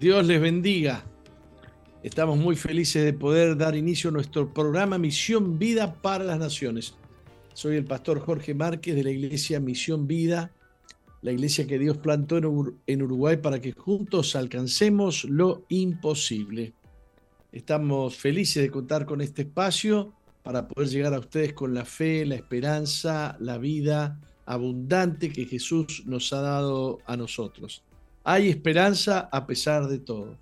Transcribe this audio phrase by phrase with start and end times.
[0.00, 1.04] Dios les bendiga.
[2.04, 6.94] Estamos muy felices de poder dar inicio a nuestro programa Misión Vida para las Naciones.
[7.52, 10.52] Soy el pastor Jorge Márquez de la iglesia Misión Vida,
[11.20, 12.38] la iglesia que Dios plantó
[12.86, 16.74] en Uruguay para que juntos alcancemos lo imposible.
[17.50, 20.12] Estamos felices de contar con este espacio
[20.44, 26.04] para poder llegar a ustedes con la fe, la esperanza, la vida abundante que Jesús
[26.06, 27.82] nos ha dado a nosotros.
[28.30, 30.36] Hay esperanza a pesar de todo.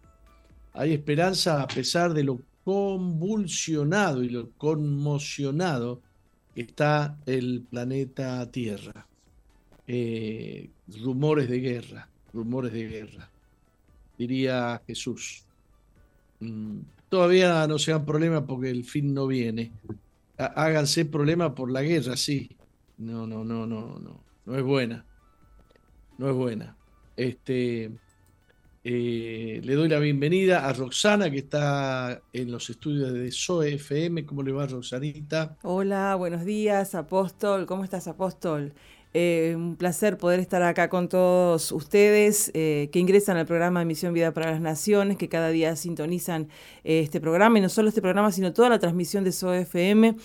[0.73, 6.01] Hay esperanza a pesar de lo convulsionado y lo conmocionado
[6.53, 9.07] que está el planeta Tierra.
[9.87, 10.69] Eh,
[11.01, 13.31] rumores de guerra, rumores de guerra,
[14.19, 15.45] diría Jesús.
[16.41, 19.71] Mm, todavía no sean problemas porque el fin no viene.
[20.37, 22.51] Háganse problemas por la guerra, sí.
[22.99, 24.21] No, no, no, no, no.
[24.45, 25.05] No es buena.
[26.19, 26.77] No es buena.
[27.17, 27.91] Este,
[28.85, 34.27] eh, le doy la bienvenida a Roxana, que está en los estudios de SOE FM.
[34.27, 35.57] ¿Cómo le va, Roxanita?
[35.63, 37.65] Hola, buenos días, Apóstol.
[37.65, 38.75] ¿Cómo estás, Apóstol?
[39.15, 43.87] Eh, un placer poder estar acá con todos ustedes eh, que ingresan al programa de
[43.87, 46.49] Misión Vida para las Naciones, que cada día sintonizan
[46.85, 50.17] este programa, y no solo este programa, sino toda la transmisión de SOE FM.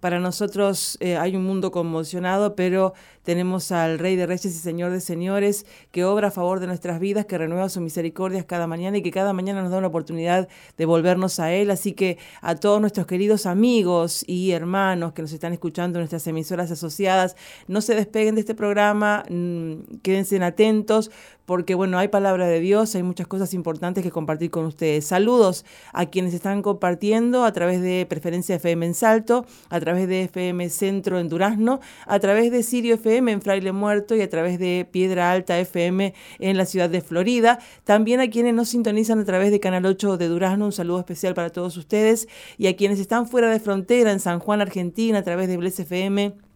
[0.00, 2.94] Para nosotros hay un mundo conmocionado, pero
[3.28, 6.98] tenemos al Rey de Reyes y Señor de Señores, que obra a favor de nuestras
[6.98, 10.48] vidas, que renueva sus misericordias cada mañana y que cada mañana nos da una oportunidad
[10.78, 11.70] de volvernos a Él.
[11.70, 16.26] Así que a todos nuestros queridos amigos y hermanos que nos están escuchando en nuestras
[16.26, 21.10] emisoras asociadas, no se despeguen de este programa, mm, quédense atentos,
[21.44, 25.06] porque bueno, hay palabra de Dios, hay muchas cosas importantes que compartir con ustedes.
[25.06, 25.64] Saludos
[25.94, 30.68] a quienes están compartiendo a través de Preferencia FM en Salto, a través de FM
[30.68, 34.86] Centro en Durazno, a través de Sirio FM en Fraile Muerto y a través de
[34.90, 37.58] Piedra Alta FM en la ciudad de Florida.
[37.84, 41.34] También a quienes nos sintonizan a través de Canal 8 de Durazno, un saludo especial
[41.34, 42.28] para todos ustedes.
[42.56, 45.80] Y a quienes están fuera de frontera en San Juan, Argentina, a través de Bles
[45.80, 46.47] FM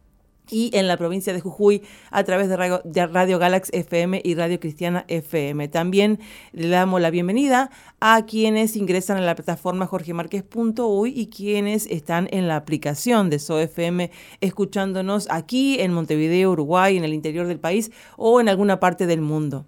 [0.50, 2.56] y en la provincia de Jujuy a través de
[3.06, 5.68] Radio, Galax FM y Radio Cristiana FM.
[5.68, 6.18] También
[6.52, 7.70] le damos la bienvenida
[8.00, 14.10] a quienes ingresan a la plataforma jorgemarquez.uy y quienes están en la aplicación de SOFM
[14.40, 19.20] escuchándonos aquí en Montevideo, Uruguay, en el interior del país o en alguna parte del
[19.20, 19.66] mundo.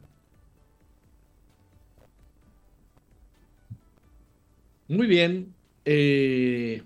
[4.89, 5.55] Muy bien.
[5.87, 6.83] Eh,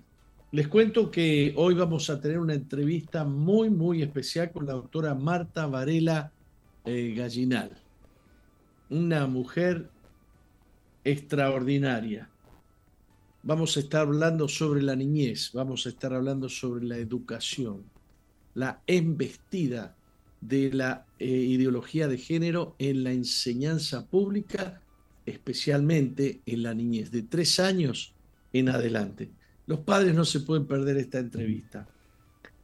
[0.51, 5.13] les cuento que hoy vamos a tener una entrevista muy, muy especial con la doctora
[5.13, 6.31] Marta Varela
[6.85, 7.71] eh, Gallinal,
[8.89, 9.89] una mujer
[11.03, 12.29] extraordinaria.
[13.43, 17.83] Vamos a estar hablando sobre la niñez, vamos a estar hablando sobre la educación,
[18.55, 19.95] la embestida
[20.41, 24.81] de la eh, ideología de género en la enseñanza pública,
[25.27, 28.13] especialmente en la niñez, de tres años
[28.51, 29.29] en adelante.
[29.69, 31.87] Los padres no se pueden perder esta entrevista.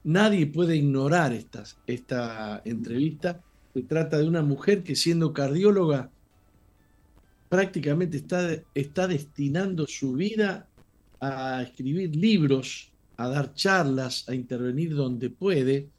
[0.06, 3.44] Nadie puede ignorar esta entrevista.
[3.76, 6.10] Se trata de una mujer que siendo cardióloga
[7.48, 10.68] prácticamente está, está destinando su vida
[11.22, 15.90] a escribir libros, a dar charlas, a intervenir donde puede,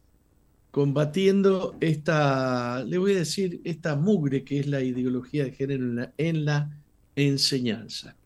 [0.72, 6.44] combatiendo esta, le voy a decir, esta mugre que es la ideología de género en
[6.44, 6.68] la,
[7.14, 8.16] enseñanza.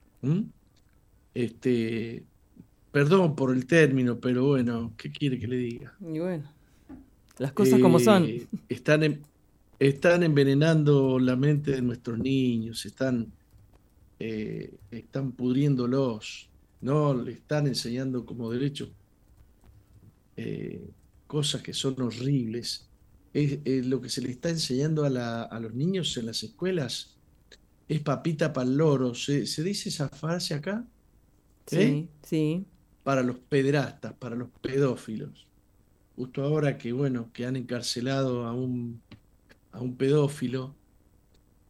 [1.35, 2.25] Este,
[2.93, 5.95] Perdón por el término, pero bueno, ¿qué quiere que le diga?
[6.01, 6.51] Y bueno,
[7.39, 8.25] las cosas como son.
[8.25, 9.21] Eh, están,
[9.79, 13.33] están envenenando la mente de nuestros niños, están,
[14.19, 16.49] eh, están pudriéndolos,
[16.81, 18.91] no le están enseñando como derecho
[20.37, 20.91] eh,
[21.27, 22.89] cosas que son horribles.
[23.33, 27.17] Es, lo que se le está enseñando a, a, los niños en las escuelas
[27.89, 29.15] es papita para el loro.
[29.15, 30.85] ¿Se, ¿Se dice esa frase acá?
[31.67, 32.67] Sí, sí.
[33.03, 35.47] Para los pederastas, para los pedófilos.
[36.17, 39.03] Justo ahora que, bueno, que han encarcelado a un,
[39.73, 40.77] a un pedófilo,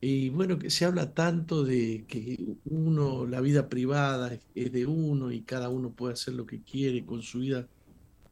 [0.00, 5.30] y bueno, que se habla tanto de que uno, la vida privada es de uno
[5.30, 7.68] y cada uno puede hacer lo que quiere con su vida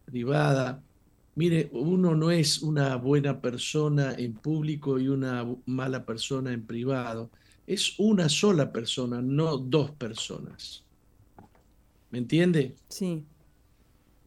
[0.06, 0.82] privada.
[1.34, 7.30] Mire, uno no es una buena persona en público y una mala persona en privado.
[7.66, 10.88] Es una sola persona, no dos personas.
[12.10, 12.75] ¿Me entiende?
[12.88, 13.25] Sí.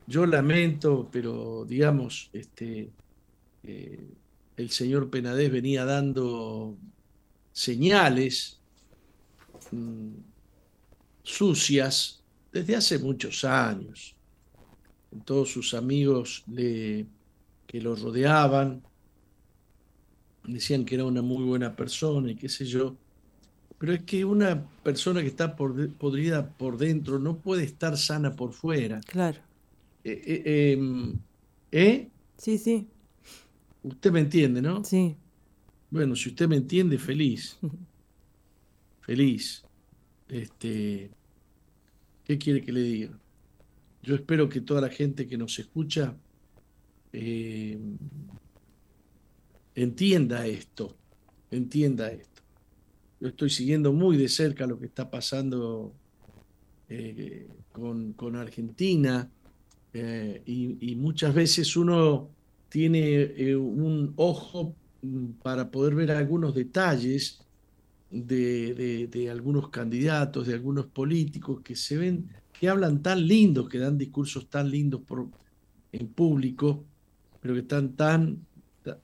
[0.07, 2.91] Yo lamento, pero digamos, este,
[3.63, 4.13] eh,
[4.57, 6.77] el señor Penadez venía dando
[7.51, 8.59] señales
[9.71, 10.13] mm,
[11.23, 14.15] sucias desde hace muchos años.
[15.25, 17.05] Todos sus amigos le,
[17.67, 18.83] que lo rodeaban
[20.43, 22.97] decían que era una muy buena persona y qué sé yo.
[23.81, 28.53] Pero es que una persona que está podrida por dentro no puede estar sana por
[28.53, 29.01] fuera.
[29.01, 29.39] Claro.
[30.03, 31.17] Eh, eh, em,
[31.71, 32.07] ¿Eh?
[32.37, 32.87] Sí, sí.
[33.81, 34.83] Usted me entiende, ¿no?
[34.83, 35.15] Sí.
[35.89, 37.57] Bueno, si usted me entiende, feliz.
[39.01, 39.63] Feliz.
[40.29, 41.09] Este,
[42.23, 43.19] ¿Qué quiere que le diga?
[44.03, 46.15] Yo espero que toda la gente que nos escucha
[47.13, 47.79] eh,
[49.73, 50.95] entienda esto,
[51.49, 52.30] entienda esto.
[53.21, 55.93] Yo estoy siguiendo muy de cerca lo que está pasando
[56.89, 59.29] eh, con, Argentina
[59.93, 62.29] eh, y, muchas veces uno
[62.69, 67.39] tiene un ojo Mm, para poder ver algunos detalles
[68.11, 72.29] de, algunos candidatos, de algunos políticos que se ven,
[72.59, 75.01] que hablan tan lindos, que dan discursos tan lindos
[75.91, 76.83] en público,
[77.41, 78.45] pero que están tan,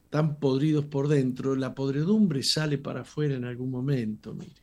[0.10, 4.54] tan podridos por dentro, la podredumbre sale para afuera en algún momento, mire.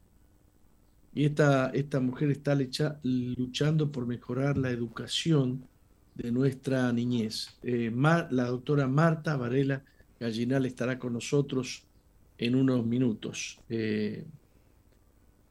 [1.14, 2.58] Y esta, esta mujer está
[3.05, 5.64] luchando por mejorar la educación
[6.14, 7.56] de nuestra niñez.
[7.62, 7.93] Eh,
[8.31, 9.84] la doctora Marta Varela
[10.19, 11.84] Gallinal estará con nosotros
[12.38, 13.60] en unos minutos.
[13.69, 14.25] Eh,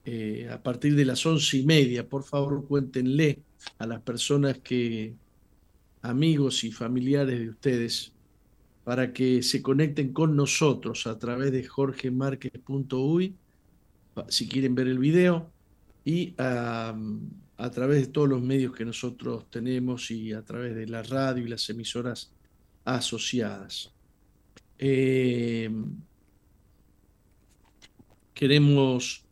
[0.06, 3.40] eh, a partir de las once y media, por favor, cuéntenle
[3.78, 5.14] a las personas que,
[6.02, 8.13] amigos y familiares de ustedes,
[8.84, 13.36] para que se conecten con nosotros a través de jorgemarquez.uy,
[14.28, 15.50] si quieren ver el video,
[16.06, 16.96] y a
[17.72, 21.50] través de todos los medios que nosotros tenemos y a través de la radio y
[21.50, 22.32] las emisoras
[22.84, 23.94] asociadas.
[24.78, 25.72] Eh,
[28.34, 29.24] queremos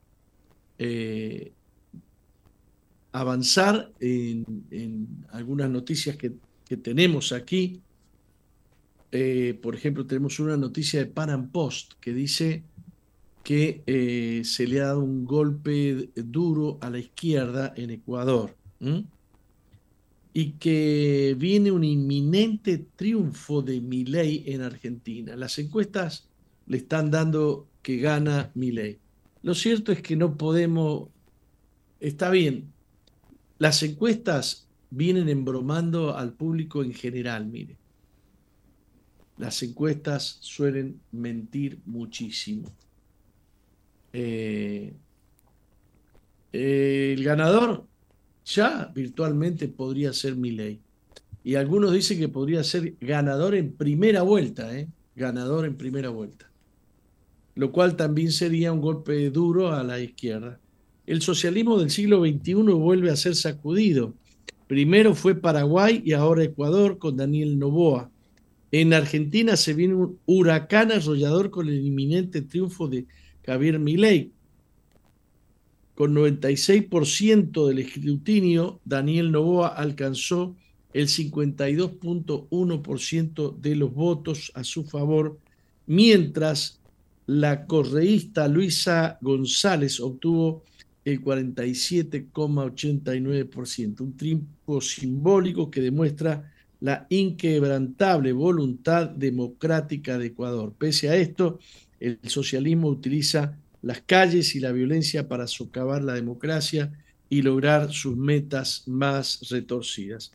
[0.78, 1.52] eh,
[3.12, 6.32] avanzar en, algunas noticias que,
[6.78, 7.82] tenemos aquí.
[9.12, 12.64] Eh, por ejemplo, tenemos una noticia de Panam Post que dice
[13.44, 18.56] que se le ha dado un golpe duro a la izquierda en Ecuador
[20.34, 25.36] y que viene un inminente triunfo de Milei en Argentina.
[25.36, 26.30] Las encuestas
[26.68, 29.00] le están dando que gana Milei.
[29.44, 31.10] Lo cierto es que no podemos,
[32.00, 32.72] está bien,
[33.58, 37.81] las encuestas vienen embromando al público en general, mire.
[39.38, 42.72] Las encuestas suelen mentir muchísimo.
[44.14, 44.94] Eh,
[46.52, 47.86] el ganador
[48.46, 50.80] ya virtualmente podría ser mi ley.
[51.44, 54.88] Y algunos dicen que podría ser ganador en primera vuelta, ¿eh?
[55.16, 56.50] ganador en primera vuelta.
[57.56, 60.60] Lo cual también sería un golpe duro a la izquierda.
[61.08, 64.14] El socialismo del siglo XXI vuelve a ser sacudido.
[64.68, 68.11] Primero fue Paraguay y ahora Ecuador con Daniel Novoa.
[68.72, 73.06] En Argentina se viene un huracán arrollador con el inminente triunfo de
[73.46, 74.32] Javier Milei,
[75.96, 80.56] con 96% del escrutinio, Daniel Novoa alcanzó
[80.94, 85.38] el 52.1% de los votos a su favor,
[85.86, 86.80] mientras
[87.28, 90.64] la correísta Luisa González obtuvo
[91.06, 100.74] el 47,89%, un triunfo simbólico que demuestra la inquebrantable voluntad democrática de Ecuador.
[100.78, 101.60] Pese a esto,
[102.00, 106.92] el socialismo utiliza las calles y la violencia para socavar la democracia
[107.30, 110.32] y lograr sus metas más retorcidas.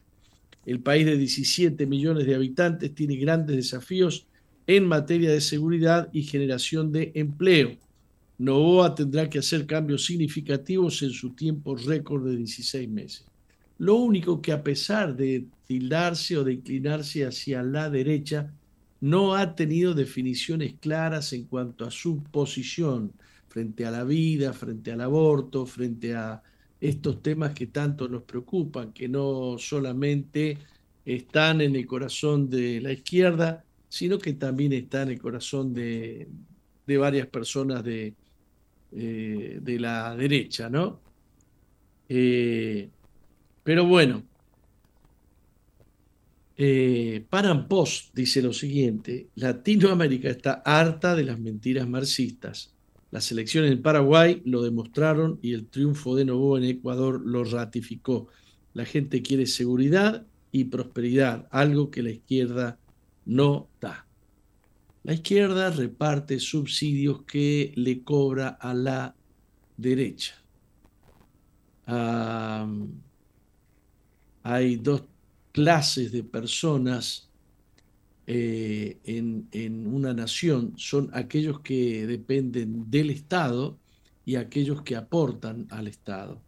[0.65, 4.27] El país de 17 millones de habitantes tiene grandes desafíos
[4.67, 7.77] en materia de seguridad y generación de empleo.
[8.39, 13.25] Novoa tendrá que hacer cambios significativos en su tiempo récord de 16 meses.
[13.79, 18.53] Lo único que a pesar de tildarse o de inclinarse hacia la derecha,
[19.01, 23.13] no ha tenido definiciones claras en cuanto a su posición
[23.49, 26.43] frente a la vida, frente al aborto, frente a
[26.81, 30.59] estos temas que tanto nos preocupan, que no solamente
[31.05, 36.29] están en el corazón de la izquierda, sino que también están en el corazón de,
[36.87, 38.15] varias personas de,
[38.93, 41.01] eh, de la derecha, ¿no?
[42.09, 42.91] Eh,
[43.67, 44.23] pero bueno,
[46.57, 52.73] eh, Paran Post dice lo siguiente, Latinoamérica está harta de las mentiras marxistas.
[53.11, 58.29] Las elecciones en Paraguay lo demostraron y el triunfo de Novoa en Ecuador lo ratificó.
[58.73, 62.79] La gente quiere seguridad y prosperidad, algo que la izquierda
[63.25, 64.07] no da.
[65.03, 69.17] La izquierda reparte subsidios que le cobra a la
[69.77, 70.37] derecha.
[74.49, 75.03] Hay dos
[75.51, 77.29] clases de personas
[78.29, 80.75] eh, en, una nación.
[80.77, 83.77] Son aquellos que dependen del Estado
[84.25, 86.41] y aquellos que aportan al Estado.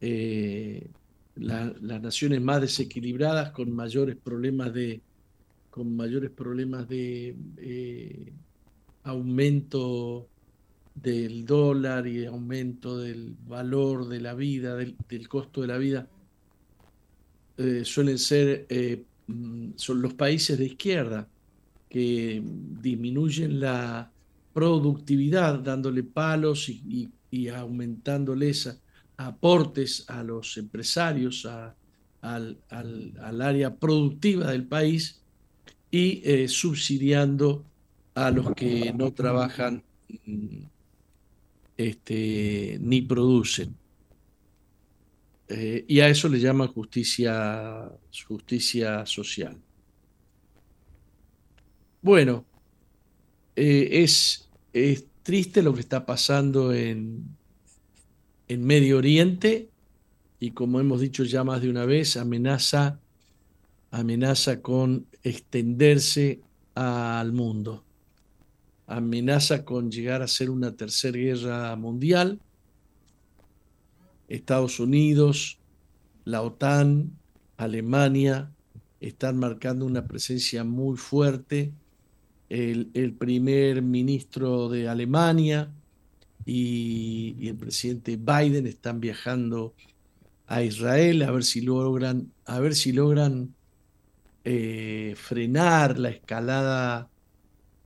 [0.00, 0.88] Eh,
[1.36, 5.00] las naciones más desequilibradas con mayores problemas de
[5.70, 8.32] con mayores problemas de eh,
[9.04, 10.28] aumento
[10.94, 16.08] del dólar y aumento del valor de la vida, del, costo de la vida,
[17.56, 21.28] eh, suelen ser eh, mm, son los países de izquierda
[21.88, 22.42] que
[22.80, 24.10] disminuyen la
[24.52, 27.10] productividad dándole palos y,
[27.48, 28.78] aumentándoles
[29.16, 31.46] aportes a los empresarios,
[32.20, 32.56] al,
[33.40, 35.22] área productiva del país
[35.90, 37.64] y eh, subsidiando
[38.14, 39.82] a los que no trabajan
[40.26, 40.58] mm,
[41.76, 43.74] este, ni producen.
[45.54, 47.90] Eh, y a eso le llaman justicia,
[48.26, 49.54] justicia social.
[52.00, 52.46] Bueno,
[53.54, 57.36] eh, es, es, triste lo que está pasando en,
[58.48, 59.68] en Medio Oriente
[60.40, 62.98] y como hemos dicho ya más de una vez, amenaza,
[63.90, 66.40] amenaza con extenderse
[66.74, 67.84] al mundo.
[68.86, 72.40] Amenaza con llegar a ser una tercera guerra mundial.
[74.32, 75.58] Estados Unidos,
[76.24, 77.12] la OTAN,
[77.58, 78.50] Alemania
[79.00, 81.72] están marcando una presencia muy fuerte.
[82.48, 85.70] El, primer ministro de Alemania
[86.44, 89.74] y, el presidente Biden están viajando
[90.46, 93.54] a Israel a ver si logran, a ver si logran
[94.44, 97.08] eh, frenar la escalada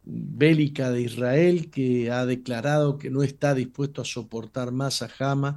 [0.04, 5.56] bélica de Israel, que ha declarado que no está dispuesto a soportar más a Hamas,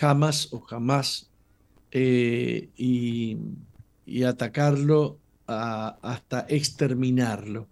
[0.00, 1.30] Hamas o jamás,
[1.90, 3.36] eh, y,
[4.24, 7.66] atacarlo hasta exterminarlo.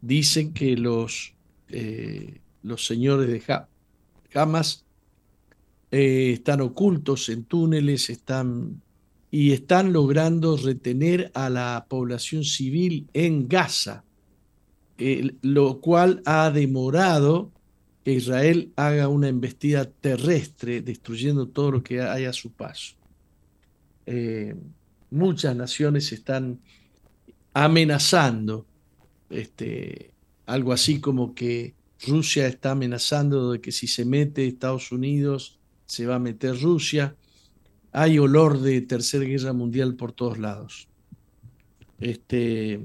[0.00, 1.34] Dicen que los,
[1.68, 3.66] eh, los señores de
[4.34, 4.84] Hamas
[5.90, 8.80] están ocultos en túneles, están
[9.30, 14.04] y están logrando retener a la población civil en Gaza,
[15.42, 17.52] lo cual ha demorado
[18.04, 22.94] Israel haga una embestida terrestre, destruyendo todo lo que hay a su paso.
[24.06, 24.54] Eh,
[25.10, 26.60] muchas naciones están
[27.52, 28.66] amenazando,
[29.28, 30.12] este,
[30.46, 31.74] algo así como que
[32.06, 37.14] Rusia está amenazando de que si se mete Estados Unidos, se va a meter Rusia
[37.92, 40.88] hay olor de tercera guerra mundial por todos lados.
[41.98, 42.80] Este,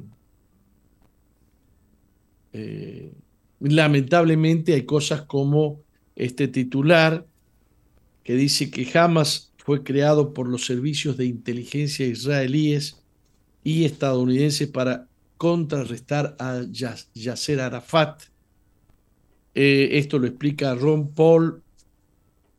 [2.53, 3.13] eh,
[3.69, 5.81] lamentablemente hay cosas como
[6.15, 7.25] este titular
[8.23, 13.01] que dice que Hamas fue creado por los servicios de inteligencia israelíes
[13.63, 15.07] y estadounidenses para
[15.37, 18.23] contrarrestar a Yasser Arafat.
[19.53, 21.61] Eh, esto lo explica Ron Paul,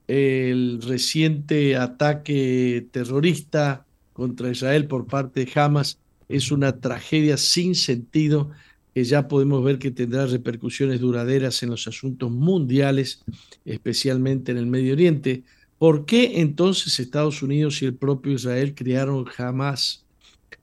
[0.09, 5.99] el reciente ataque terrorista contra Israel por parte de Hamas
[6.29, 8.51] es una tragedia sin sentido
[8.97, 13.23] que ya podemos ver que tendrá repercusiones duraderas en los asuntos mundiales,
[13.67, 15.45] especialmente en el Medio Oriente.
[15.77, 20.07] ¿Por qué entonces Estados Unidos y el propio Israel crearon Hamas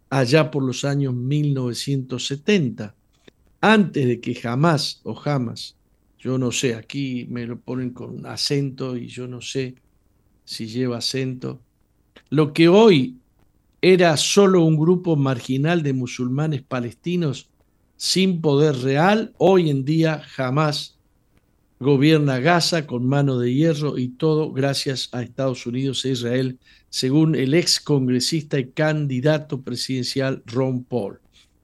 [0.10, 2.96] allá por los años 1970?
[3.62, 5.76] Antes de que Hamas o Hamas
[6.18, 9.76] yo no sé, aquí me lo ponen con acento y yo no sé
[10.44, 11.62] si lleva acento.
[12.32, 13.20] Lo que hoy
[13.80, 17.53] era solo un grupo marginal de musulmanes palestinos
[18.04, 21.00] sin poder real, hoy en día jamás
[21.80, 27.34] gobierna Gaza con mano de hierro y todo gracias a Estados Unidos e Israel, según
[27.34, 31.22] el ex congresista y candidato presidencial Ron Paul.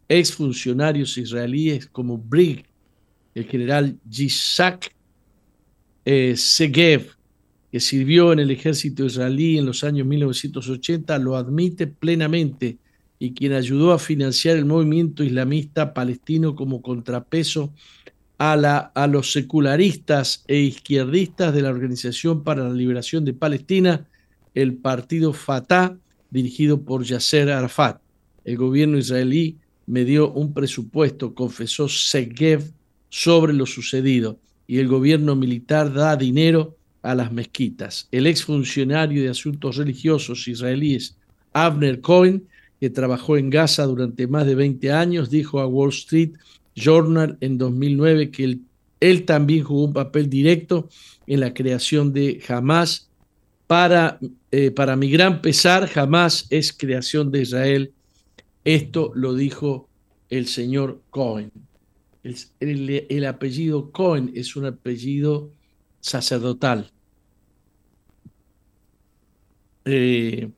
[0.07, 2.63] Ex funcionarios israelíes como Brig
[3.35, 4.95] el general Yitzhak
[6.05, 7.17] eh, Segev
[7.69, 12.77] que sirvió en el ejército israelí en los años 1980, lo admite plenamente
[13.19, 17.73] y quien ayudó a financiar el movimiento islamista palestino como contrapeso
[18.37, 24.07] a, los secularistas e izquierdistas de la Organización para la Liberación de Palestina,
[24.55, 25.97] el partido Fatah,
[26.29, 28.01] dirigido por Yasser Arafat.
[28.45, 32.71] El gobierno israelí me dio un presupuesto, confesó Segev,
[33.09, 38.07] sobre lo sucedido, y el gobierno militar da dinero a las mezquitas.
[38.11, 41.17] El exfuncionario de asuntos religiosos israelíes,
[41.51, 42.47] Abner Cohen,
[42.79, 46.31] que trabajó en Gaza durante más de 20 años, dijo a Wall Street
[46.75, 48.59] Journal en 2009 que
[49.01, 50.89] él, también jugó un papel directo
[51.27, 53.09] en la creación de Hamas.
[53.67, 54.19] Para,
[54.51, 57.93] eh, para mi gran pesar, Hamas es creación de Israel.
[58.63, 59.87] Esto lo dijo
[60.29, 61.51] el señor Cohen.
[62.23, 65.51] El, el, apellido Cohen es un apellido
[66.01, 66.91] sacerdotal.
[69.85, 70.49] Eh,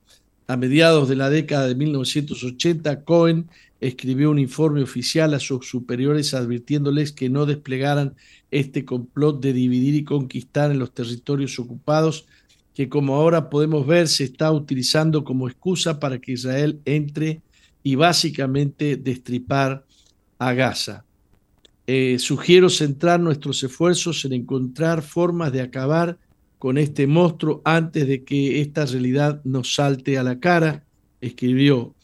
[0.52, 3.48] a mediados de la década de 1980, Cohen
[3.80, 8.14] escribió un informe oficial a sus superiores advirtiéndoles que no desplegaran
[8.50, 12.26] este complot de dividir y conquistar en los territorios ocupados,
[12.74, 17.40] que como ahora podemos ver se está utilizando como excusa para que Israel entre
[17.82, 19.86] y básicamente destripar
[20.38, 21.06] a Gaza.
[21.86, 26.18] Eh, sugiero centrar nuestros esfuerzos en encontrar formas de acabar
[26.62, 30.84] con este monstruo antes de que esta realidad nos salte a la cara,
[31.20, 31.96] escribió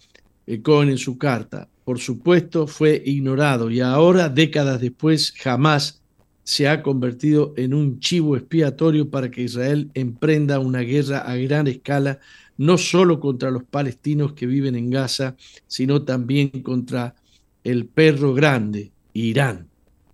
[0.64, 1.68] Cohen en su carta.
[1.84, 6.02] Por supuesto, fue ignorado y ahora, décadas después, jamás
[6.42, 11.68] se ha convertido en un chivo expiatorio para que Israel emprenda una guerra a gran
[11.68, 12.18] escala,
[12.56, 15.36] no solo contra los palestinos que viven en Gaza,
[15.68, 17.14] sino también contra
[17.62, 19.68] el perro grande, Irán.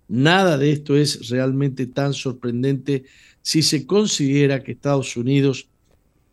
[0.07, 3.05] Nada de esto es realmente tan sorprendente
[3.45, 5.69] si se considera que Estados Unidos,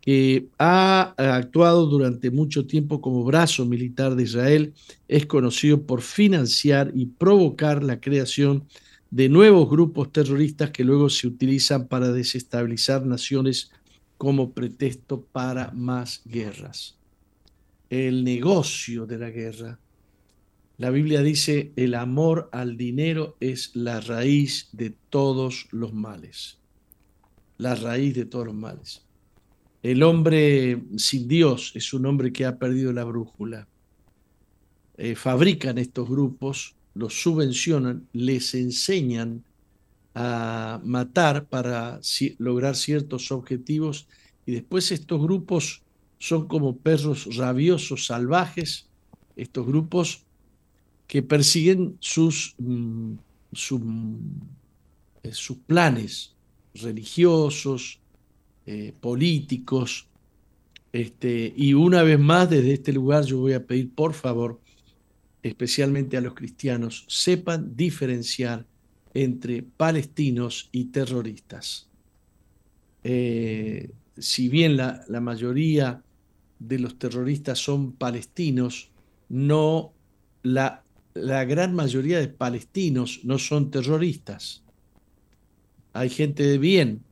[0.01, 4.73] que ha actuado durante mucho tiempo como brazo militar de Israel,
[5.07, 8.63] es conocido por financiar y provocar la creación
[9.11, 13.69] de nuevos grupos terroristas que luego se utilizan para desestabilizar naciones
[14.17, 16.97] como pretexto para más guerras.
[17.91, 19.77] El negocio de la guerra.
[20.79, 26.62] La Biblia dice, el amor al dinero es la raíz de todos los males
[27.63, 29.01] la raíz de todos los males.
[29.81, 33.67] El hombre sin Dios es un hombre que ha perdido la brújula.
[34.97, 39.43] Eh, fabrican estos grupos, los subvencionan, les enseñan
[40.13, 41.99] a matar para
[42.37, 44.07] lograr ciertos objetivos
[44.45, 45.81] y después estos grupos
[46.19, 48.87] son como perros rabiosos, salvajes,
[49.35, 50.23] estos grupos
[51.07, 53.13] que persiguen sus, mm,
[55.23, 56.32] eh, sus planes,
[56.75, 57.99] religiosos,
[58.65, 60.07] eh, políticos.
[60.91, 64.59] Este, y una vez más, desde este lugar yo voy a pedir, por favor,
[65.41, 68.65] especialmente a los cristianos, sepan diferenciar
[69.13, 71.89] entre palestinos y terroristas.
[73.03, 76.01] Eh, si bien la, la, mayoría
[76.59, 78.91] de los terroristas son palestinos,
[79.27, 79.91] no
[80.41, 80.83] la,
[81.13, 84.62] la gran mayoría de palestinos no son terroristas
[85.93, 87.03] hay gente de bien,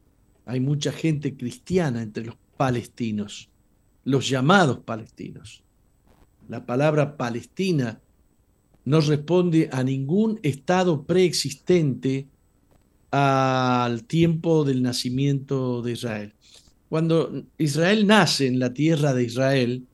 [0.45, 3.49] hay mucha gente cristiana entre los palestinos,
[4.03, 5.63] los llamados palestinos.
[6.49, 8.01] La palabra Palestina
[8.83, 12.27] no responde a ningún estado preexistente
[13.11, 16.33] al tiempo del nacimiento de Israel.
[16.89, 19.85] Cuando Israel nace en la tierra de Israel,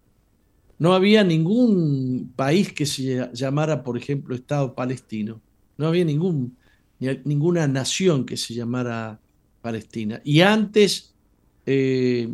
[0.79, 5.41] no había ningún país que se llamara, por ejemplo, Estado palestino.
[5.77, 6.55] No había ningún
[6.99, 9.19] ninguna nación que se llamara
[9.61, 10.21] Palestina.
[10.23, 11.13] Y antes
[11.65, 12.29] eh,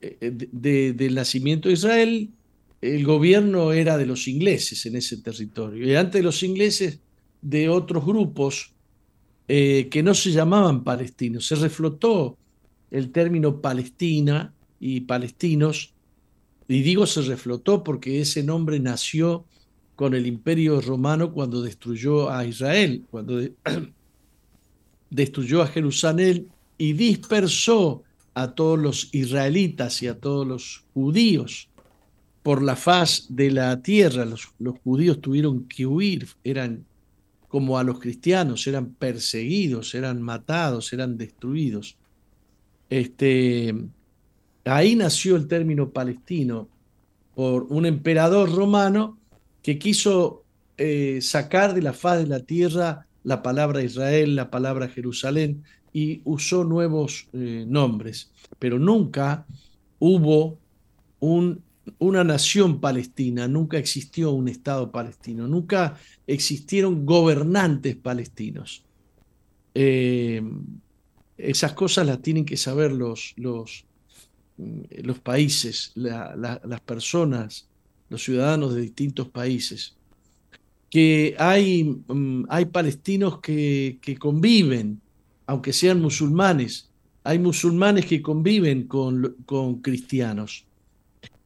[0.00, 2.30] eh, del nacimiento de Israel,
[2.80, 5.86] el gobierno era de los ingleses en ese territorio.
[5.86, 7.00] Y antes de los ingleses,
[7.42, 8.72] de otros grupos
[9.46, 11.46] eh, que no se llamaban palestinos.
[11.46, 12.36] Se reflotó
[12.90, 15.94] el término Palestina y palestinos,
[16.68, 19.44] y digo se reflotó porque ese nombre nació
[19.96, 23.40] con el imperio romano cuando destruyó a Israel, cuando
[25.10, 28.02] destruyó a Jerusalén y dispersó
[28.34, 31.68] a todos los israelitas y a todos los judíos
[32.42, 34.24] por la faz de la tierra.
[34.24, 34.52] Los,
[34.84, 36.86] judíos tuvieron que huir, eran
[37.48, 41.96] como a los cristianos, eran perseguidos, eran matados, eran destruidos.
[42.88, 43.74] Este,
[44.64, 46.68] ahí nació el término palestino
[47.34, 49.18] por un emperador romano
[49.62, 50.44] que quiso
[50.76, 55.62] eh, sacar de la faz de la tierra la palabra Israel, la palabra Jerusalén,
[55.92, 59.46] y usó nuevos eh, nombres, pero nunca
[59.98, 60.58] hubo
[61.20, 61.62] un,
[61.98, 68.82] una nación palestina, nunca existió un Estado palestino, nunca existieron gobernantes palestinos.
[69.74, 70.42] Eh,
[71.36, 73.84] esas cosas las tienen que saber los, los,
[74.56, 77.68] los países, las personas,
[78.08, 79.97] los ciudadanos de distintos países.
[80.90, 85.00] Que hay, mm, hay palestinos que, que conviven,
[85.46, 86.88] aunque sean musulmanes,
[87.24, 90.64] hay musulmanes que conviven con, con cristianos.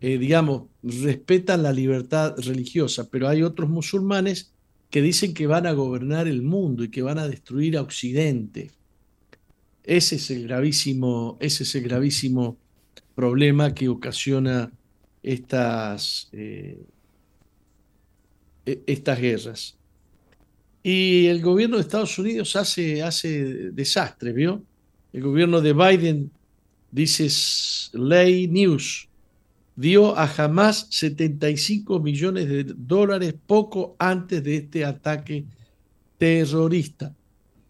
[0.00, 4.52] Eh, digamos, respetan la libertad religiosa, pero hay otros musulmanes
[4.90, 8.70] que dicen que van a gobernar el mundo y que van a destruir a Occidente.
[9.84, 12.56] Ese es el gravísimo, ese es el gravísimo
[13.14, 14.70] problema que ocasiona
[15.22, 16.78] estas, eh,
[18.64, 19.76] estas guerras.
[20.82, 24.62] Y el gobierno de Estados Unidos hace, hace desastre, ¿vio?
[25.12, 26.30] El gobierno de Biden
[26.90, 27.28] dice
[27.92, 29.08] Ley News
[29.74, 35.44] dio a Hamas 75 millones de dólares poco antes de este ataque
[36.18, 37.14] terrorista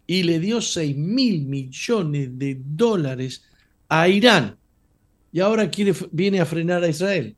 [0.05, 3.43] y le dio 6 mil millones de dólares
[3.87, 4.57] a Irán
[5.31, 7.35] y ahora quiere, viene a frenar a Israel.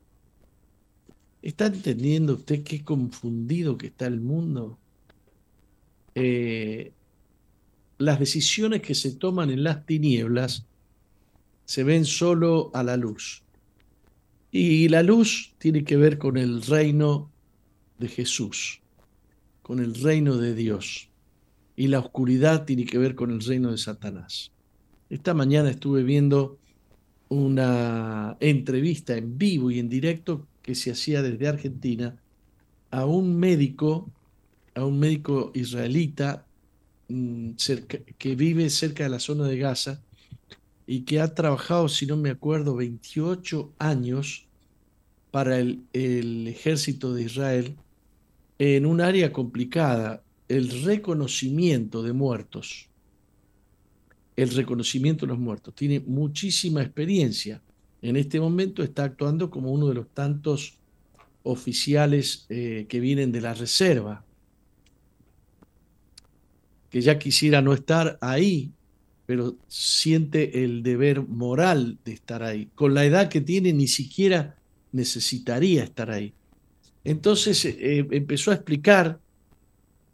[1.46, 4.78] ¿Está entendiendo usted qué confundido que está el mundo?
[6.16, 6.92] Eh,
[8.00, 10.66] las decisiones que se toman en las tinieblas
[11.66, 13.44] se ven solo a la luz.
[14.52, 17.32] Y la luz tiene que ver con el reino
[18.00, 18.82] de Jesús,
[19.62, 21.10] con el reino de Dios
[21.76, 24.52] y la oscuridad tiene que ver con el reino de Satanás.
[25.12, 26.58] Esta mañana estuve viendo
[27.30, 32.18] una entrevista en vivo y en directo que se hacía desde Argentina
[32.90, 34.12] a un médico,
[34.74, 36.48] a un médico israelita
[37.08, 37.52] mm,
[38.18, 40.02] que vive cerca de la zona de Gaza
[40.88, 44.48] y que ha trabajado, si no me acuerdo, 28 años
[45.30, 47.76] para el, el ejército de Israel
[48.58, 52.90] en un área complicada, el reconocimiento de muertos,
[54.36, 55.76] el reconocimiento de los muertos.
[55.76, 57.62] Tiene muchísima experiencia.
[58.06, 60.78] En este momento está actuando como uno de los tantos
[61.42, 64.24] oficiales eh, que vienen de la reserva,
[66.92, 68.72] que ya quisiera no estar ahí,
[69.26, 72.70] pero siente el deber moral de estar ahí.
[72.76, 74.56] Con la edad que tiene ni siquiera
[74.92, 76.32] necesitaría estar ahí.
[77.04, 79.20] Entonces eh, empezó a explicar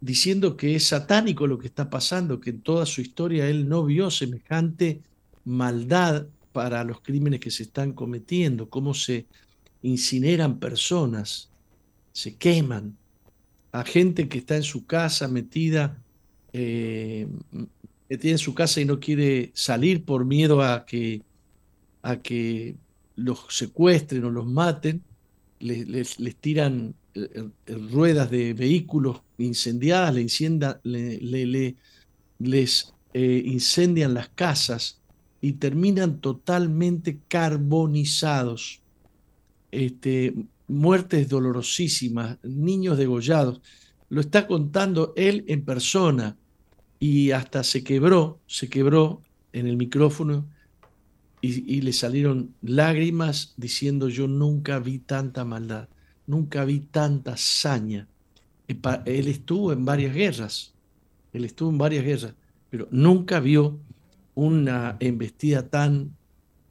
[0.00, 3.84] diciendo que es satánico lo que está pasando, que en toda su historia él no
[3.84, 5.02] vio semejante
[5.44, 9.26] maldad para los crímenes que se están cometiendo, cómo se
[9.82, 11.50] incineran personas,
[12.12, 12.96] se queman,
[13.72, 16.02] a gente que está en su casa metida,
[16.52, 17.26] eh,
[18.08, 21.22] metida en su casa y no quiere salir por miedo a que,
[22.02, 22.76] a que
[23.16, 25.02] los secuestren o los maten,
[25.58, 26.94] les, les tiran
[27.66, 31.76] ruedas de vehículos incendiadas, le,
[32.38, 35.01] les eh, incendian las casas
[35.42, 38.80] y terminan totalmente carbonizados.
[39.72, 40.34] Este,
[40.68, 43.60] muertes dolorosísimas, niños degollados.
[44.08, 46.36] Lo está contando él en persona
[47.00, 49.20] y hasta se quebró, se quebró
[49.52, 50.46] en el micrófono
[51.40, 55.88] y, y le salieron lágrimas diciendo yo nunca vi tanta maldad.
[56.24, 58.06] Nunca vi tanta hazaña.
[58.68, 60.72] Él estuvo en varias guerras,
[61.32, 62.34] él estuvo en varias guerras,
[62.70, 63.80] pero nunca vio
[64.34, 66.16] una embestida tan,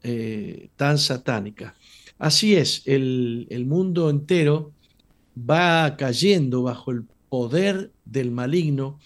[0.02, 1.74] eh, tan satánica.
[2.18, 4.72] Así es, el, el mundo entero
[5.38, 8.98] va cayendo bajo el poder del maligno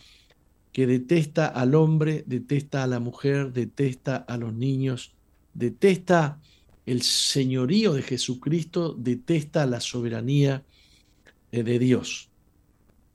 [0.73, 5.15] que detesta al hombre, detesta a la mujer, detesta a los niños,
[5.55, 6.39] detesta
[6.87, 10.65] el señorío de Jesucristo detesta la soberanía
[11.51, 12.31] eh, de Dios.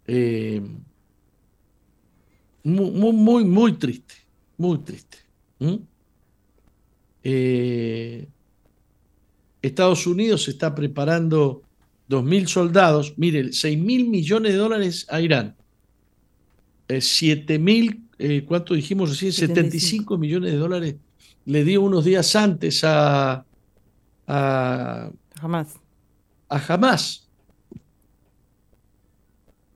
[0.07, 0.61] Eh,
[2.63, 4.13] muy, muy, muy, triste,
[4.57, 5.19] muy triste.
[7.23, 8.27] Eh,
[9.61, 11.61] Estados Unidos está preparando
[12.09, 15.55] 2.000 soldados, mire, 6 mil millones de dólares a Irán,
[16.87, 18.07] 7 mil,
[18.45, 19.31] ¿cuánto dijimos recién?
[19.31, 20.95] 75 millones de dólares
[21.45, 23.45] le dio unos días antes a,
[24.27, 25.79] a Jamás.
[26.49, 27.27] A jamás.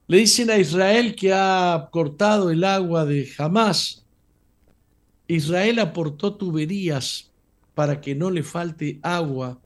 [0.07, 4.04] Le dicen a Israel que ha cortado el agua de jamás.
[5.27, 7.31] Israel aportó tuberías
[7.73, 9.59] para que no le falte agua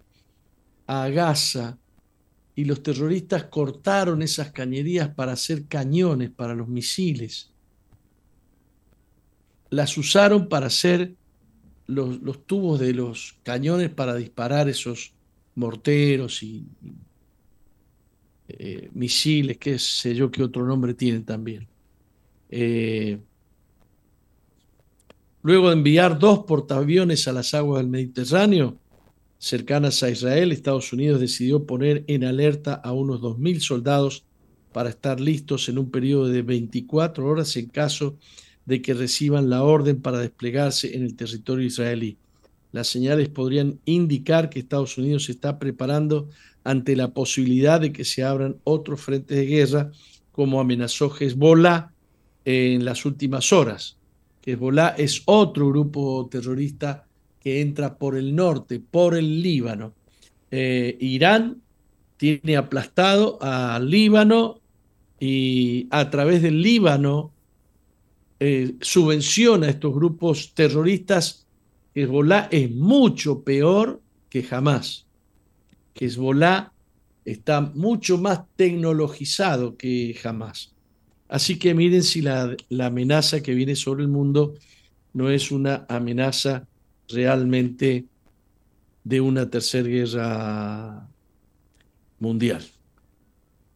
[0.87, 1.77] a Gaza
[2.55, 7.51] y los terroristas cortaron esas cañerías para hacer cañones para los misiles.
[9.69, 11.13] las usaron para hacer
[11.85, 15.13] los, tubos de los cañones para disparar esos
[15.55, 16.65] morteros y,
[18.47, 21.67] eh, misiles, qué sé yo qué otro nombre tienen también.
[22.49, 23.19] Eh,
[25.41, 28.77] luego de enviar dos portaaviones a las aguas del Mediterráneo,
[29.37, 34.25] cercanas a Israel, Estados Unidos decidió poner en alerta a unos 2.000 soldados
[34.73, 38.17] para estar listos en un periodo de 24 horas en caso
[38.65, 42.17] de que reciban la orden para desplegarse en el territorio israelí.
[42.71, 46.29] Las señales podrían indicar que Estados Unidos se está preparando
[46.63, 49.91] ante la posibilidad de que se abran otros frentes de guerra,
[50.31, 51.91] como amenazó Hezbollah
[52.45, 53.98] en las últimas horas.
[54.45, 57.05] Hezbollah es otro grupo terrorista
[57.39, 59.93] que entra por el norte, por el Líbano.
[60.51, 61.61] Eh, Irán
[62.17, 64.59] tiene aplastado al Líbano
[65.19, 67.31] y a través del Líbano
[68.39, 71.45] eh, subvenciona a estos grupos terroristas.
[71.93, 75.05] Hezbollah es mucho peor que jamás.
[75.95, 76.71] Hezbollah
[77.25, 80.73] está mucho más tecnologizado que jamás.
[81.29, 84.55] Así que miren si la, amenaza que viene sobre el mundo
[85.13, 86.67] no es una amenaza
[87.07, 88.05] realmente
[89.03, 91.07] de una tercera guerra
[92.19, 92.65] mundial.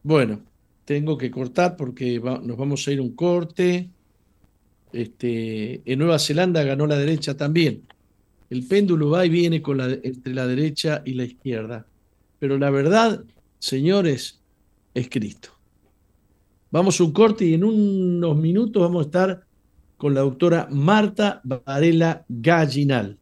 [0.02, 0.42] Bueno,
[0.84, 3.88] tengo que cortar porque nos vamos a ir un corte.
[4.92, 7.84] Este, en Nueva Zelanda ganó la derecha también.
[8.50, 9.62] El péndulo va y viene
[10.04, 11.86] entre la derecha y la izquierda.
[12.39, 13.24] Pero la verdad,
[13.60, 14.39] señores,
[14.94, 15.53] es Cristo.
[16.74, 19.46] Vamos a un corte y en unos minutos vamos a estar
[19.96, 23.20] con la doctora Marta Varela Gallinal.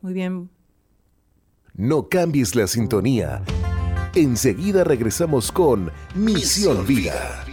[0.00, 0.48] Muy bien.
[1.74, 3.42] No cambies la sintonía.
[4.14, 7.44] Enseguida regresamos con Misión Vida.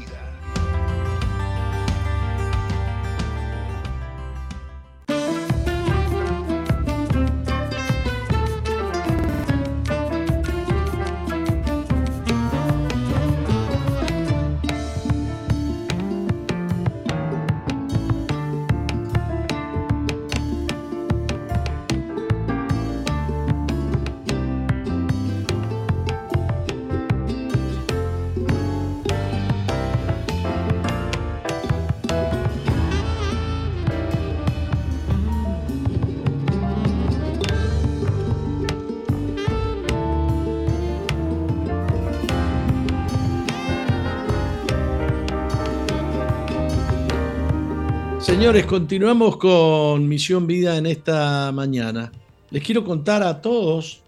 [48.47, 52.13] Señores, continuamos con Misión Vida en esta mañana.
[52.49, 54.03] Les quiero contar a todos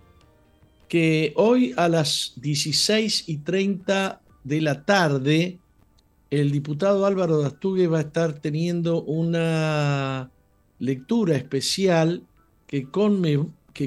[0.87, 5.59] que hoy a las 16 y 30 de la tarde,
[6.29, 10.31] el diputado Álvaro Dastugue va a estar teniendo una
[10.79, 12.23] lectura especial
[12.65, 12.87] que,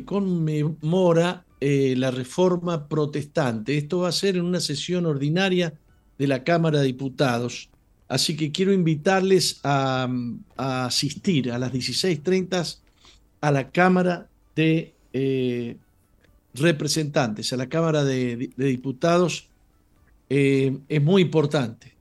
[0.05, 3.79] conmemora eh, la reforma protestante.
[3.79, 5.73] Esto va a ser en una sesión ordinaria
[6.19, 7.71] de la Cámara de Diputados.
[8.09, 10.09] Así que quiero invitarles a,
[10.57, 12.79] asistir a las 16.30
[13.41, 15.77] a la Cámara de eh,
[16.55, 19.49] Representantes, a la Cámara de, Diputados.
[20.29, 21.95] Eh, es muy importante.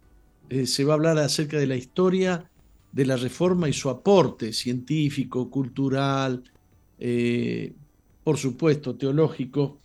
[0.49, 2.49] Eh, se va a hablar acerca de la historia
[2.91, 6.43] de la reforma y su aporte científico, cultural,
[8.23, 9.79] por supuesto, teológico,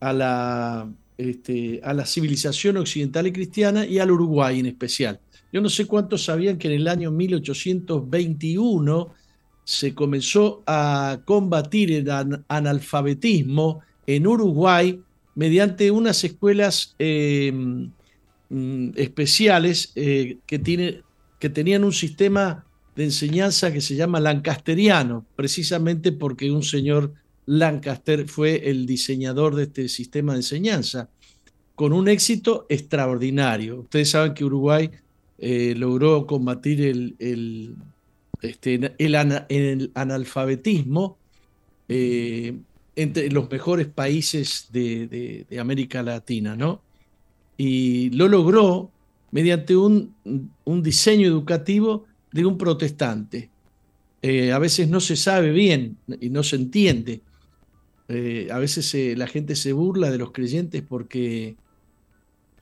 [0.00, 5.20] a la, este, a la civilización occidental y cristiana y al Uruguay en especial.
[5.54, 9.14] Yo no sé cuántos sabían que en el año 1821
[9.62, 12.10] se comenzó a combatir el
[12.48, 15.00] analfabetismo en Uruguay
[15.36, 17.88] mediante unas escuelas em,
[18.50, 21.00] mm, especiales eh, que,
[21.38, 27.14] que tenían un sistema de enseñanza que se llama lancasteriano, precisamente porque un señor
[27.46, 31.10] Lancaster fue el diseñador de este sistema de enseñanza,
[31.76, 33.82] con un éxito extraordinario.
[33.82, 34.90] Ustedes saben que Uruguay
[35.46, 37.74] eh, logró combatir el, el,
[38.40, 41.18] este, el, analfabetismo
[41.86, 42.56] eh,
[42.96, 46.80] entre los mejores países de, América Latina, ¿no?
[47.58, 48.90] Y lo logró
[49.32, 50.14] mediante un,
[50.64, 53.50] un diseño educativo de un protestante.
[54.22, 57.20] Eh, a veces no se sabe bien y no se entiende.
[58.50, 61.56] a veces la gente se burla de los creyentes porque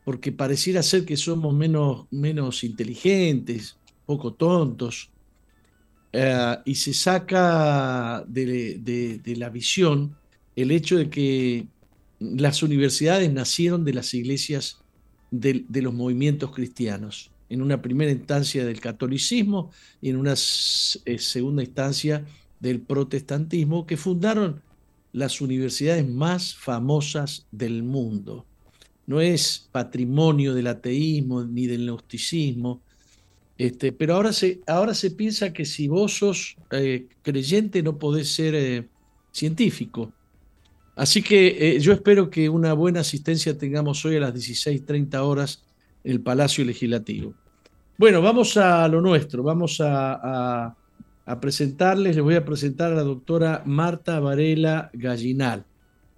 [0.05, 5.11] porque pareciera ser que somos menos, menos inteligentes, poco tontos,
[6.13, 10.17] eh, y se saca de, la visión
[10.57, 11.67] el hecho de que
[12.21, 14.81] las universidades nacieron de las iglesias
[15.31, 17.31] de, los movimientos cristianos.
[17.49, 22.25] en una primera instancia del catolicismo y en una eh, segunda instancia
[22.61, 24.63] del protestantismo, que fundaron
[25.13, 28.47] las universidades más famosas del mundo.
[29.07, 32.81] No es patrimonio del ateísmo ni del gnosticismo,
[33.59, 38.33] este, pero ahora se, ahora se piensa que si vos sos eh, creyente no podés
[38.33, 38.89] ser eh,
[39.31, 40.13] científico.
[40.95, 45.63] Así que yo espero que una buena asistencia tengamos hoy a las 16.30 horas
[46.05, 47.35] en el Palacio Legislativo.
[47.99, 50.75] Bueno, vamos a lo nuestro, vamos a,
[51.41, 55.65] presentarles, les voy a presentar a la doctora Marta Varela Gallinal,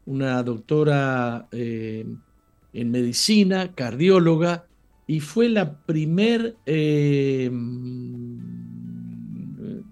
[0.07, 2.07] una doctora eh,
[2.75, 4.67] en medicina, cardióloga,
[5.07, 7.51] y fue la primer, eh,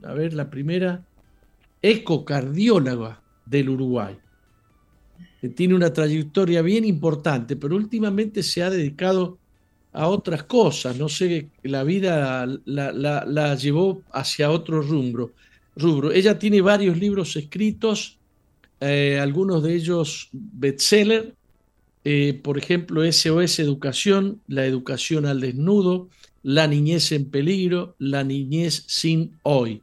[0.04, 1.04] a ver, la primera
[1.80, 4.16] ecocardióloga del Uruguay.
[5.54, 9.38] Tiene una trayectoria bien importante, pero últimamente se ha dedicado
[9.92, 15.32] a otras cosas, no sé, la vida la, llevó hacia otro rubro.
[15.76, 16.12] rubro.
[16.12, 18.18] Ella tiene varios libros escritos,
[18.80, 21.34] eh, algunos de ellos bestseller,
[22.04, 26.08] eh, por ejemplo, SOS Educación, La Educación al Desnudo,
[26.42, 29.82] La Niñez en Peligro, La Niñez sin Hoy.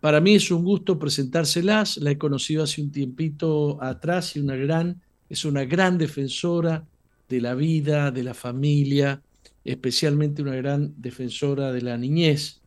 [0.00, 4.54] Para mí es un gusto presentárselas, la he conocido hace un tiempito atrás y una
[4.54, 6.86] gran, es una gran defensora
[7.28, 9.22] de la vida, de la familia,
[9.64, 12.60] especialmente una gran defensora de la niñez.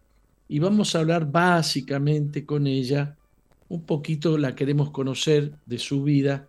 [0.49, 3.15] Y vamos a hablar básicamente con ella,
[3.69, 6.47] un poquito la queremos conocer de su vida,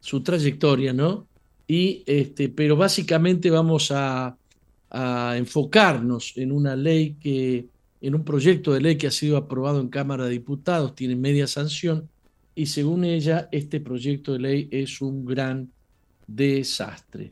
[0.00, 1.26] su trayectoria, ¿no?
[1.70, 4.36] Y este, pero básicamente vamos a,
[4.90, 7.66] a enfocarnos en una ley que,
[8.00, 11.46] en un proyecto de ley que ha sido aprobado en Cámara de Diputados, tiene media
[11.46, 12.08] sanción,
[12.56, 15.70] y según ella, este proyecto de ley es un gran
[16.26, 17.30] desastre.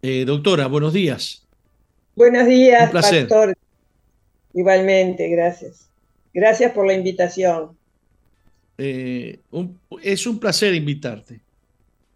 [0.00, 1.46] Eh, doctora, buenos días.
[2.16, 3.54] Buenos días, pastor.
[4.54, 5.90] Igualmente, gracias.
[6.32, 7.76] Gracias por la invitación.
[8.78, 9.40] Eh,
[10.02, 11.43] es un placer invitarte.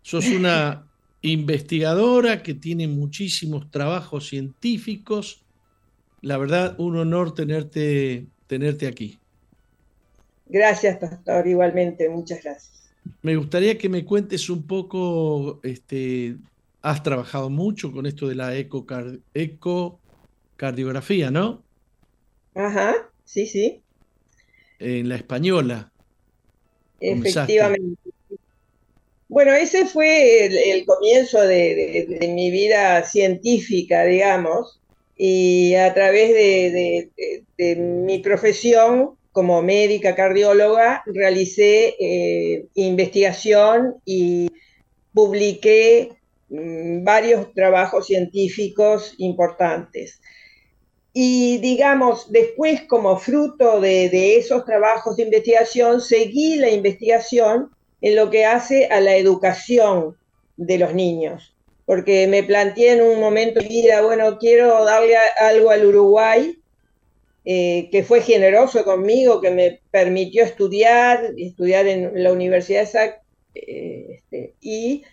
[0.09, 0.89] Sos una
[1.21, 5.45] investigadora que tiene muchísimos trabajos científicos.
[6.23, 9.19] La verdad, un honor tenerte, tenerte aquí.
[10.47, 11.47] Gracias, pastor.
[11.47, 12.91] Igualmente, muchas gracias.
[13.21, 16.37] Me gustaría que me cuentes un poco este,
[16.81, 21.63] has trabajado mucho con esto de la ecocardiografía, ¿no?
[22.55, 22.95] Ajá,
[23.27, 23.83] sí, sí.
[24.79, 25.93] En la española.
[26.99, 28.08] Efectivamente.
[29.29, 34.81] Bueno, ese fue el, comienzo de, mi vida científica, digamos,
[35.17, 44.51] y a través de, mi profesión como médica cardióloga realicé eh, investigación y
[45.13, 46.19] publiqué
[46.51, 50.21] Mm, varios trabajos científicos importantes.
[51.13, 58.31] Y digamos, después como fruto de, esos trabajos de investigación, seguí la investigación en lo
[58.31, 60.17] que hace a la educación
[60.57, 61.55] de los niños,
[61.87, 66.59] porque me planteé en un momento de vida, bueno, quiero darle algo al Uruguay,
[67.45, 73.23] eh, que fue generoso conmigo, que me permitió estudiar, estudiar en la Universidad de SAC,
[73.55, 75.05] eh, este, y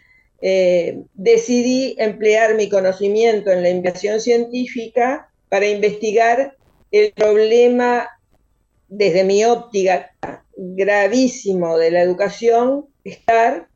[0.42, 6.58] eh, decidí emplear mi conocimiento en la investigación científica para investigar
[6.92, 8.10] el problema
[8.90, 10.14] desde mi óptica
[10.58, 13.68] gravísimo de la educación estar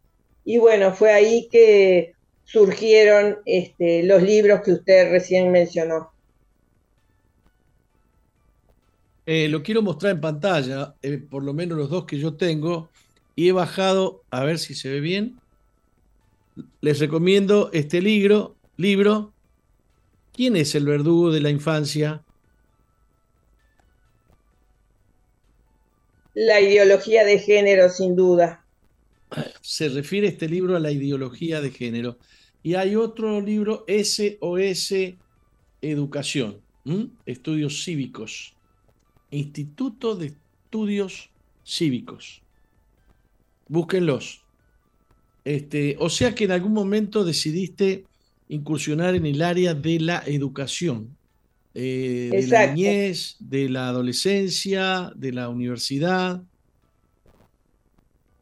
[0.46, 2.13] y bueno, fue ahí que
[2.44, 6.12] surgieron este, los libros que usted recién mencionó.
[9.28, 12.89] Eh, lo quiero mostrar en pantalla, eh, por lo menos los dos que yo tengo,
[13.36, 15.39] y he bajado, a ver si se ve bien,
[16.82, 19.32] les recomiendo este libro, libro.
[20.34, 22.24] ¿Quién es el verdugo de la infancia?
[26.42, 28.63] La ideología de género, sin duda.
[29.60, 32.17] Se refiere este libro a la ideología de género.
[32.63, 34.94] Y hay otro libro, SOS
[35.81, 36.62] Educación,
[37.25, 38.56] Estudios Cívicos.
[39.31, 41.29] Instituto de Estudios
[41.67, 42.42] Cívicos.
[43.67, 44.46] Búsquenlos.
[45.44, 48.06] Este, o sea que en algún momento decidiste
[48.48, 51.17] incursionar en el área de la educación,
[51.74, 56.42] eh, de la niñez, de la adolescencia, de la universidad.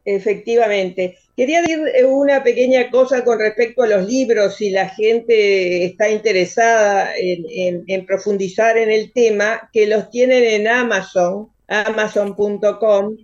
[0.04, 1.18] Efectivamente.
[1.36, 6.10] Quería decir eh, una pequeña cosa con respecto a los libros, si la gente está
[6.10, 13.16] interesada en profundizar en el tema, que los tienen en Amazon, amazon.com,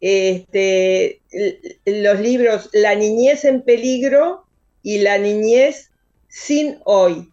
[0.00, 1.20] este,
[1.84, 4.44] los libros La niñez en peligro
[4.82, 5.90] y La niñez
[6.28, 7.28] sin hoy.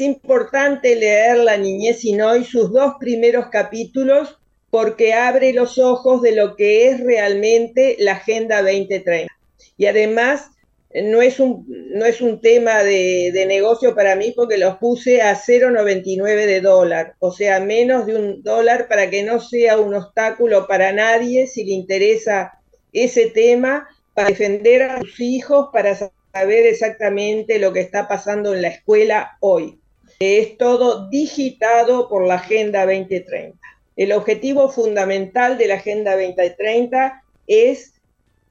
[0.00, 4.38] Importante leer La niñez y hoy, sus dos primeros capítulos,
[4.70, 9.32] porque abre los ojos de lo que es realmente la Agenda 2030.
[9.76, 10.50] Y además
[10.94, 15.20] no es un, no es un tema de, de, negocio para mí porque los puse
[15.20, 19.94] a 0,99 de dólar, o sea, menos de un dólar para que no sea un
[19.94, 22.58] obstáculo para nadie si le interesa
[22.92, 28.62] ese tema, para defender a sus hijos, para saber exactamente lo que está pasando en
[28.62, 29.78] la escuela hoy.
[30.18, 33.56] Es todo digitado por la Agenda 2030.
[33.96, 37.94] El objetivo fundamental de la Agenda 2030 es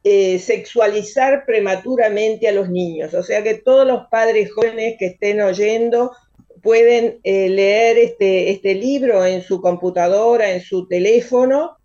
[0.03, 3.13] eh, sexualizar prematuramente a los niños.
[3.13, 6.11] O sea que todos los padres jóvenes que estén oyendo
[6.63, 11.78] pueden eh, leer este, este libro en su computadora, en su teléfono,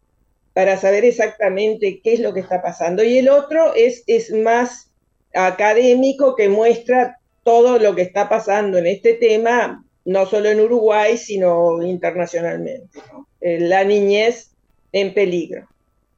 [0.53, 3.03] para saber exactamente qué es lo que está pasando.
[3.03, 4.91] Y el otro es, es más
[5.35, 11.17] académico que muestra todo lo que está pasando en este tema, no solo en Uruguay,
[11.19, 13.01] sino internacionalmente.
[13.41, 14.51] Eh, la niñez
[14.93, 15.69] en peligro.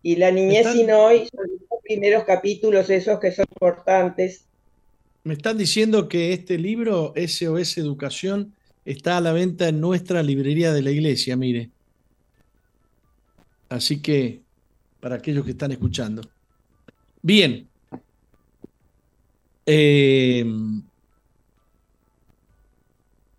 [0.02, 4.44] Y la niñez sin hoy son los primeros capítulos esos que son importantes.
[5.22, 8.52] Me están diciendo que este libro, SOS Educación,
[8.84, 11.70] está a la venta en nuestra librería de la iglesia, mire.
[13.70, 14.42] Así que,
[15.00, 16.20] para aquellos que están escuchando.
[17.22, 17.66] Bien.
[19.64, 20.44] Eh,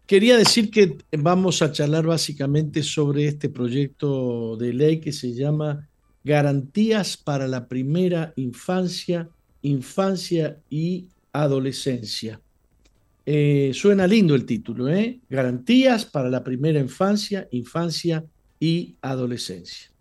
[0.06, 5.88] quería decir que vamos a charlar básicamente sobre este proyecto de ley que se llama
[6.24, 9.30] Garantías para la primera infancia,
[9.62, 12.42] infancia y adolescencia.
[13.26, 15.20] Eh, suena lindo el título, ¿eh?
[15.30, 18.24] Garantías para la primera infancia, infancia
[18.60, 19.92] y adolescencia.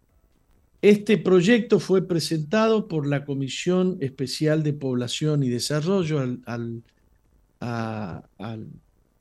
[0.82, 6.82] Este proyecto fue presentado por la Comisión Especial de Población y Desarrollo al,
[7.58, 8.22] a,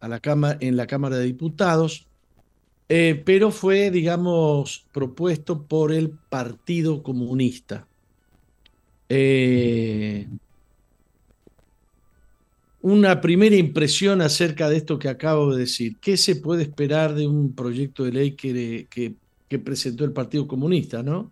[0.07, 2.07] la Cámara, en la Cámara de Diputados
[2.89, 7.87] eh, pero fue, digamos, propuesto por el Partido Comunista.
[9.09, 10.27] Eh,
[12.81, 15.97] una primera impresión acerca de esto que acabo de decir.
[16.01, 21.03] ¿Qué se puede esperar de un proyecto de ley que, que, presentó el Partido Comunista,
[21.03, 21.31] no?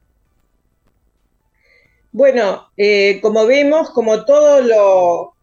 [2.12, 5.34] Bueno, eh, como vemos, como todo lo,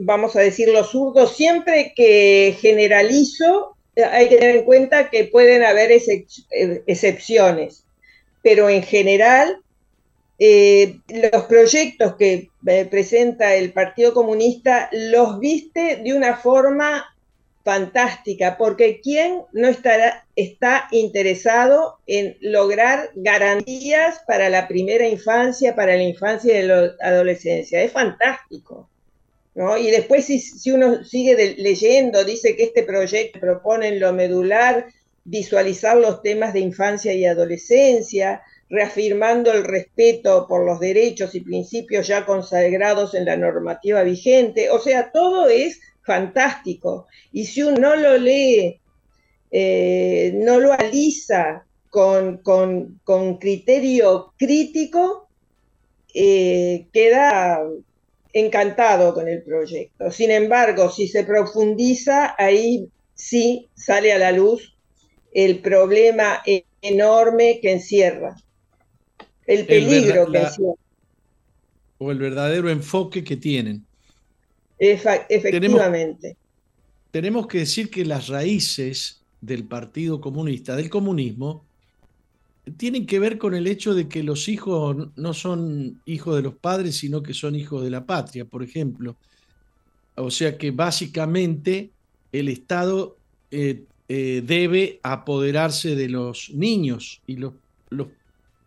[0.00, 3.76] vamos a decir, lo zurdo, siempre que generalizo,
[4.10, 7.84] hay que tener en cuenta que pueden haber eh, excepciones,
[8.42, 9.58] pero en general
[10.38, 17.04] eh, los proyectos que eh, presenta el Partido Comunista los viste de una forma
[17.62, 25.94] fantástica, porque ¿quién no estará, está interesado en lograr garantías para la primera infancia, para
[25.94, 27.82] la infancia y la adolescencia?
[27.82, 28.89] Es fantástico.
[29.78, 34.86] Y después si, uno sigue leyendo, dice que este proyecto propone en lo medular
[35.24, 42.06] visualizar los temas de infancia y adolescencia, reafirmando el respeto por los derechos y principios
[42.06, 44.70] ya consagrados en la normativa vigente.
[44.70, 47.06] O sea, todo es fantástico.
[47.32, 48.80] Y si uno no lo lee,
[49.50, 55.28] eh, no lo alisa con, con, criterio crítico,
[56.14, 57.60] eh, queda
[58.32, 60.10] encantado con el proyecto.
[60.10, 64.74] Sin embargo, si se profundiza, ahí sí sale a la luz
[65.32, 66.42] el problema
[66.82, 68.36] enorme que encierra,
[69.46, 70.74] el peligro que encierra.
[71.98, 73.84] O el verdadero enfoque que tienen.
[74.78, 76.36] efectivamente.
[77.10, 81.64] tenemos que decir que las raíces del Partido Comunista, del comunismo,
[82.76, 86.54] tienen que ver con el hecho de que los hijos no son hijos de los
[86.54, 89.16] padres, sino que son hijos de la patria, por ejemplo.
[90.14, 91.90] O sea que básicamente
[92.32, 93.16] el Estado
[93.50, 97.54] eh, eh, debe apoderarse de los niños y los,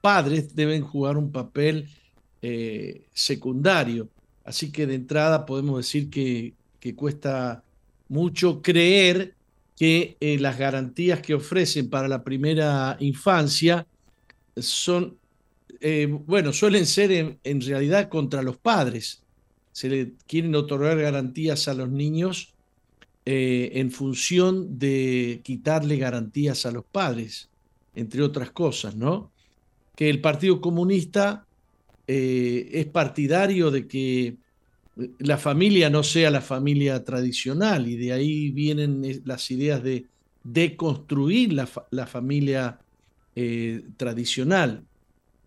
[0.01, 1.87] padres deben jugar un papel
[2.41, 4.09] eh, secundario.
[4.43, 6.53] Así que de entrada podemos decir que
[6.95, 7.63] cuesta
[8.09, 9.32] mucho creer
[9.77, 13.87] que las garantías que ofrecen para la primera infancia
[14.57, 15.17] son,
[15.79, 19.23] eh, bueno, suelen ser en, realidad contra los padres.
[19.71, 22.53] Se le quieren otorgar garantías a los niños
[23.25, 27.49] eh, en función de quitarle garantías a los padres,
[27.95, 29.31] entre otras cosas, ¿no?
[29.95, 31.45] Que el Partido Comunista
[32.07, 34.37] eh, es partidario de que
[34.95, 40.05] la familia no sea la familia tradicional y de ahí vienen las ideas de
[40.43, 42.79] deconstruir la, la familia
[43.35, 44.83] eh, tradicional,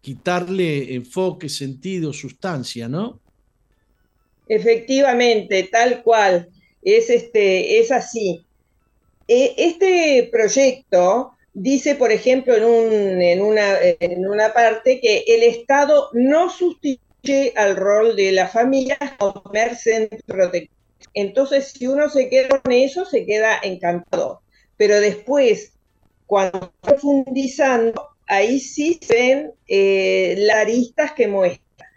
[0.00, 3.20] quitarle enfoque, sentido, sustancia, ¿no?
[4.48, 6.48] Efectivamente, tal cual,
[6.82, 8.44] es, este, es así.
[9.28, 16.50] eh, este proyecto dice, por ejemplo, en, una, en una parte que el Estado no
[16.50, 17.00] sustituye
[17.56, 19.42] al rol de la familia como
[19.80, 20.76] centro protector.
[21.14, 24.42] Entonces, si uno se queda con eso, se queda encantado.
[24.76, 25.72] Pero después,
[26.26, 31.90] cuando profundizando, ahí sí se ven eh, las aristas que muestra.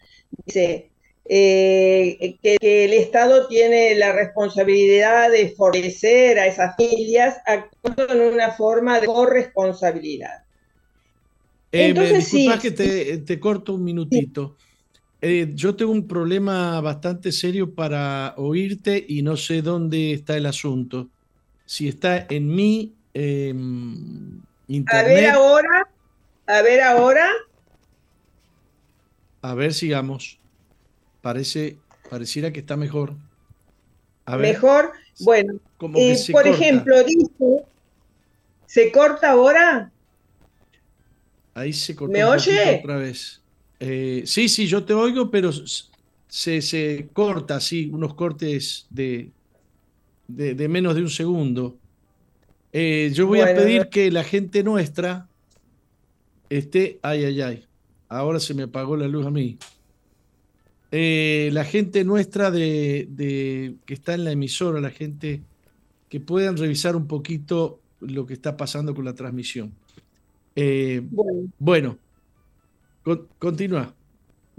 [0.46, 0.90] Dice,
[1.26, 8.52] eh, que, el Estado tiene la responsabilidad de favorecer a esas familias actuando en una
[8.52, 10.44] forma de corresponsabilidad.
[11.72, 14.58] Eh, Entonces, que te, corto un minutito.
[15.22, 20.46] Eh, yo tengo un problema bastante serio para oírte y no sé dónde está el
[20.46, 21.10] asunto.
[21.66, 24.88] Si está en mi internet.
[24.88, 25.88] A ver ahora,
[26.48, 27.30] a ver ahora.
[29.42, 30.40] A ver, sigamos.
[31.22, 31.78] Parece,
[32.10, 33.16] pareciera que está mejor.
[34.38, 35.60] mejor, bueno,
[35.96, 37.66] eh, por ejemplo, dice,
[38.66, 39.92] ¿se corta ahora?
[41.54, 42.80] Ahí se cortó ¿Me oye?
[42.80, 43.39] otra vez.
[43.80, 45.52] Eh, sí, sí, yo te oigo, pero
[46.28, 49.32] se, se corta, sí, unos cortes de,
[50.28, 51.78] de, menos de un segundo.
[52.72, 55.28] Eh, yo voy a pedir que la gente nuestra
[56.50, 57.00] esté.
[57.02, 57.66] Ay, ay, ay.
[58.08, 59.58] Ahora se me apagó la luz a mí.
[60.92, 65.42] Eh, la gente nuestra de, que está en la emisora, la gente
[66.10, 69.72] que puedan revisar un poquito lo que está pasando con la transmisión.
[70.56, 71.04] Eh,
[71.60, 71.98] bueno,
[73.40, 73.94] continúa.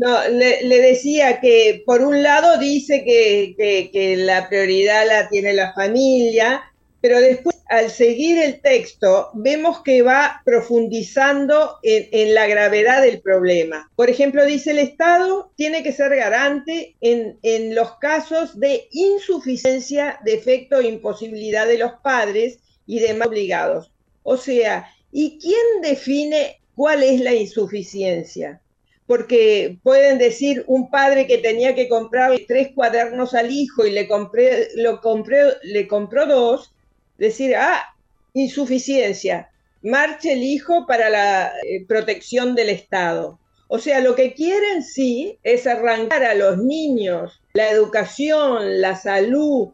[0.01, 6.63] No, le, decía que por un lado dice que, la prioridad la tiene la familia,
[7.03, 13.91] pero después al seguir el texto vemos que va profundizando en, la gravedad del problema.
[13.95, 20.19] Por ejemplo, dice el Estado tiene que ser garante en, en los casos de insuficiencia,
[20.25, 23.93] defecto o imposibilidad de los padres y demás obligados.
[24.23, 28.59] O sea, ¿y quién define cuál es la insuficiencia?
[29.07, 34.07] porque pueden decir un padre que tenía que comprar tres cuadernos al hijo y le
[34.07, 36.73] compré, lo compré, le compró dos,
[37.19, 37.93] decir, ah,
[38.35, 39.51] insuficiencia,
[39.83, 43.41] marche el hijo para la eh, protección del Estado.
[43.67, 49.71] O sea, lo que quieren sí es arrancar a los niños la educación, la salud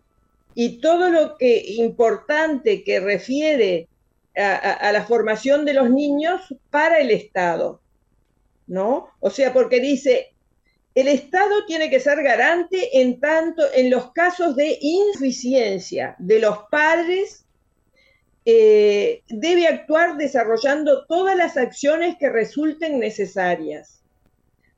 [0.55, 3.87] y todo lo que importante que refiere
[4.37, 7.81] a, la formación de los niños para el Estado.
[8.67, 9.09] ¿No?
[9.21, 10.35] O sea, porque dice,
[10.95, 16.59] el Estado tiene que ser garante en tanto en los casos de insuficiencia de los
[16.71, 17.45] padres,
[18.45, 24.03] eh, debe actuar desarrollando todas las acciones que resulten necesarias.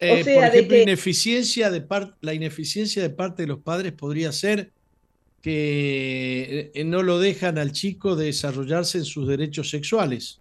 [0.01, 1.85] Eh, por ejemplo, ineficiencia de
[2.21, 4.71] la ineficiencia de parte de los padres podría ser
[5.43, 10.39] que eh, no lo dejan al chico desarrollarse en sus derechos sexuales.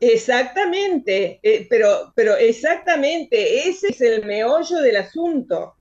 [0.00, 5.74] Exactamente, eh, pero, pero exactamente, ese es el meollo del asunto.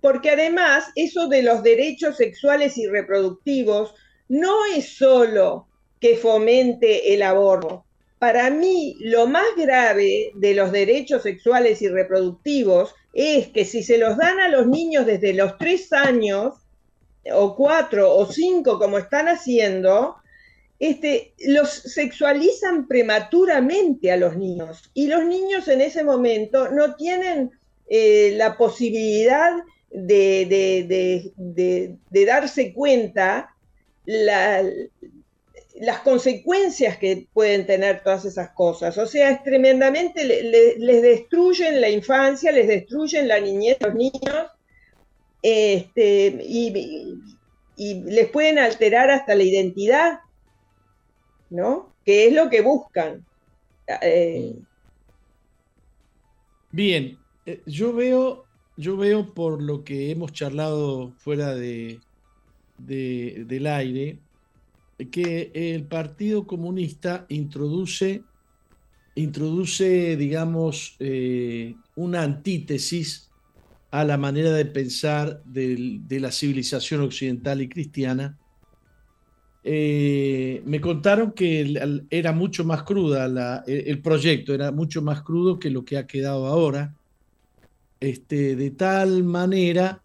[0.00, 3.94] Porque además, eso de los derechos sexuales y reproductivos
[4.28, 5.68] no es solo
[6.00, 7.84] que fomente el aborto.
[8.18, 13.98] Para mí, lo más grave de los derechos sexuales y reproductivos es que si se
[13.98, 16.54] los dan a los niños desde los tres años,
[17.32, 20.16] o cuatro o cinco, como están haciendo,
[20.78, 27.50] este, los sexualizan prematuramente a los niños y los niños en ese momento no tienen
[27.88, 29.52] eh, la posibilidad
[29.90, 31.22] de,
[32.10, 33.54] darse cuenta
[34.04, 38.98] las consecuencias que pueden tener todas esas cosas.
[38.98, 44.46] O sea, es tremendamente, les destruyen la infancia, les destruyen la niñez los niños
[45.46, 47.22] este, y,
[47.76, 50.20] les pueden alterar hasta la identidad
[51.50, 51.94] ¿no?
[52.04, 53.24] Que es lo que buscan.
[54.02, 54.56] Eh,
[56.70, 58.44] Bien, eh, yo veo,
[58.76, 62.00] yo veo por lo que hemos charlado fuera de,
[62.78, 64.18] del aire,
[65.10, 68.22] que el Partido Comunista introduce,
[69.14, 73.25] introduce digamos, eh, una antítesis
[73.90, 78.38] a la manera de pensar de la civilización occidental y cristiana,
[79.68, 81.74] eh, me contaron que
[82.10, 86.46] era mucho más cruda, el proyecto era mucho más crudo que lo que ha quedado
[86.46, 86.94] ahora,
[87.98, 90.02] este, de tal manera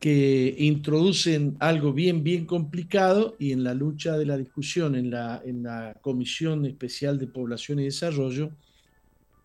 [0.00, 5.40] que introducen algo bien, bien complicado y en la lucha de la discusión en la,
[5.44, 8.50] en la Comisión Especial de Población y Desarrollo,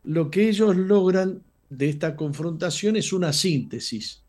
[0.03, 4.21] lo que ellos logran de esta confrontación es una síntesis.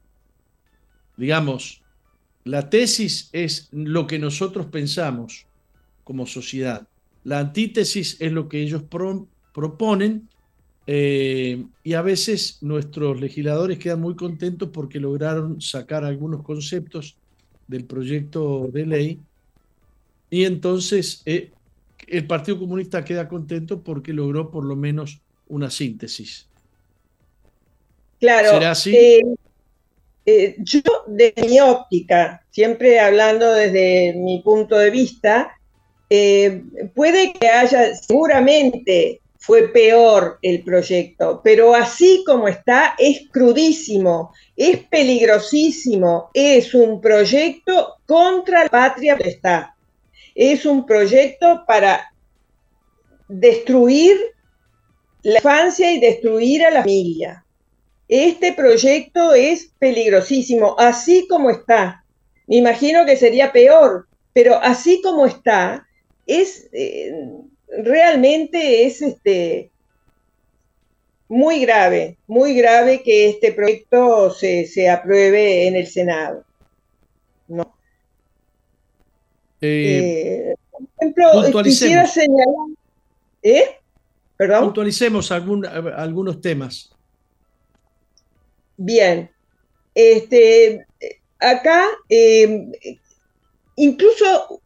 [1.17, 1.83] Digamos,
[2.45, 5.47] la tesis es lo que nosotros pensamos
[6.05, 6.89] como sociedad.
[7.25, 8.83] La antítesis es lo que ellos
[9.53, 10.29] proponen
[10.87, 17.17] eh, y a veces nuestros legisladores quedan muy contentos porque lograron sacar algunos conceptos
[17.69, 19.21] del proyecto de ley
[20.31, 21.53] y entonces eh,
[22.07, 26.50] el Partido Comunista queda contento porque logró por lo menos una síntesis.
[28.21, 28.51] Claro.
[28.51, 28.95] ¿Será así?
[28.95, 29.23] Eh,
[30.27, 35.59] eh, yo, de mi óptica, siempre hablando desde mi punto de vista,
[36.11, 36.63] eh,
[36.95, 44.79] puede que haya, seguramente fue peor el proyecto, pero así como está, es crudísimo, es
[44.89, 49.75] peligrosísimo, es un proyecto contra la patria está.
[50.35, 52.13] Es un proyecto para
[53.29, 54.17] destruir
[55.23, 57.45] la infancia y destruir a la familia.
[58.11, 62.05] Este proyecto es peligrosísimo, así como está.
[62.49, 65.87] Me imagino que sería peor, pero así como está,
[66.27, 67.13] es eh,
[67.69, 69.71] realmente es este
[71.29, 76.43] muy grave, muy grave que este proyecto se, apruebe en el Senado.
[77.47, 77.73] ¿no?
[79.61, 82.71] Eh, eh, por ejemplo, quisiera señalar.
[83.41, 83.67] ¿Eh?
[84.37, 84.65] ¿Perdón?
[84.65, 86.91] Puntualicemos algunos temas.
[88.83, 89.31] Bien,
[89.95, 90.87] este,
[91.39, 92.73] acá em,
[93.77, 94.63] incluso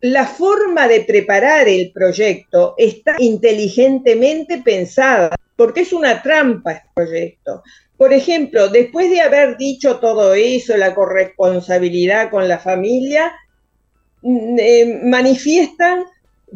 [0.00, 7.62] la forma de preparar el proyecto está inteligentemente pensada, porque es una trampa este proyecto.
[7.96, 13.32] Por ejemplo, después de haber dicho todo eso, la corresponsabilidad con la familia,
[14.22, 16.02] mm, em, manifiestan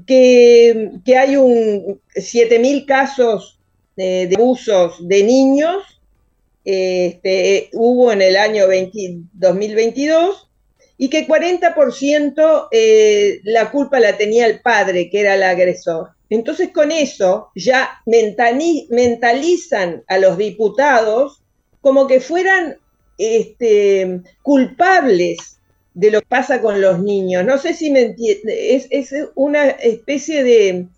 [0.04, 3.60] que, hay un 7.000 casos
[3.94, 5.95] de abusos de niños
[6.68, 10.48] este, hubo en el año 2022
[10.98, 16.08] y que 40% eh, la culpa la tenía el padre, que era el agresor.
[16.28, 21.44] Entonces con eso ya mentalizan a los diputados
[21.80, 22.78] como que fueran
[23.16, 25.60] este, culpables
[25.94, 27.44] de lo que pasa con los niños.
[27.44, 30.88] No sé si me entiende, es, una especie de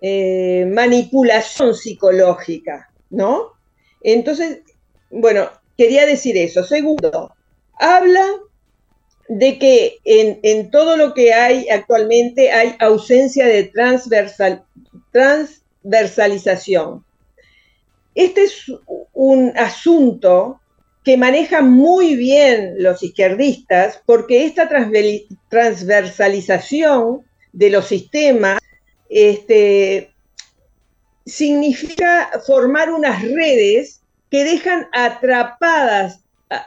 [0.00, 3.50] eh, manipulación psicológica, ¿no?
[4.00, 4.60] Entonces,
[5.12, 6.64] bueno, quería decir eso.
[6.64, 7.34] Segundo,
[7.78, 8.24] habla
[9.28, 14.64] de que en, todo lo que hay actualmente hay ausencia de transversal,
[15.12, 17.04] transversalización.
[18.14, 18.66] Este es
[19.12, 20.60] un asunto
[21.04, 24.68] que manejan muy bien los izquierdistas porque esta
[25.48, 28.60] transversalización de los sistemas
[29.08, 30.12] este,
[31.24, 34.01] significa formar unas redes
[34.32, 36.24] que dejan atrapadas,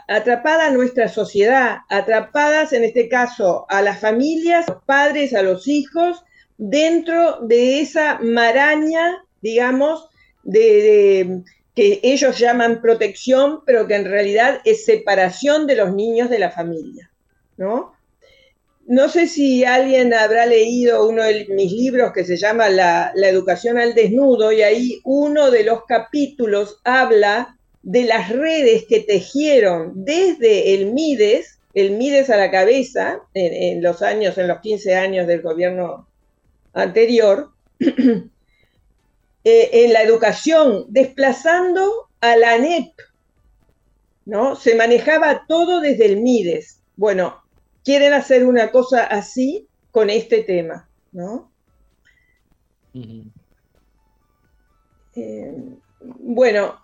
[0.07, 5.41] atrapada a nuestra sociedad, atrapadas en este caso a las familias, a los padres, a
[5.41, 6.24] los hijos,
[6.59, 10.07] dentro de esa maraña, digamos,
[10.43, 11.41] de,
[11.74, 16.51] que ellos llaman protección, pero que en realidad es separación de los niños de la
[16.51, 17.09] familia,
[17.57, 17.95] ¿no?
[18.88, 23.30] No sé si alguien habrá leído uno de mis libros que se llama la, la,
[23.30, 29.92] educación al desnudo y ahí uno de los capítulos habla de las redes que tejieron
[29.96, 35.28] desde el MIDES, el MIDES a la cabeza, en, los años, en los 15 años
[35.28, 36.08] del gobierno
[36.74, 38.30] anterior, eh,
[39.44, 42.92] en la educación, desplazando a la ANEP,
[44.26, 44.56] ¿no?
[44.56, 46.82] Se manejaba todo desde el MIDES.
[46.96, 47.45] Bueno,
[47.86, 51.50] quieren hacer una cosa así con este tema, ¿no?
[55.16, 55.56] Eh,
[56.20, 56.82] bueno,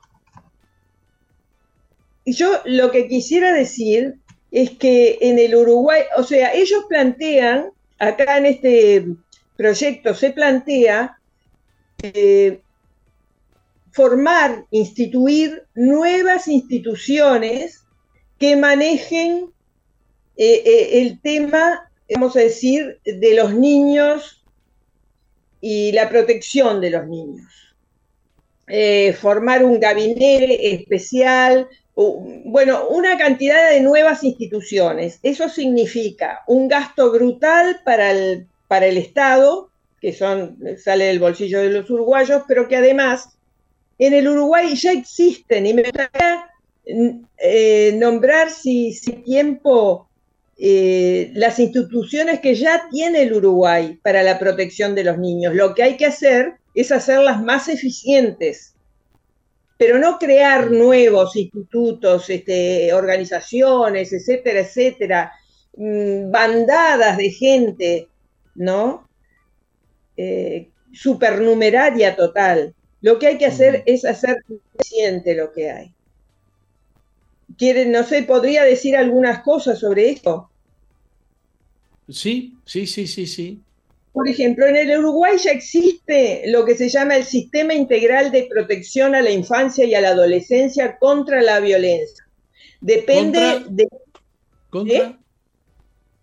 [2.26, 4.20] yo lo que quisiera decir
[4.52, 9.08] es que en el Uruguay, o sea, ellos plantean, acá en este
[9.58, 11.20] proyecto se plantea
[12.04, 12.62] eh,
[13.92, 17.84] formar, instituir nuevas instituciones
[18.40, 19.52] que manejen
[20.38, 24.44] eh, eh, el tema, vamos a decir, de los niños
[25.60, 27.48] y la protección de los niños.
[29.20, 35.20] formar un gabinete especial bueno, una cantidad de nuevas instituciones.
[35.24, 39.70] Eso significa un gasto brutal para el, para el Estado,
[40.00, 43.30] que son, sale del bolsillo de los uruguayos, pero que además
[44.00, 46.50] en el Uruguay ya existen, y me gustaría
[47.38, 50.08] eh, nombrar si, si tiempo
[50.58, 55.56] eh, las instituciones que ya tiene el Uruguay para la protección de los niños.
[55.56, 58.76] Lo que hay que hacer es hacerlas más eficientes
[59.78, 65.32] pero no crear nuevos institutos, este, organizaciones, etcétera, etcétera,
[65.76, 68.08] mm, bandadas de gente,
[68.54, 69.10] ¿no?
[70.18, 72.76] eh, supernumeraria total.
[73.02, 75.94] Lo que hay que hacer es hacer consciente lo que hay.
[77.62, 80.50] ¿Quieren, no sé, podría decir algunas cosas sobre esto?
[82.10, 83.62] Sí, sí, sí, sí, sí.
[84.14, 88.48] Por ejemplo, en el Uruguay ya existe lo que se llama el Sistema Integral de
[88.50, 92.28] Protección a la Infancia y a la Adolescencia contra la Violencia.
[92.80, 93.88] Depende de...
[94.72, 94.98] ¿Contra?
[94.98, 95.16] ¿Eh?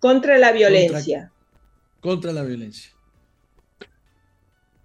[0.01, 1.31] Contra la violencia.
[2.01, 2.91] Contra, la violencia.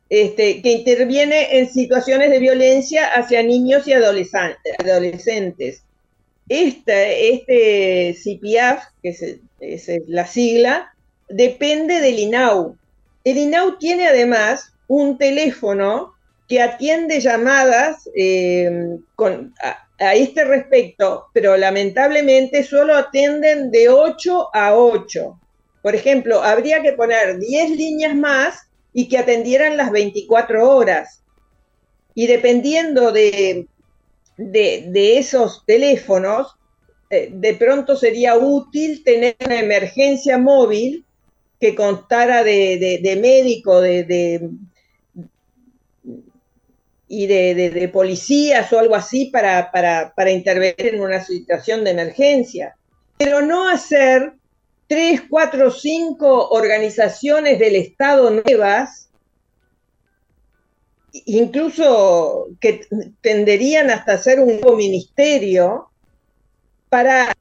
[0.07, 5.83] Este, que interviene en situaciones de violencia hacia niños y adolescentes.
[6.49, 9.09] Este, este CPIAF, que
[9.59, 10.93] es, la sigla,
[11.29, 12.77] depende del INAU,
[13.23, 16.13] el INAU tiene además un teléfono
[16.49, 18.69] que atiende llamadas eh,
[19.99, 25.39] a, este respecto, pero lamentablemente solo atienden de 8 a 8.
[25.81, 31.23] Por ejemplo, habría que poner 10 líneas más y que atendieran las 24 horas.
[32.13, 33.67] Y dependiendo de,
[34.37, 36.55] de, esos teléfonos,
[37.09, 41.05] eh, de pronto sería útil tener una emergencia móvil
[41.59, 44.49] que contara de, médico de,
[47.07, 52.75] y de, policías o algo así para, para, intervenir en una situación de emergencia.
[53.17, 54.33] Pero no hacer
[54.87, 59.09] tres, cuatro, cinco organizaciones del Estado nuevas,
[61.13, 62.87] incluso que
[63.21, 65.89] tenderían hasta ser un nuevo ministerio,
[66.89, 67.35] para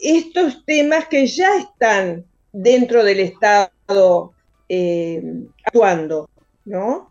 [0.00, 4.32] estos temas que ya están dentro del Estado
[4.68, 5.22] eh,
[5.64, 6.28] actuando,
[6.64, 7.10] ¿no?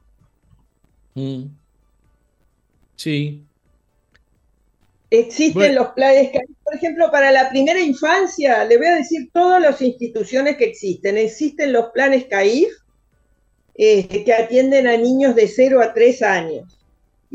[1.16, 1.46] Mm.
[2.96, 3.44] Sí.
[5.10, 6.32] Existen los planes,
[6.64, 11.18] por ejemplo, para la primera infancia, le voy a decir todas las instituciones que existen.
[11.18, 12.70] Existen los planes CAIF,
[13.76, 16.80] este, que atienden a niños de 0 a 3 años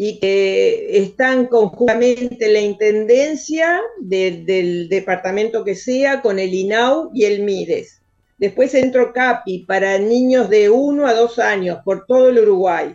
[0.01, 7.43] y que están conjuntamente la Intendencia del departamento que sea con el INAU y el
[7.43, 8.01] MIDES.
[8.39, 12.95] Después Centro CAPI para niños de 1 a 2 años por todo el Uruguay.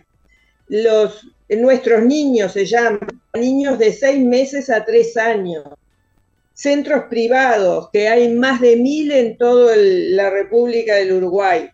[0.68, 3.00] Los, nuestros niños se llaman
[3.34, 5.64] niños de 6 meses a 3 años.
[6.54, 11.68] Centros privados, que hay más de mil en toda la República del Uruguay.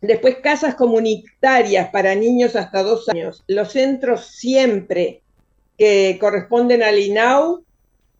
[0.00, 3.42] Después casas comunitarias para niños hasta 2 años.
[3.48, 5.22] Los centros siempre
[5.76, 7.64] que corresponden al INAU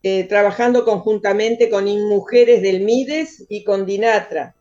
[0.02, 4.54] eh, trabajando conjuntamente con mujeres del MIDES y con DINATRA.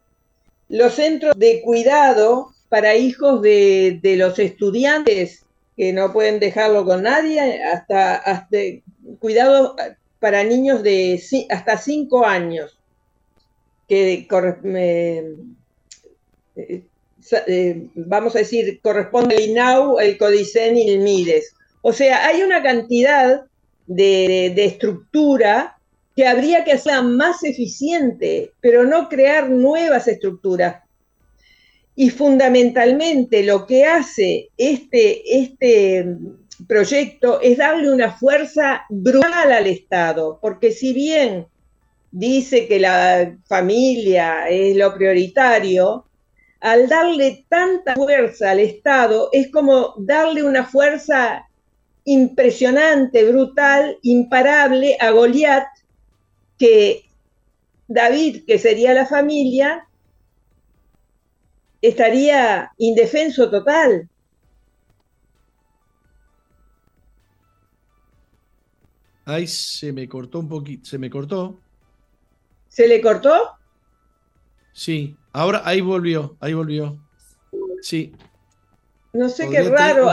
[0.69, 5.43] Los centros de cuidado para hijos de, los estudiantes
[5.75, 8.57] que no pueden dejarlo con nadie, hasta, hasta
[9.19, 9.75] cuidado
[10.19, 12.79] para niños de hasta 5 años,
[13.87, 14.27] que
[14.73, 15.35] eh,
[17.47, 21.53] eh, vamos a decir, corresponde al INAU, el CODICEN y el MIDES.
[21.81, 23.45] O sea, hay una cantidad
[23.85, 25.77] de, estructura
[26.15, 30.83] que habría que hacerla más eficiente, pero no crear nuevas estructuras.
[31.95, 36.05] Y fundamentalmente lo que hace este, este
[36.67, 41.47] proyecto es darle una fuerza brutal al Estado, porque si bien
[42.11, 46.06] dice que la familia es lo prioritario,
[46.59, 51.47] al darle tanta fuerza al Estado es como darle una fuerza
[52.05, 55.67] impresionante, brutal, imparable a Goliat,
[56.57, 57.03] que
[57.87, 59.87] David, que sería la familia,
[61.81, 64.09] estaría indefenso total.
[69.25, 71.59] Ahí se me cortó un poquito, se me cortó.
[72.69, 73.57] ¿Se le cortó?
[74.71, 76.97] Sí, ahora ahí volvió, ahí volvió.
[77.81, 78.11] Sí.
[79.13, 80.11] No sé qué raro,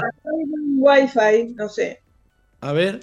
[0.77, 2.03] Wi-Fi, no sé.
[2.61, 3.01] A ver.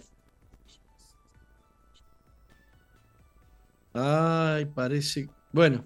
[3.93, 5.29] Ay, parece.
[5.51, 5.83] Bueno,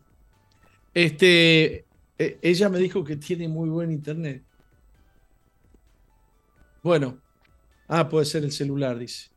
[0.93, 1.86] este,
[2.19, 4.43] e, ella me dijo que tiene muy buen internet.
[6.83, 7.17] Bueno,
[7.88, 9.29] ah, puede ser el celular, dice.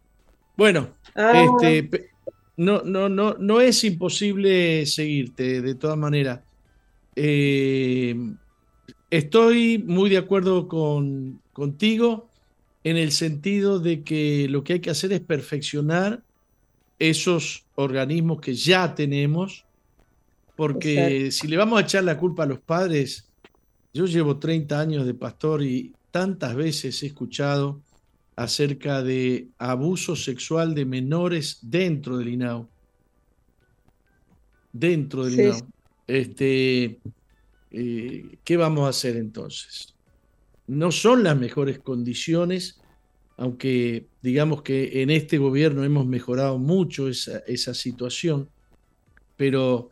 [0.57, 1.47] Bueno, ah.
[1.63, 2.11] este,
[2.57, 6.41] no, no, no, no es imposible seguirte, de todas maneras.
[7.21, 8.15] Eh,
[9.11, 12.29] estoy muy de acuerdo con, contigo
[12.85, 16.23] en el sentido de que lo que hay que hacer es perfeccionar
[17.01, 19.65] esos organismos que ya tenemos,
[20.55, 23.29] porque si le vamos a echar la culpa a los padres,
[23.93, 27.81] yo llevo 30 años de pastor y tantas veces he escuchado
[28.37, 32.69] acerca de abuso sexual de menores dentro del INAU.
[34.73, 35.78] Dentro del INAU.
[36.09, 36.99] Este,
[37.71, 39.95] eh, ¿qué vamos a hacer entonces?
[40.67, 42.81] No son las mejores condiciones,
[43.37, 48.49] aunque digamos que en este gobierno hemos mejorado mucho esa, situación,
[49.37, 49.91] pero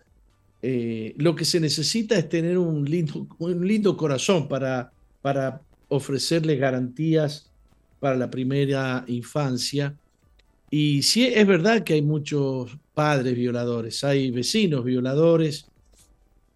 [0.63, 4.91] eh, lo que se necesita es tener un lindo, corazón para
[5.89, 7.51] ofrecerles garantías
[8.01, 9.95] para la primera infancia.
[10.71, 15.67] Y sí, es verdad que hay muchos padres violadores, hay vecinos violadores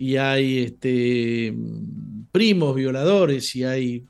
[0.00, 1.54] y hay este,
[2.32, 4.06] primos violadores y hay,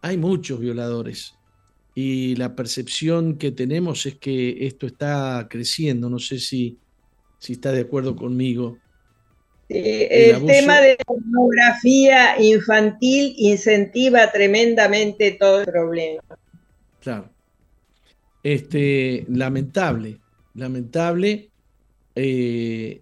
[0.00, 1.34] hay muchos violadores.
[1.92, 6.08] Y la percepción que tenemos es que esto está creciendo.
[6.08, 6.78] No sé si,
[7.40, 8.78] si está de acuerdo conmigo.
[9.68, 16.22] el, tema de la pornografía infantil incentiva tremendamente todo el problema.
[17.00, 17.28] Claro.
[18.40, 20.20] Este, lamentable,
[20.54, 21.50] lamentable.
[22.14, 23.00] Eh,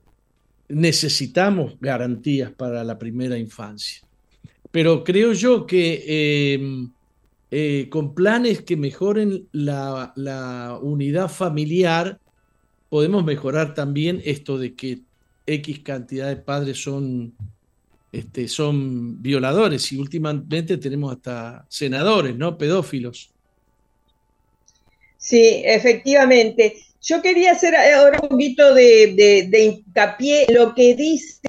[0.73, 4.03] necesitamos garantías para la primera infancia.
[4.70, 6.91] Pero creo yo que em,
[7.51, 12.18] eh, con planes que mejoren la, unidad familiar,
[12.89, 15.01] podemos mejorar también esto de que
[15.47, 17.35] X cantidad de padres son,
[18.11, 22.57] este, son violadores y últimamente tenemos hasta senadores, ¿no?
[22.57, 23.31] Pedófilos.
[25.18, 26.77] Sí, efectivamente.
[27.03, 31.41] Yo quería hacer ahora un poquito de, hincapié en lo que dice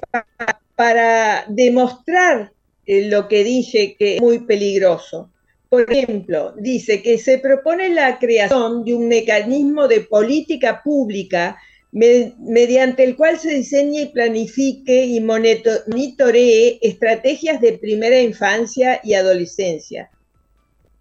[0.74, 2.52] para, demostrar
[2.86, 5.30] eh, lo que dije que es muy peligroso.
[5.68, 11.56] Por ejemplo, dice que se propone la creación de un mecanismo de política pública
[11.92, 20.10] mediante el cual se diseñe y planifique y monitoree estrategias de primera infancia y adolescencia.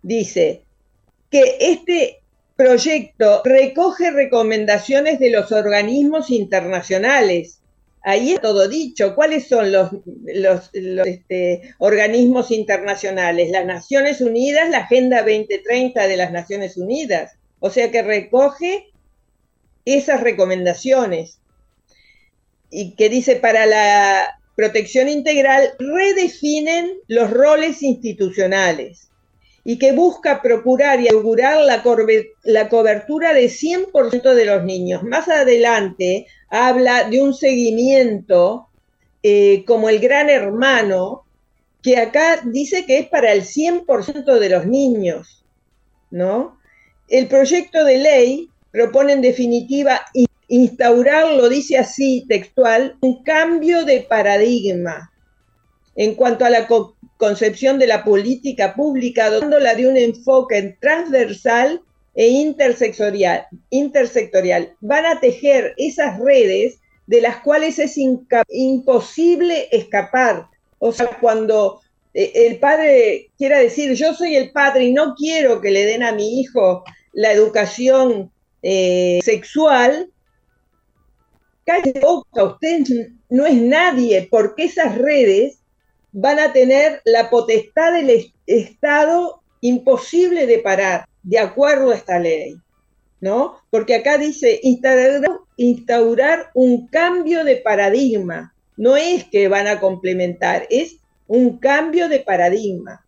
[0.03, 0.61] Dice
[1.31, 2.22] que este
[2.55, 7.59] proyecto recoge recomendaciones de los organismos internacionales.
[8.03, 9.15] Ahí es todo dicho.
[9.15, 9.91] ¿Cuáles son los,
[10.73, 13.49] este, organismos internacionales?
[13.49, 17.33] Las Naciones Unidas, la Agenda 2030 de las Naciones Unidas.
[17.59, 18.91] O sea que recoge
[19.85, 21.39] esas recomendaciones.
[22.69, 29.12] Y que dice, para la protección integral, redefinen los roles institucionales
[29.63, 31.83] y que busca procurar y augurar la,
[32.43, 35.03] la cobertura de 100% de los niños.
[35.03, 38.67] Más adelante habla de un seguimiento
[39.23, 41.23] eh, como el gran hermano,
[41.81, 45.45] que acá dice que es para el 100% de los niños,
[46.11, 46.59] ¿no?
[47.07, 50.01] El proyecto de ley propone en definitiva
[50.47, 55.11] instaurar, lo dice así textual, un cambio de paradigma
[55.95, 56.67] en cuanto a la
[57.23, 61.81] concepción de la política pública, dotándola de un enfoque transversal
[62.15, 63.47] e intersectorial.
[64.81, 67.97] Van a tejer esas redes de las cuales es
[68.49, 70.47] imposible escapar.
[70.79, 71.79] O sea, cuando
[72.13, 76.03] eh, el padre quiera decir, yo soy el padre y no quiero que le den
[76.03, 80.09] a mi hijo la educación eh, sexual,
[81.65, 82.81] cállate boca, usted
[83.29, 85.62] no es nadie, porque esas redes
[86.13, 92.55] van a tener la potestad del Estado imposible de parar, de acuerdo a esta ley,
[93.19, 93.57] ¿no?
[93.71, 94.59] Porque acá dice
[95.57, 100.97] instaurar, un cambio de paradigma, no es que van a complementar, es
[101.27, 103.03] un cambio de paradigma.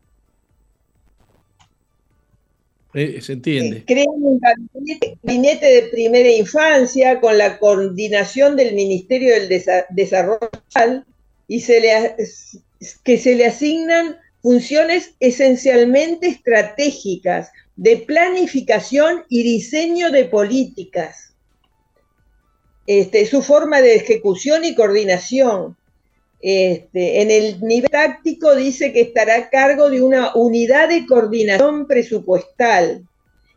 [2.94, 3.84] Eh, se entiende.
[3.86, 9.50] Crean un gabinete, de primera infancia con la coordinación del Ministerio del
[9.90, 10.50] Desarrollo
[11.48, 12.16] y se le,
[13.04, 21.34] que se le asignan funciones esencialmente estratégicas de planificación y diseño de políticas.
[22.86, 25.76] Este, su forma de ejecución y coordinación.
[26.42, 31.88] Este, en el nivel táctico dice que estará a cargo de una unidad de coordinación
[31.88, 33.08] presupuestal.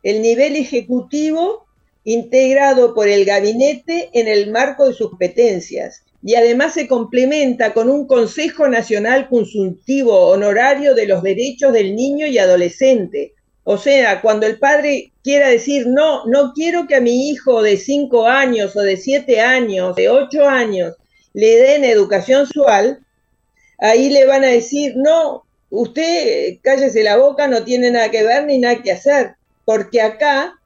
[0.02, 1.66] El nivel ejecutivo
[2.04, 7.88] integrado por el gabinete en el marco de sus competencias y además se complementa con
[7.88, 13.34] un Consejo Nacional Consultivo Honorario de los Derechos del Niño y Adolescente.
[13.62, 17.76] O sea, cuando el padre quiera decir, no, no quiero que a mi hijo de
[17.76, 20.94] 5 años o de 7 años, de 8 años,
[21.34, 22.98] le den educación sexual,
[23.78, 28.44] ahí le van a decir, no, usted cállese la boca, no tiene nada que ver
[28.46, 30.58] ni nada que hacer, porque acá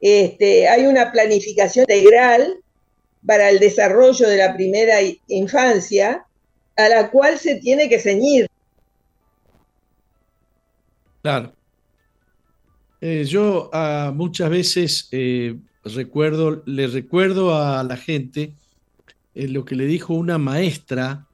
[0.00, 2.62] este, hay una planificación integral
[3.26, 4.96] para el desarrollo de la primera
[5.28, 6.24] infancia,
[6.76, 8.48] a la cual se tiene que ceñir.
[11.22, 11.52] Claro.
[13.00, 18.54] Eh, yo ah, muchas veces eh, recuerdo, le recuerdo a la gente
[19.34, 21.26] eh, lo que le dijo una maestra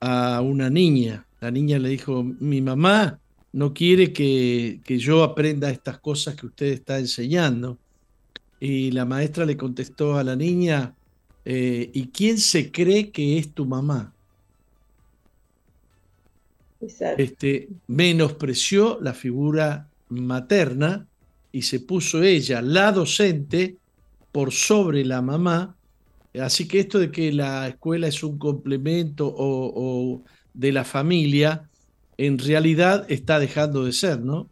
[0.00, 1.26] a una niña.
[1.40, 3.20] La niña le dijo, mi mamá
[3.52, 7.78] no quiere que, yo aprenda estas cosas que usted está enseñando.
[8.60, 10.94] Y la maestra le contestó a la niña,
[11.44, 14.12] eh, ¿y quién se cree que es tu mamá?
[17.16, 21.06] Este, menospreció la figura materna
[21.52, 23.76] y se puso ella, la docente,
[24.32, 25.76] por sobre la mamá.
[26.38, 30.22] Así que esto de que la escuela es un complemento o,
[30.52, 31.68] de la familia,
[32.18, 34.48] en realidad está dejando de ser, ¿no?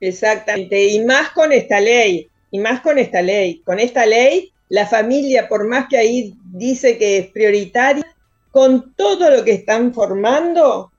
[0.00, 3.62] Exactamente, y más con esta ley, y más con esta ley.
[3.64, 8.06] Con esta ley, la familia, por más que ahí dice que es prioritaria,
[8.50, 10.90] con todo lo que están formando,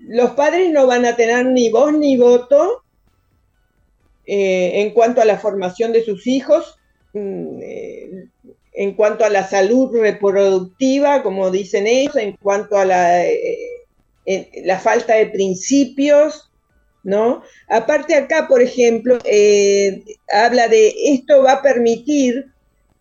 [0.00, 2.82] los padres no van a tener ni voz ni voto
[4.24, 6.78] eh, en cuanto a la formación de sus hijos,
[7.12, 8.28] mm, eh,
[8.72, 13.84] en cuanto a la salud reproductiva, como dicen ellos, en cuanto a la, eh,
[14.64, 16.50] la falta de principios,
[17.02, 17.42] ¿no?
[17.68, 19.18] Aparte acá, por ejemplo,
[20.32, 22.53] habla de esto va a permitir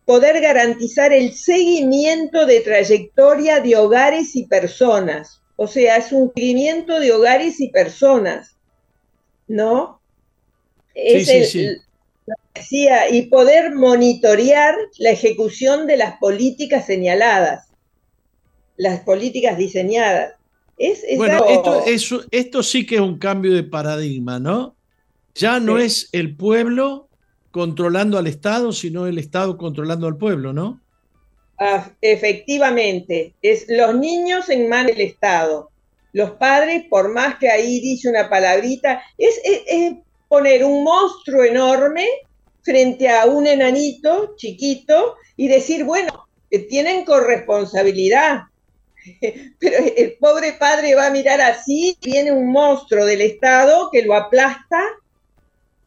[0.05, 5.41] poder garantizar el seguimiento de trayectoria de hogares y personas.
[5.55, 8.57] O sea, es un seguimiento de hogares y personas,
[9.47, 10.01] ¿no?
[10.93, 11.67] Es sí, sí,
[12.61, 12.87] sí.
[13.11, 17.69] y poder monitorear la ejecución de las políticas señaladas,
[18.77, 20.33] las políticas diseñadas.
[20.77, 21.45] Es, bueno,
[21.85, 24.75] esto, esto sí que es un cambio de paradigma, ¿no?
[25.35, 27.09] Ya no es el pueblo
[27.53, 30.81] controlando al Estado, sino el Estado controlando al pueblo, ¿no?
[31.59, 35.69] Ah, efectivamente, es los niños en manos del Estado.
[36.13, 39.39] Los padres, por más que ahí dice una palabrita, es,
[40.27, 42.07] poner un monstruo enorme
[42.63, 46.27] frente a un enanito chiquito y decir, bueno,
[46.69, 48.45] tienen corresponsabilidad.
[49.59, 54.15] Pero el pobre padre va a mirar así, tiene un monstruo del Estado que lo
[54.15, 54.81] aplasta.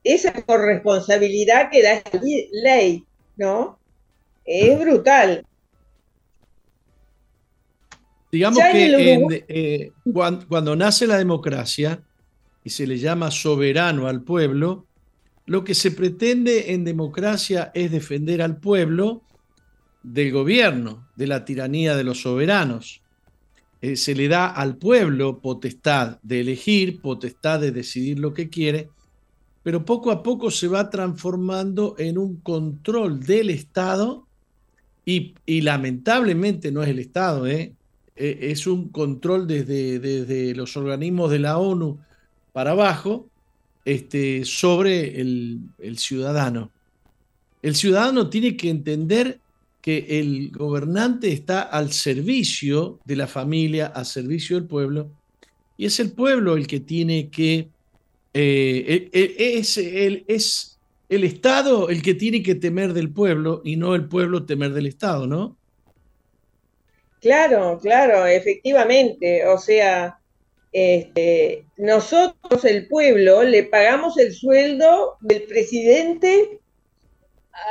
[0.08, 2.20] Esa corresponsabilidad que da esta
[2.52, 3.04] ley,
[3.36, 3.76] ¿no?
[4.44, 5.44] Es brutal.
[8.30, 9.90] Digamos que eh,
[10.48, 12.00] cuando, nace la democracia
[12.62, 14.86] y se le llama soberano al pueblo,
[15.44, 19.22] lo que se pretende en democracia es defender al pueblo
[20.04, 23.02] del gobierno, de la tiranía de los soberanos.
[23.80, 28.90] Eh, se le da al pueblo potestad de elegir, potestad de decidir lo que quiere,
[29.66, 34.24] pero poco a poco se va transformando en un control del Estado
[35.04, 37.72] y, lamentablemente no es el Estado, ¿eh?
[38.14, 41.98] Eh, es un control desde, los organismos de la ONU
[42.52, 43.28] para abajo
[43.84, 46.70] este, sobre el, ciudadano.
[47.60, 49.40] El ciudadano tiene que entender
[49.82, 55.10] que el gobernante está al servicio de la familia, al servicio del pueblo,
[55.76, 57.68] y es el pueblo el que tiene que,
[58.38, 60.78] eh, es, el, es
[61.08, 64.86] el Estado el que tiene que temer del pueblo y no el pueblo temer del
[64.86, 65.56] Estado, ¿no?
[67.20, 69.46] Claro, claro, efectivamente.
[69.46, 70.18] O sea,
[70.72, 76.60] este, nosotros, el pueblo, le pagamos el sueldo del presidente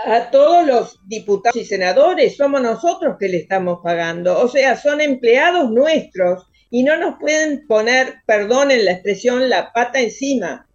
[0.06, 4.40] a todos los diputados y senadores, somos nosotros que le estamos pagando.
[4.40, 10.00] O sea, son empleados nuestros y no nos pueden poner, perdonen la expresión, la pata
[10.00, 10.68] encima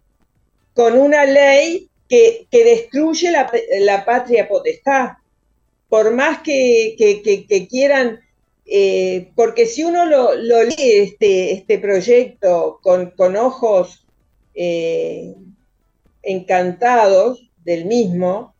[0.73, 5.11] con una ley que, destruye la, patria potestad.
[5.89, 8.21] Por más que, que quieran
[8.73, 14.07] eh, porque si uno lo, lee este, este proyecto con, ojos
[14.53, 15.35] eh,
[16.23, 18.55] encantados del mismo,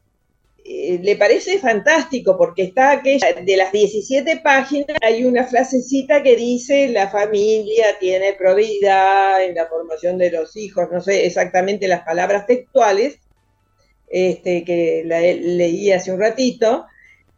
[1.01, 6.89] le parece fantástico porque está aquella, de las 17 páginas hay una frasecita que dice
[6.89, 12.45] la familia tiene probidad en la formación de los hijos, no sé exactamente las palabras
[12.45, 13.19] textuales,
[14.09, 16.85] este, que leí hace un ratito,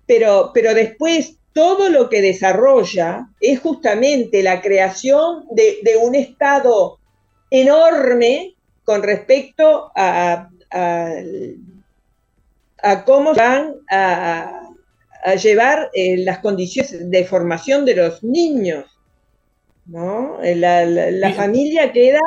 [0.05, 6.99] pero, pero después todo lo que desarrolla es justamente la creación de, un Estado
[7.51, 10.49] enorme con respecto a,
[13.05, 14.59] cómo van a,
[15.41, 18.85] llevar eh, las condiciones de formación de los niños.
[19.85, 20.39] ¿no?
[20.41, 22.19] La, familia queda...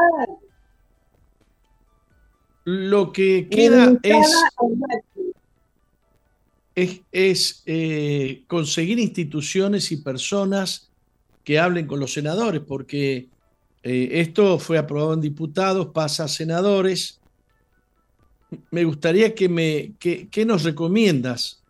[2.64, 4.26] Lo que queda es
[6.76, 10.90] es, eh, conseguir instituciones y personas
[11.42, 13.28] que hablen con los senadores, porque
[13.82, 17.20] eh, esto fue aprobado en diputados, pasa a senadores.
[18.70, 21.62] Me gustaría que me, que, ¿qué nos recomiendas?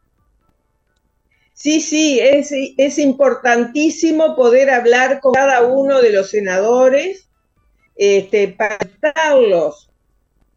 [1.54, 7.28] Sí, sí, es, es importantísimo poder hablar con cada uno de los senadores,
[7.96, 9.88] este, pactarlos,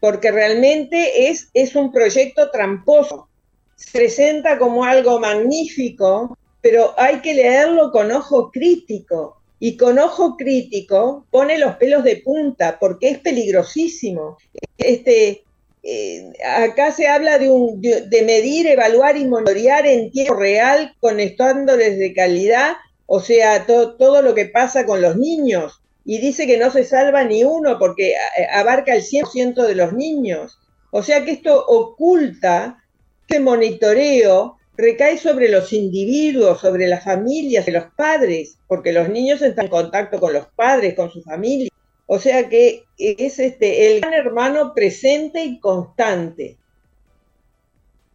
[0.01, 3.29] porque realmente es, es un proyecto tramposo.
[3.77, 9.37] Se presenta como algo magnífico, pero hay que leerlo con ojo crítico.
[9.61, 14.37] Y con ojo crítico pone los pelos de punta, porque es peligrosísimo.
[14.77, 15.43] Este,
[15.81, 21.19] eh, acá se habla de, un, de, medir, evaluar y monitorear en tiempo real con
[21.19, 22.73] estándares de calidad,
[23.05, 25.81] o sea, todo lo que pasa con los niños.
[26.05, 29.93] Y dice que no se salva ni uno porque eh, abarca el 100% de los
[29.93, 30.59] niños.
[30.91, 32.83] O sea que esto oculta,
[33.21, 39.41] este monitoreo recae sobre los individuos, sobre las familias, de los padres, porque los niños
[39.41, 41.69] están en contacto con los padres, con su familia.
[42.11, 46.57] O sea que es este, el gran hermano presente y constante.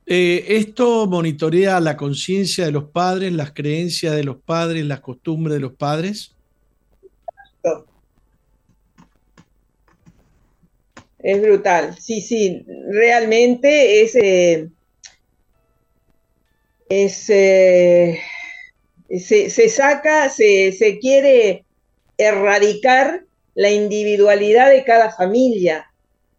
[0.05, 5.55] Eh, esto monitorea la conciencia de los padres, las creencias de los padres, las costumbres
[5.55, 6.34] de los padres.
[11.20, 14.70] Es brutal, sí, sí, realmente es, eh,
[16.88, 18.18] es eh,
[19.20, 21.64] se, saca, se, se quiere
[22.18, 23.24] erradicar
[23.55, 25.90] la individualidad de cada familia,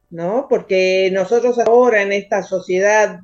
[0.09, 0.47] ¿no?
[0.49, 3.20] Porque nosotros ahora en esta sociedad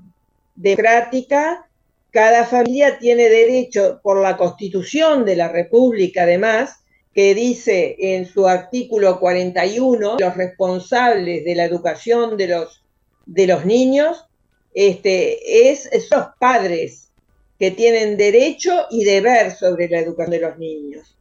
[0.56, 1.68] democrática,
[2.12, 6.82] cada familia tiene derecho por la constitución de la República, además,
[7.14, 12.84] que dice en su artículo 41, los responsables de la educación de los,
[13.26, 14.26] de los niños,
[14.74, 17.12] este, es, los padres
[17.60, 21.18] que tienen derecho y deber sobre la educación de los niños.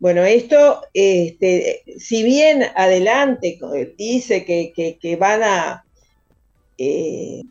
[0.00, 3.58] Bueno, esto, este, si bien adelante
[3.98, 5.84] dice que, van a
[6.78, 7.42] eh,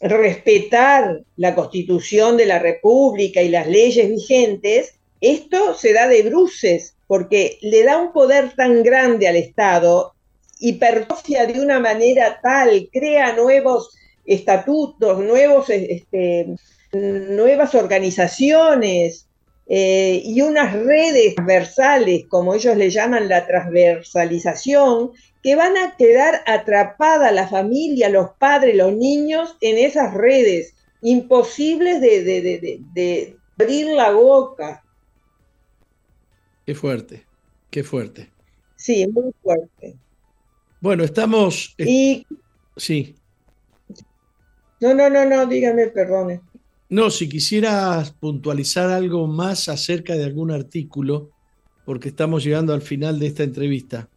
[0.00, 6.96] respetar la constitución de la República y las leyes vigentes, esto se da de bruces,
[7.06, 10.14] porque le da un poder tan grande al Estado,
[10.60, 16.56] hipertrofia de una manera tal, crea nuevos estatutos, nuevos, este,
[16.92, 19.26] nuevas organizaciones,
[19.74, 25.12] eh, y unas redes transversales, como ellos le llaman la transversalización,
[25.42, 32.02] que van a quedar atrapada la familia, los padres, los niños en esas redes, imposibles
[32.02, 34.84] de, abrir la boca.
[36.66, 37.24] Qué fuerte,
[37.70, 38.30] qué fuerte.
[38.76, 39.96] Sí, muy fuerte.
[40.82, 41.74] Bueno, estamos...
[41.78, 42.26] Y...
[42.76, 43.16] Sí.
[44.80, 46.42] No, no, no, no, dígame, perdone.
[46.92, 51.30] No, si quisieras puntualizar algo más acerca de algún artículo,
[51.86, 54.10] porque estamos llegando al final de esta entrevista.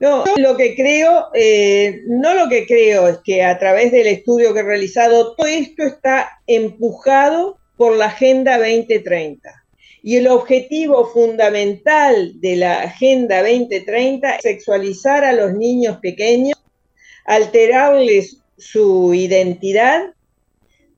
[0.00, 4.52] No, lo que creo, eh, no lo que creo es que a través del estudio
[4.52, 9.64] que he realizado, todo esto está empujado por la Agenda 2030.
[10.02, 16.58] Y el objetivo fundamental de la Agenda 2030 es sexualizar a los niños pequeños,
[17.24, 20.13] alterarles su identidad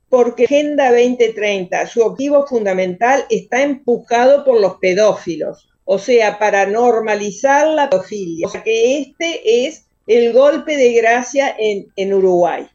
[0.09, 7.67] porque Agenda 2030, su objetivo fundamental está empujado por los pedófilos, o sea, para normalizar
[7.69, 8.47] la pedofilia.
[8.47, 12.67] O sea, que este es el golpe de gracia en, Uruguay.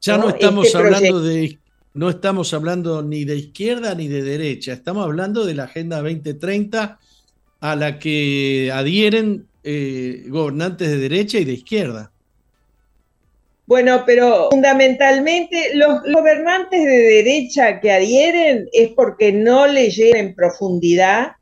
[0.00, 1.58] Ya no, estamos este hablando de
[1.92, 6.98] no estamos hablando ni de izquierda ni de derecha, estamos hablando de la Agenda 2030
[7.60, 12.12] a la que adhieren eh, gobernantes de derecha y de izquierda.
[13.70, 21.34] Bueno, pero fundamentalmente los gobernantes de derecha que adhieren es porque no leyeron en profundidad,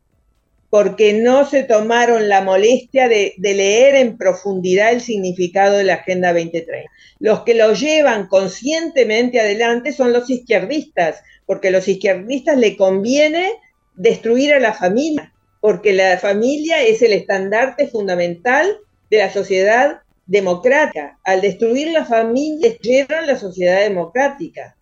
[0.69, 6.35] porque no se tomaron la molestia de, leer en profundidad el significado de la Agenda
[6.35, 6.91] 2030.
[7.19, 13.53] Los que lo llevan conscientemente adelante son los izquierdistas, porque a los izquierdistas le conviene
[13.95, 15.33] destruir a la familia,
[15.63, 18.77] porque la familia es el estandarte fundamental
[19.09, 21.19] de la sociedad democrática.
[21.25, 24.77] Al destruir la familia, destruyeron la sociedad democrática.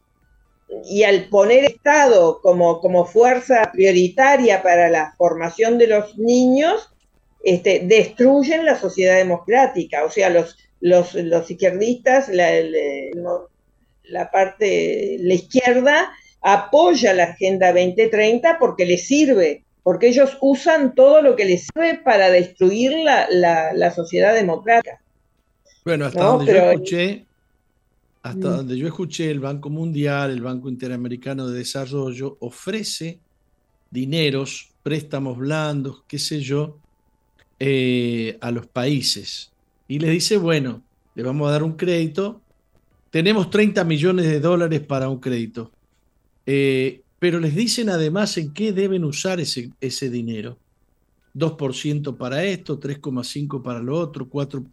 [0.84, 6.90] Y al poner Estado como, como fuerza prioritaria para la formación de los niños,
[7.44, 10.04] este, destruyen la sociedad democrática.
[10.04, 12.50] O sea, los, los, los izquierdistas, la,
[14.02, 16.12] la parte, la izquierda,
[16.42, 22.00] apoya la Agenda 2030 porque les sirve, porque ellos usan todo lo que les sirve
[22.04, 25.00] para destruir la, la sociedad democrática.
[25.86, 27.26] Bueno, hasta donde yo escuché,
[28.20, 28.56] hasta mm.
[28.56, 33.20] donde yo escuché, el Banco Mundial, el Banco Interamericano de Desarrollo ofrece
[33.88, 36.80] dineros, préstamos blandos, qué sé yo,
[37.60, 39.52] eh, a los países.
[39.86, 40.82] Y les dice, bueno,
[41.14, 42.40] le vamos a dar un crédito,
[43.10, 45.70] tenemos 30 millones de dólares para un crédito.
[46.46, 50.58] Eh, pero les dicen además en qué deben usar ese, ese dinero.
[51.36, 54.66] 2% para esto, 3,5% para lo otro, 4%.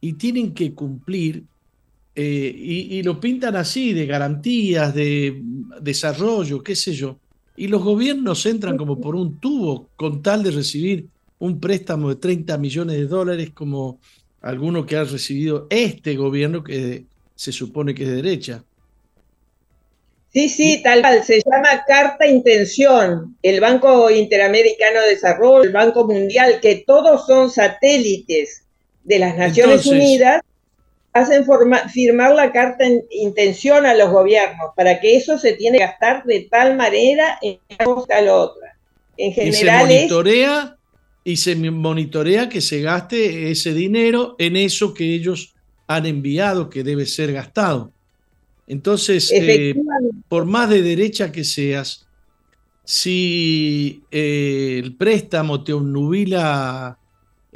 [0.00, 1.44] Y tienen que cumplir,
[2.14, 5.40] eh, y, lo pintan así, de garantías, de
[5.80, 7.18] desarrollo, qué sé yo.
[7.56, 11.08] Y los gobiernos entran como por un tubo con tal de recibir
[11.38, 13.98] un préstamo de 30 millones de dólares como
[14.40, 17.04] alguno que ha recibido este gobierno que
[17.34, 18.64] se supone que es de derecha.
[20.32, 21.24] Sí, sí, tal cual.
[21.24, 23.36] Se llama Carta Intención.
[23.42, 28.64] El Banco Interamericano de Desarrollo, el Banco Mundial, que todos son satélites
[29.08, 30.42] de las Naciones Unidas,
[31.14, 31.44] hacen
[31.90, 36.46] firmar la Carta Intención a los gobiernos para que eso se tiene que gastar de
[36.50, 38.76] tal manera en una a la otra.
[39.16, 40.76] En general y se monitorea
[41.24, 45.54] y se monitorea que se gaste ese dinero en eso que ellos
[45.86, 47.90] han enviado que debe ser gastado.
[48.66, 49.74] Entonces, eh,
[50.28, 52.06] por más de derecha que seas,
[52.84, 56.97] si eh, el préstamo te obnubila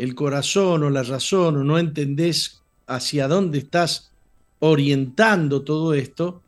[0.03, 4.11] el corazón o la razón o no entendés hacia dónde estás
[4.59, 6.43] orientando todo esto,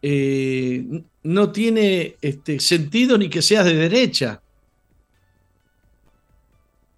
[0.00, 0.84] eh,
[1.24, 4.40] no tiene este, sentido ni que seas de derecha.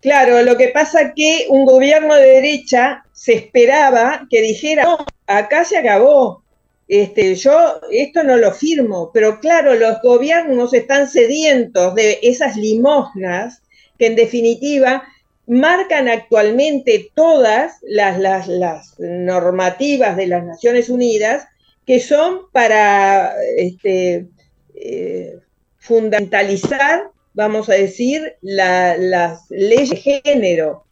[0.02, 5.64] Claro, lo que pasa que un gobierno de derecha se esperaba que dijera, no, acá
[5.64, 6.42] se acabó,
[6.88, 13.62] este, yo esto no lo firmo, pero claro, los gobiernos están sedientos de esas limosnas
[13.98, 15.02] que en definitiva
[15.46, 18.18] marcan actualmente todas las,
[18.48, 21.46] las, normativas de las Naciones Unidas
[21.86, 24.26] que son para este,
[24.74, 25.38] eh,
[25.78, 30.84] fundamentalizar, vamos a decir, las leyes de género,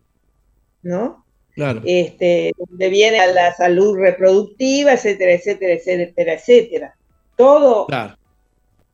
[0.83, 1.25] ¿no?
[1.55, 1.83] Claro.
[1.85, 6.97] Este, donde viene a la salud reproductiva, etcétera, etcétera, etcétera, etcétera.
[7.37, 7.87] Todo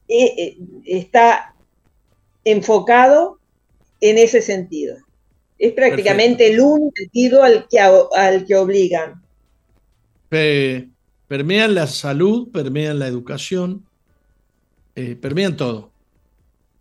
[0.09, 0.57] e, e,
[0.87, 1.55] está
[2.45, 3.39] enfocado
[4.01, 4.97] en ese sentido.
[5.61, 9.23] Es prácticamente el único sentido al que, al que obligan.
[11.29, 13.85] permean la salud, permean la educación,
[14.97, 15.93] eh, permean todo.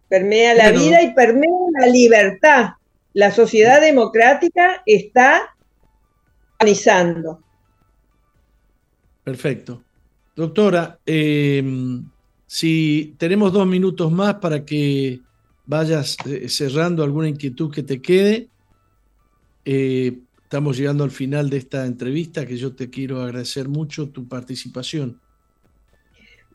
[0.08, 2.70] Permea la vida y permea la libertad.
[3.14, 5.56] La sociedad democrática está
[9.26, 9.84] Perfecto.
[10.38, 11.62] Doctora, eh,
[12.48, 15.20] si tenemos dos minutos más para que
[15.66, 18.48] vayas eh, cerrando alguna inquietud que te quede,
[19.66, 24.28] eh, estamos llegando al final de esta entrevista que yo te quiero agradecer mucho tu
[24.28, 25.20] participación.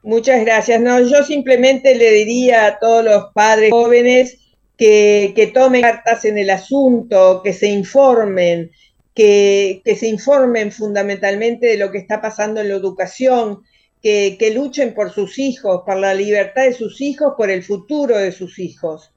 [0.03, 0.81] Muchas gracias.
[0.81, 4.39] No, yo simplemente le diría a todos los padres jóvenes
[4.77, 8.71] que, que tomen cartas en el asunto, que se informen,
[9.15, 13.63] que, se informen fundamentalmente de lo que está pasando en la educación,
[14.03, 18.33] que, luchen por sus hijos, por la libertad de sus hijos, por el futuro de
[18.33, 19.14] sus hijos.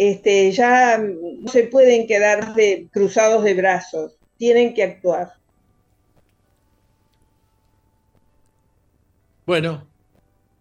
[0.00, 2.54] Este, ya no se pueden quedar
[2.92, 5.32] cruzados de brazos, tienen que actuar.
[9.44, 9.88] Bueno,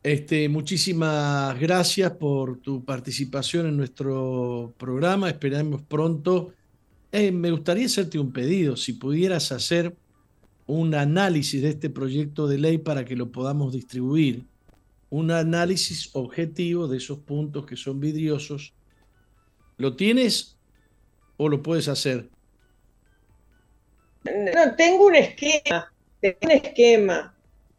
[0.02, 5.30] este, muchísimas gracias por tu participación en nuestro programa.
[5.30, 6.54] Esperamos pronto
[7.12, 9.96] eh, me gustaría hacerte un pedido, si pudieras hacer
[10.66, 14.46] un análisis de este proyecto de ley para que lo podamos distribuir,
[15.12, 18.74] un análisis objetivo de esos puntos que son vidriosos.
[19.78, 20.58] ¿Lo tienes
[21.38, 22.30] o lo puedes hacer?
[24.24, 27.34] No, tengo un esquema, tengo un esquema.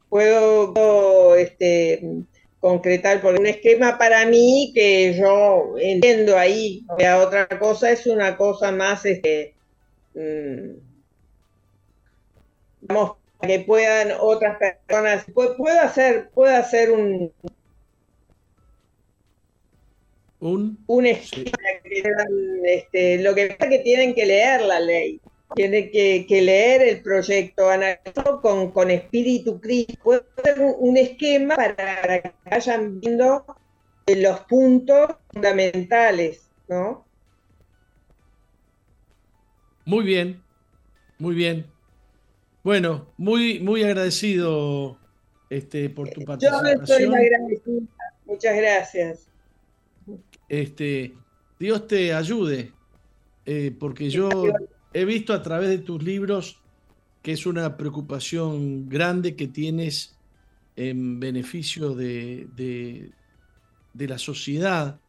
[0.09, 2.25] Puedo, este,
[2.61, 6.87] concretar por un esquema para mí que yo entiendo ahí.
[6.89, 9.55] O otra cosa es una cosa más, este,
[10.15, 10.71] mm,
[13.43, 17.33] que puedan otras personas, puedo hacer, puedo hacer un
[20.41, 21.53] un, un esquema
[22.65, 25.21] este, lo que pasa es que tienen que leer la ley
[25.55, 32.23] tiene que, leer el proyecto, analizarlo con, con espíritu crítico, puede ser un, esquema para,
[32.23, 33.45] que vayan viendo
[34.07, 37.05] los puntos fundamentales, ¿no?
[39.85, 40.43] Muy bien,
[41.19, 41.67] muy bien.
[42.63, 44.99] Bueno, muy, muy agradecido
[45.49, 46.77] este, por tu participación.
[46.77, 47.87] Yo estoy agradecida.
[48.27, 49.29] Muchas gracias.
[50.49, 51.15] Este,
[51.59, 52.73] Dios te ayude,
[53.45, 54.31] eh, porque yo
[54.93, 56.61] he visto a través de tus libros
[57.23, 60.17] que es una preocupación grande que tienes
[60.77, 65.01] en beneficio de, de, la sociedad,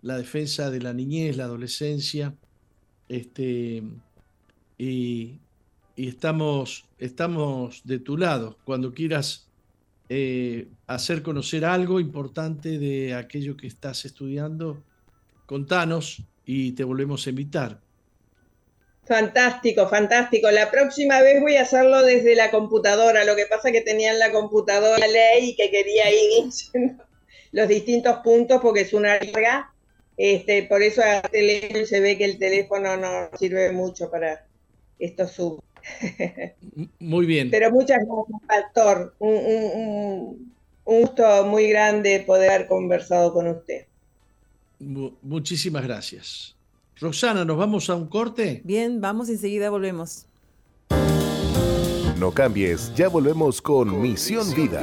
[0.00, 2.34] la defensa de la niñez, la adolescencia,
[3.08, 3.82] este,
[4.78, 5.40] y,
[5.96, 8.56] estamos, estamos de tu lado.
[8.64, 9.47] Cuando quieras
[10.08, 14.82] eh, hacer conocer algo importante de aquello que estás estudiando,
[15.46, 17.80] contanos y te volvemos a invitar.
[19.08, 20.50] Fantástico, fantástico.
[20.50, 23.24] La próxima vez voy a hacerlo desde la computadora.
[23.24, 26.50] Lo que pasa es que tenía en la computadora ley y que quería ir
[27.52, 29.72] los distintos puntos porque es una larga.
[30.18, 34.46] Este, por eso a teléfono se ve que el teléfono no sirve mucho para
[34.98, 35.62] estos sub.
[36.98, 37.50] Muy bien.
[37.50, 39.14] Pero muchas gracias, Pastor.
[39.18, 40.52] Un, un, un,
[40.84, 43.86] gusto muy grande poder haber conversado con usted.
[45.22, 46.54] Muchísimas gracias.
[47.00, 48.60] Roxana, ¿nos vamos a un corte?
[48.64, 50.26] Bien, vamos enseguida volvemos.
[52.18, 54.82] No cambies, ya volvemos con, Misión, Vida.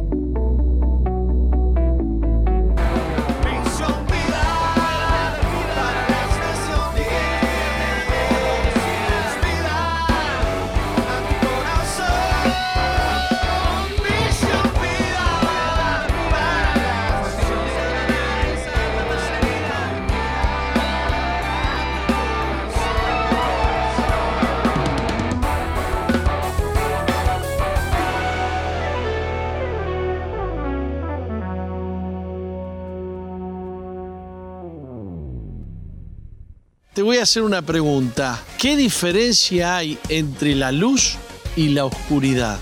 [37.21, 38.43] Hacer una pregunta.
[38.57, 41.17] ¿Qué diferencia hay entre la luz
[41.55, 42.59] y la oscuridad?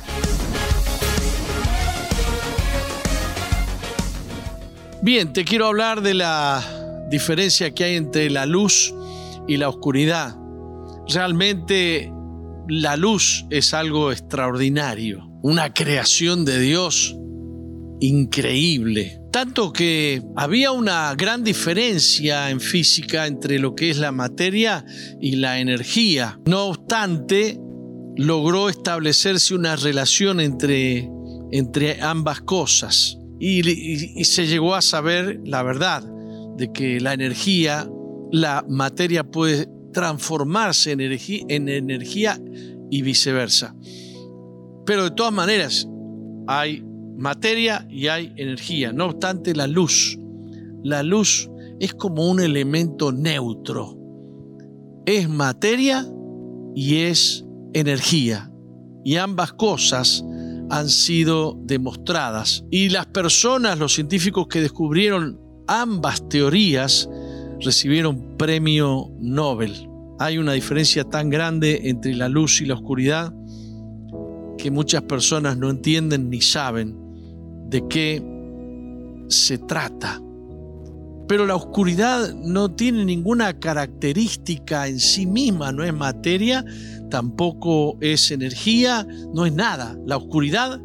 [5.01, 8.93] Bien, te quiero hablar de la diferencia que hay entre la luz
[9.47, 10.35] y la oscuridad.
[11.07, 12.11] Realmente
[12.67, 17.15] la luz es algo extraordinario, una creación de Dios
[17.99, 19.21] increíble.
[19.31, 24.85] Tanto que había una gran diferencia en física entre lo que es la materia
[25.19, 26.39] y la energía.
[26.45, 27.59] No obstante,
[28.15, 31.09] logró establecerse una relación entre,
[31.51, 33.17] entre ambas cosas.
[33.39, 33.63] Y,
[34.25, 36.03] se llegó a saber la verdad
[36.57, 37.89] de que la energía,
[38.31, 42.39] la materia puede transformarse en energía, en energía
[42.91, 43.75] y viceversa.
[44.85, 45.87] Pero de todas maneras,
[46.47, 46.83] hay
[47.19, 48.91] materia y hay energía.
[48.93, 50.17] No obstante, la luz,
[50.83, 53.97] la luz es como un elemento neutro.
[55.05, 56.05] Es materia
[56.75, 58.51] y es energía.
[59.03, 60.23] Y ambas cosas
[60.69, 62.63] han sido demostradas.
[62.71, 67.09] Y las personas, los científicos que descubrieron ambas teorías,
[67.59, 69.89] recibieron premio Nobel.
[70.19, 73.33] Hay una diferencia tan grande entre la luz y la oscuridad
[74.57, 76.98] que muchas personas no entienden ni saben
[77.69, 78.23] de qué
[79.29, 80.21] se trata.
[81.27, 86.65] Pero la oscuridad no tiene ninguna característica en sí misma, no es materia,
[87.11, 89.95] tampoco es energía, no es nada.
[90.07, 90.81] La oscuridad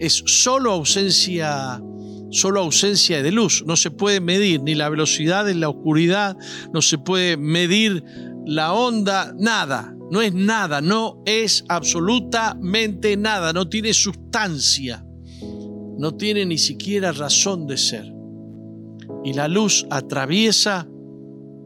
[0.00, 1.80] es solo ausencia
[2.28, 3.62] solo ausencia de luz.
[3.66, 6.36] No se puede medir ni la velocidad en la oscuridad,
[6.74, 8.02] no se puede medir
[8.44, 9.94] la onda, nada.
[10.10, 15.05] No es nada, no es absolutamente nada, no tiene sustancia
[15.98, 18.12] no tiene ni siquiera razón de ser.
[19.24, 20.86] Y la luz atraviesa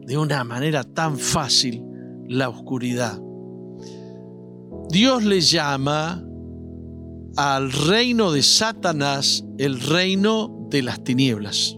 [0.05, 1.83] de una manera tan fácil
[2.27, 3.21] la oscuridad.
[4.89, 6.23] Dios le llama
[7.37, 11.77] al reino de Satanás el reino de las tinieblas.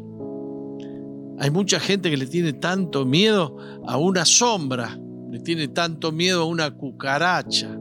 [1.39, 4.97] Hay mucha gente que le tiene tanto miedo a una sombra,
[5.31, 7.77] le tiene tanto miedo a una cucaracha,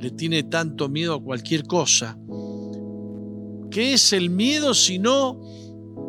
[0.00, 2.18] le tiene tanto miedo a cualquier cosa
[3.76, 5.38] ¿Qué es el miedo sino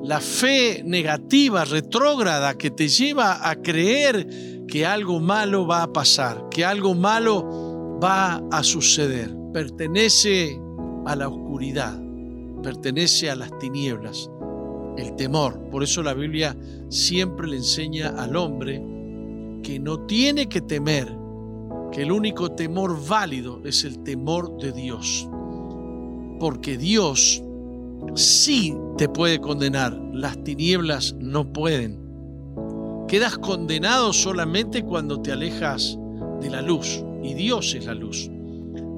[0.02, 6.48] la fe negativa, retrógrada, que te lleva a creer que algo malo va a pasar,
[6.50, 9.36] que algo malo va a suceder?
[9.52, 10.58] Pertenece
[11.06, 12.02] a la oscuridad,
[12.64, 14.32] pertenece a las tinieblas,
[14.98, 15.60] el temor.
[15.70, 16.56] Por eso la Biblia
[16.88, 18.82] siempre le enseña al hombre
[19.62, 21.14] que no tiene que temer,
[21.92, 25.28] que el único temor válido es el temor de Dios.
[26.40, 27.44] Porque Dios
[28.18, 32.06] sí te puede condenar, las tinieblas no pueden.
[33.08, 35.98] Quedas condenado solamente cuando te alejas
[36.42, 38.30] de la luz, y Dios es la luz.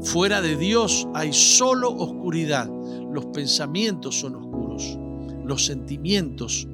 [0.02, 2.70] Fuera de Dios hay solo oscuridad,
[3.12, 4.98] los pensamientos son oscuros,
[5.46, 6.68] los sentimientos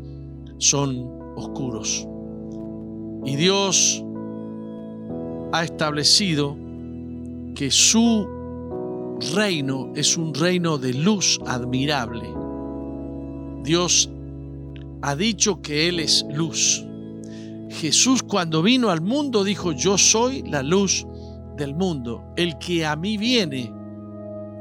[0.59, 2.07] son oscuros.
[3.25, 4.03] Y Dios
[5.51, 6.55] ha establecido
[7.55, 8.27] que su
[9.33, 12.34] reino es un reino de luz admirable.
[13.65, 14.09] Dios
[15.01, 16.85] ha dicho que Él es luz.
[17.69, 21.05] Jesús cuando vino al mundo dijo, yo soy la luz
[21.57, 22.23] del mundo.
[22.37, 23.73] El que a mí viene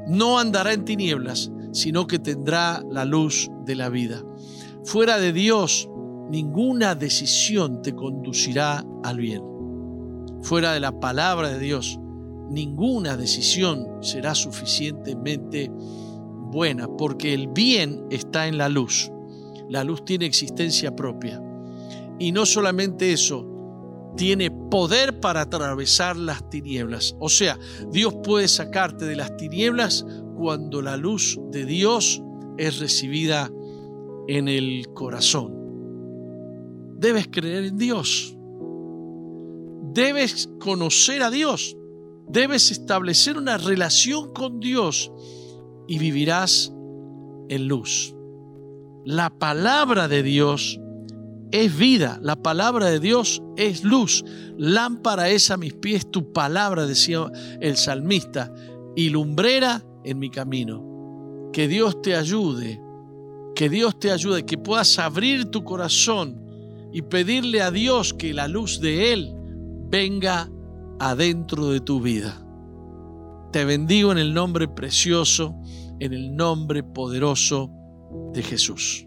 [0.09, 4.22] no andará en tinieblas, sino que tendrá la luz de la vida.
[4.85, 5.89] Fuera de Dios,
[6.31, 9.43] ninguna decisión te conducirá al bien.
[10.43, 11.98] Fuera de la palabra de Dios,
[12.51, 15.70] ninguna decisión será suficientemente
[16.55, 19.10] buena, porque el bien está en la luz.
[19.68, 21.43] La luz tiene existencia propia.
[22.18, 23.51] Y no solamente eso,
[24.16, 27.16] tiene poder para atravesar las tinieblas.
[27.18, 27.59] O sea,
[27.90, 30.06] Dios puede sacarte de las tinieblas
[30.36, 32.22] cuando la luz de Dios
[32.56, 33.51] es recibida
[34.28, 35.52] en el corazón.
[36.97, 38.36] Debes creer en Dios.
[39.93, 41.76] Debes conocer a Dios.
[42.28, 45.10] Debes establecer una relación con Dios
[45.86, 46.73] y vivirás
[47.48, 48.15] en luz.
[49.05, 50.81] La palabra de Dios
[51.51, 54.24] es vida, la palabra de Dios es luz.
[54.56, 57.31] Lámpara es a mis pies tu palabra, decía
[57.61, 58.52] el salmista,
[58.97, 61.51] y lumbrera en mi camino.
[61.52, 62.81] Que Dios te ayude,
[63.55, 66.40] que Dios te ayude, que puedas abrir tu corazón
[66.93, 69.32] y pedirle a Dios que la luz de Él
[69.90, 70.51] venga
[70.98, 72.44] adentro de tu vida.
[73.55, 75.55] Te bendigo en el nombre precioso,
[76.01, 77.70] en el nombre poderoso
[78.32, 79.06] de Jesús.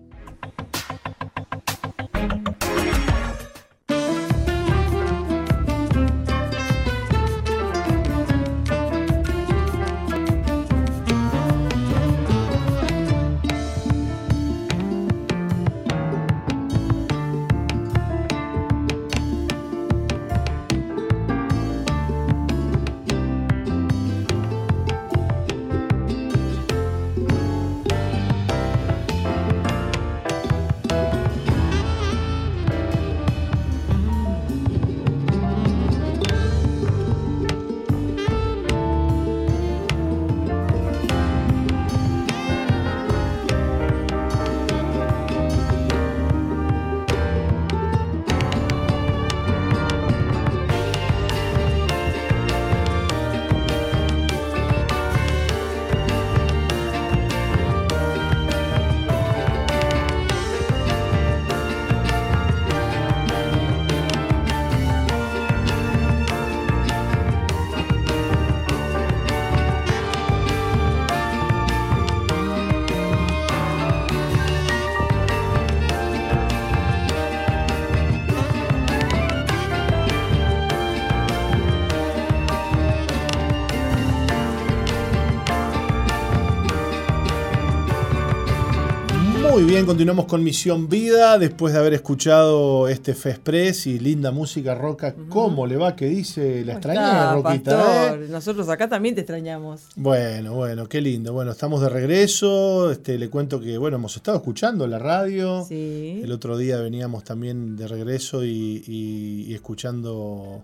[89.78, 95.14] Bien, continuamos con Misión Vida después de haber escuchado este Fespres y linda música roca.
[95.30, 95.96] ¿Cómo le va?
[95.96, 96.66] ¿Qué dice?
[96.66, 98.16] ¿La extraña, Roquita?
[98.16, 98.28] Eh?
[98.28, 99.84] Nosotros acá también te extrañamos.
[99.96, 101.32] Bueno, bueno, qué lindo.
[101.32, 102.90] Bueno, estamos de regreso.
[102.90, 105.64] Este, le cuento que, bueno, hemos estado escuchando la radio.
[105.70, 106.22] Sí.
[106.24, 110.64] El otro día veníamos también de regreso y, escuchando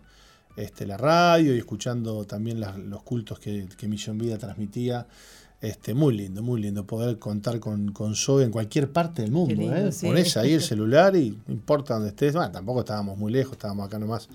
[0.57, 2.59] este, la radio y escuchando también
[2.89, 5.05] los cultos que, que Misión Vida transmitía.
[5.63, 9.73] Este, muy lindo, muy lindo poder contar con, con Zoe en cualquier parte del mundo.
[9.73, 9.91] ¿eh?
[10.01, 12.33] Ponés ahí el celular y no importa dónde estés.
[12.33, 14.27] Bueno, tampoco estábamos muy lejos, estábamos acá nomás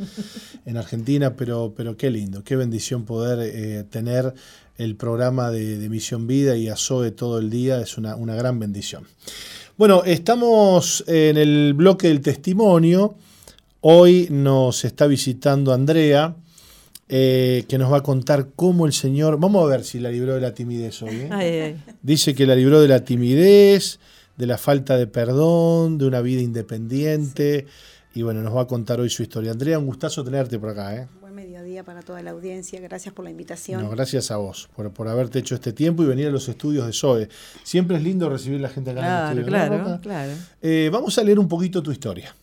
[0.65, 4.33] en Argentina, pero, pero qué lindo, qué bendición poder eh, tener
[4.79, 7.79] el programa de, Misión Vida y a Zoe todo el día.
[7.79, 9.05] Es una, una gran bendición.
[9.77, 13.17] Bueno, estamos en el bloque del testimonio.
[13.83, 16.35] Hoy nos está visitando Andrea.
[17.11, 20.35] Eh, que nos va a contar cómo el Señor, vamos a ver si la libró
[20.35, 21.29] de la timidez hoy.
[21.33, 21.77] ¿eh?
[22.03, 23.99] Dice que la libró de la timidez,
[24.37, 27.67] de la falta de perdón, de una vida independiente.
[28.15, 29.53] Y bueno, nos va a contar hoy su historia.
[29.53, 30.97] Andrea, un gustazo tenerte por acá.
[30.97, 31.09] ¿eh?
[31.21, 32.79] Buen mediodía para toda la audiencia.
[32.81, 33.89] Gracias por la invitación.
[33.91, 36.93] gracias a vos por, por haberte hecho este tiempo y venir a los estudios de
[36.93, 37.29] SOE.
[37.63, 39.47] Siempre es lindo recibir a la gente acá en el estudio.
[39.47, 40.33] Claro, claro.
[40.61, 42.35] Eh, vamos a leer un poquito tu historia.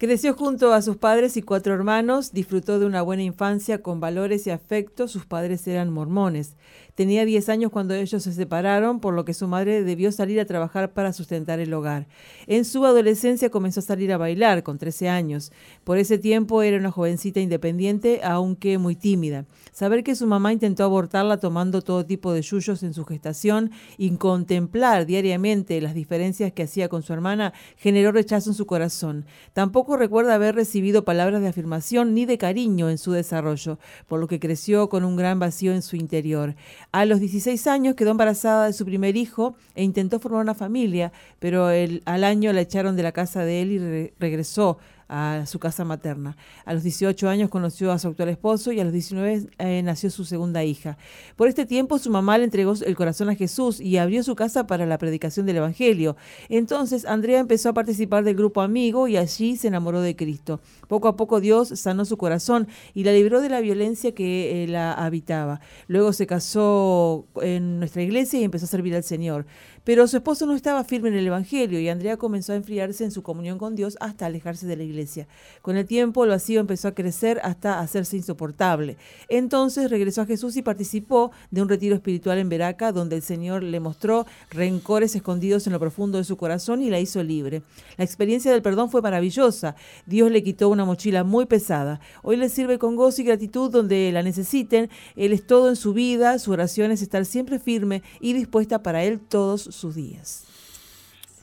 [0.00, 4.46] Creció junto a sus padres y cuatro hermanos, disfrutó de una buena infancia con valores
[4.46, 6.54] y afecto, sus padres eran mormones.
[6.94, 10.46] Tenía 10 años cuando ellos se separaron, por lo que su madre debió salir a
[10.46, 12.08] trabajar para sustentar el hogar.
[12.48, 15.52] En su adolescencia comenzó a salir a bailar, con 13 años.
[15.84, 19.46] Por ese tiempo era una jovencita independiente, aunque muy tímida.
[19.72, 24.10] Saber que su mamá intentó abortarla tomando todo tipo de yuyos en su gestación y
[24.16, 29.24] contemplar diariamente las diferencias que hacía con su hermana generó rechazo en su corazón.
[29.52, 34.26] Tampoco recuerda haber recibido palabras de afirmación ni de cariño en su desarrollo, por lo
[34.26, 36.54] que creció con un gran vacío en su interior.
[36.92, 41.12] A los 16 años quedó embarazada de su primer hijo e intentó formar una familia,
[41.38, 44.78] pero al año la echaron de la casa de él y regresó
[45.08, 46.36] a su casa materna.
[46.64, 50.10] A los 18 años conoció a su actual esposo y a los 19 eh, nació
[50.10, 50.98] su segunda hija.
[51.36, 54.66] Por este tiempo su mamá le entregó el corazón a Jesús y abrió su casa
[54.66, 56.16] para la predicación del Evangelio.
[56.48, 60.60] Entonces Andrea empezó a participar del grupo amigo y allí se enamoró de Cristo.
[60.86, 64.68] Poco a poco Dios sanó su corazón y la libró de la violencia que eh,
[64.68, 65.60] la habitaba.
[65.86, 69.46] Luego se casó en nuestra iglesia y empezó a servir al Señor.
[69.88, 73.10] Pero su esposo no estaba firme en el Evangelio y Andrea comenzó a enfriarse en
[73.10, 75.26] su comunión con Dios hasta alejarse de la iglesia.
[75.62, 78.98] Con el tiempo el vacío empezó a crecer hasta hacerse insoportable.
[79.30, 83.62] Entonces regresó a Jesús y participó de un retiro espiritual en Veraca donde el Señor
[83.62, 87.62] le mostró rencores escondidos en lo profundo de su corazón y la hizo libre.
[87.96, 89.74] La experiencia del perdón fue maravillosa.
[90.04, 91.98] Dios le quitó una mochila muy pesada.
[92.22, 94.90] Hoy le sirve con gozo y gratitud donde la necesiten.
[95.16, 96.38] Él es todo en su vida.
[96.38, 100.44] Su oración es estar siempre firme y dispuesta para Él todos sus días.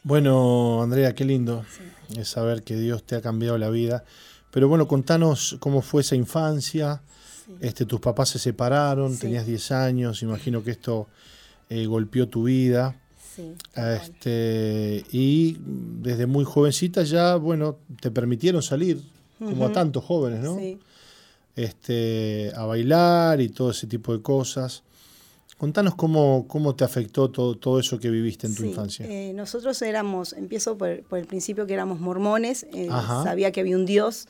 [0.03, 1.66] Bueno, Andrea, qué lindo
[2.16, 4.03] es saber que Dios te ha cambiado la vida.
[4.52, 7.02] Pero bueno, contanos cómo fue esa infancia.
[7.60, 11.07] Este, tus papás se separaron, tenías 10 años, imagino que esto
[11.70, 12.95] eh, golpeó tu vida.
[13.76, 19.02] este, y desde muy jovencita ya, bueno, te permitieron salir,
[19.40, 20.57] como a tantos jóvenes, ¿no?
[21.56, 24.84] Este, a bailar y todo ese tipo de cosas.
[25.57, 29.06] Contanos cómo, cómo te afectó todo, todo eso que viviste en tu infancia.
[29.07, 32.90] Eh, nosotros éramos, empiezo por, el principio que éramos mormones, eh,
[33.23, 34.27] sabía que había un Dios,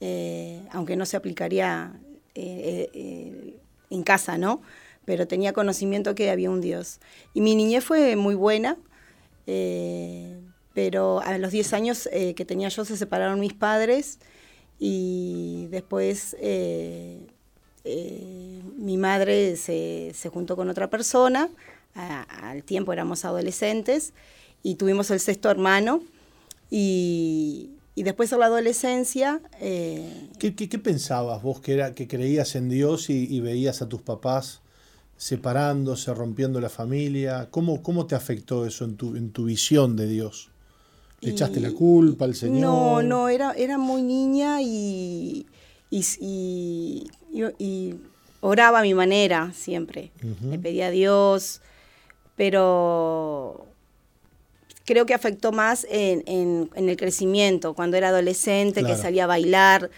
[0.00, 1.98] eh, aunque no se aplicaría
[2.34, 4.60] en casa, ¿no?
[5.06, 7.00] Pero tenía conocimiento que había un Dios.
[7.32, 8.76] Y mi niñez fue muy buena,
[10.74, 14.18] pero a los 10 años que tenía yo se separaron mis padres
[14.78, 16.36] y después
[17.90, 21.48] eh, mi madre se, juntó con otra persona,
[21.94, 24.12] al tiempo éramos adolescentes,
[24.62, 26.02] y tuvimos el sexto hermano,
[26.70, 29.40] y, después de la adolescencia...
[29.60, 34.60] Eh, ¿Qué, pensabas vos que, era, que creías en Dios y, veías a tus papás
[35.16, 37.48] separándose, rompiendo la familia?
[37.50, 40.50] ¿Cómo, cómo te afectó eso en tu, en tu visión de Dios?
[41.20, 42.60] ¿Le echaste la culpa al Señor?
[42.60, 45.46] No, no, era, era muy niña y,
[45.90, 47.08] y, y,
[48.40, 50.10] oraba a mi manera siempre.
[50.42, 51.60] Le pedía a Dios,
[52.36, 53.66] pero
[54.84, 59.90] creo que afectó más en, el crecimiento, cuando era adolescente, que salía a bailar.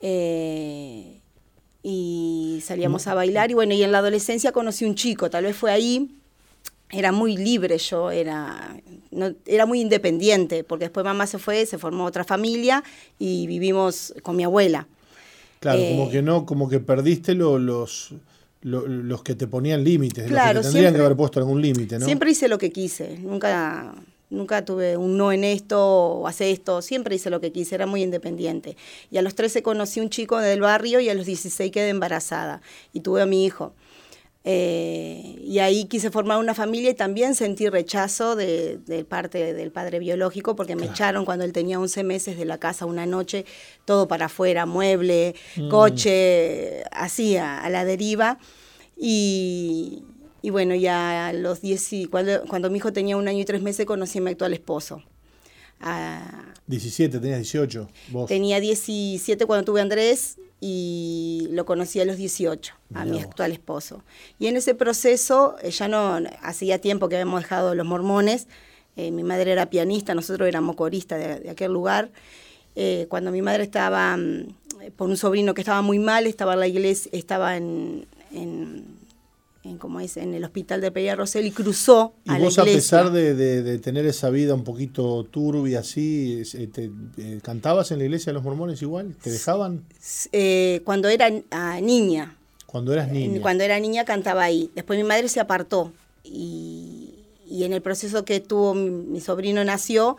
[0.00, 1.18] Eh,
[1.82, 5.56] y salíamos a bailar y bueno, y en la adolescencia conocí un chico, tal vez
[5.56, 6.10] fue ahí,
[6.90, 8.76] era muy libre yo, era,
[9.10, 12.82] no, era muy independiente, porque después mamá se fue, se formó otra familia
[13.18, 14.86] y vivimos con mi abuela.
[15.60, 18.14] Claro, como eh, que no, como que perdiste los,
[18.62, 22.04] los que te ponían límites, claro, los que tendrían que haber puesto algún límite, ¿no?
[22.04, 23.94] Siempre hice lo que quise, nunca,
[24.30, 27.86] nunca tuve un no en esto o hace esto, siempre hice lo que quise, era
[27.86, 28.76] muy independiente.
[29.10, 32.62] Y a los 13 conocí un chico del barrio y a los 16 quedé embarazada
[32.92, 33.72] y tuve a mi hijo.
[34.50, 39.98] Eh, y ahí quise formar una familia y también sentí rechazo de, parte del padre
[39.98, 43.44] biológico porque me echaron cuando él tenía 11 meses de la casa una noche,
[43.84, 45.68] todo para afuera, mueble, mm.
[45.68, 48.38] coche, así a, la deriva.
[48.96, 50.02] Y,
[50.44, 53.84] bueno, ya a los 10, cuando, cuando mi hijo tenía un año y tres meses
[53.84, 55.02] conocí a mi actual esposo.
[56.66, 57.88] 17, tenías 18.
[58.10, 58.28] ¿vos?
[58.28, 63.52] Tenía 17 cuando tuve a Andrés y lo conocí a los 18, a mi actual
[63.52, 64.02] esposo.
[64.38, 68.48] Y en ese proceso, eh, ya no, hacía tiempo que habíamos dejado los mormones,
[68.96, 72.10] eh, mi madre era pianista, nosotros éramos coristas de, aquel lugar.
[72.74, 74.56] Eh, cuando mi madre estaba, mm,
[74.96, 78.97] por un sobrino que estaba muy mal, estaba en la iglesia, estaba en en,
[79.76, 83.10] como es, en el hospital de Peña Rosel y cruzó ¿Y a vos, a pesar
[83.10, 88.34] de, tener esa vida un poquito turbia así, eh, eh, ¿cantabas en la iglesia de
[88.34, 89.14] los mormones igual?
[89.22, 89.84] ¿Te dejaban?
[90.32, 92.36] Eh, cuando era ah, niña.
[92.66, 93.40] Cuando eras niña.
[93.40, 94.70] Cuando era niña cantaba ahí.
[94.74, 95.92] Después mi madre se apartó
[96.24, 97.14] y,
[97.50, 100.16] en el proceso que tuvo mi, sobrino nació,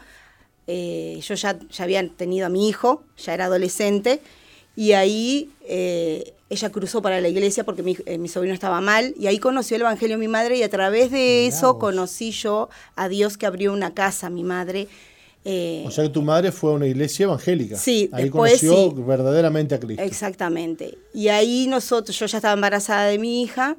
[0.68, 4.22] yo ya, ya había tenido a mi hijo, ya era adolescente,
[4.76, 5.50] y ahí
[6.50, 9.82] ella cruzó para la iglesia porque eh, mi, sobrino estaba mal y ahí conoció el
[9.82, 13.94] Evangelio mi madre y a través de eso conocí yo a Dios que abrió una
[13.94, 14.88] casa mi madre.
[15.46, 17.78] Eh, o sea que tu madre fue a una iglesia evangélica.
[17.78, 20.04] Sí, ahí conoció verdaderamente a Cristo.
[20.04, 20.98] Exactamente.
[21.14, 23.78] Y ahí nosotros, yo ya estaba embarazada de mi hija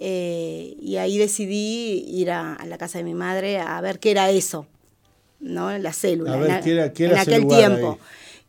[0.00, 4.30] eh, y ahí decidí ir a, la casa de mi madre a ver qué era
[4.30, 4.66] eso,
[5.40, 5.76] ¿no?
[5.76, 6.34] La célula.
[6.34, 7.98] A ver, ¿qué era, qué en aquel tiempo.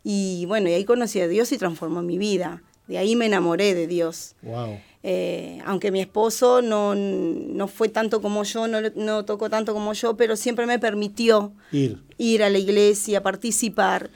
[0.04, 2.64] Y bueno, y ahí conocí a Dios y transformó mi vida.
[2.90, 4.36] De ahí me enamoré de Dios.
[4.42, 4.80] Wow.
[5.04, 9.94] Eh, aunque mi esposo no, no, fue tanto como yo, no, no, tocó tanto como
[9.94, 14.10] yo, pero siempre me permitió ir, ir a la iglesia, participar.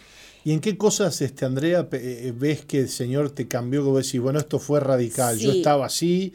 [0.43, 3.83] ¿Y en qué cosas, este, Andrea, eh, ves que el Señor te cambió?
[3.83, 6.33] Que vos decís, bueno, esto fue radical, yo estaba así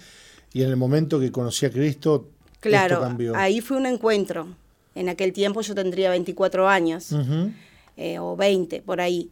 [0.53, 2.29] y en el momento que conocí a Cristo,
[2.61, 3.37] claro, esto cambió.
[3.37, 4.47] ahí fue un encuentro.
[4.95, 7.11] En aquel tiempo yo tendría 24 años,
[7.97, 9.31] eh, o 20, por ahí.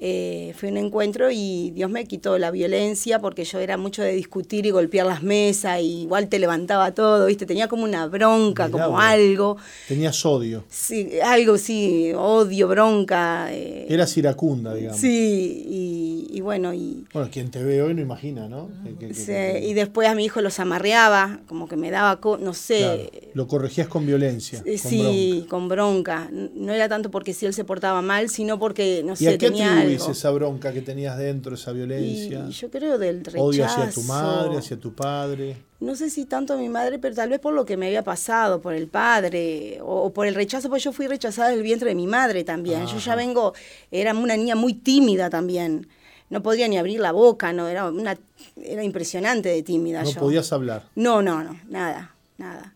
[0.00, 4.12] Eh, fue un encuentro y Dios me quitó la violencia porque yo era mucho de
[4.12, 7.46] discutir y golpear las mesas y igual te levantaba todo, ¿viste?
[7.46, 9.56] Tenía como una bronca, como algo.
[9.86, 10.64] Tenías odio.
[10.68, 13.46] Sí, algo, sí, odio, bronca.
[13.52, 13.86] Eh.
[13.88, 15.00] Eras iracunda, digamos.
[15.00, 16.74] Sí, y, bueno.
[16.74, 18.68] Y, bueno, quien te ve hoy no imagina, ¿no?
[19.12, 23.23] sí, y después a mi hijo los amarreaba, como que me daba, no sé.
[23.34, 24.62] Lo corregías con violencia.
[24.78, 26.30] Sí, con bronca.
[26.30, 30.30] No era tanto porque si él se portaba mal, sino porque, no sé, tenía esa
[30.30, 32.48] bronca que tenías dentro, esa violencia?
[32.48, 33.44] yo creo del rechazo.
[33.44, 35.56] Odio hacia tu madre, hacia tu padre.
[35.80, 38.04] No sé si tanto a mi madre, pero tal vez por lo que me había
[38.04, 41.94] pasado, por el padre, o, por el rechazo, porque yo fui rechazada del vientre de
[41.96, 42.86] mi madre también.
[42.86, 43.52] Yo ya vengo,
[43.90, 45.88] era una niña muy tímida también.
[46.30, 48.16] No podía ni abrir la boca, no, era una,
[48.56, 50.04] era impresionante de tímida.
[50.04, 50.84] No podías hablar.
[50.94, 52.73] No, no, no, nada, nada.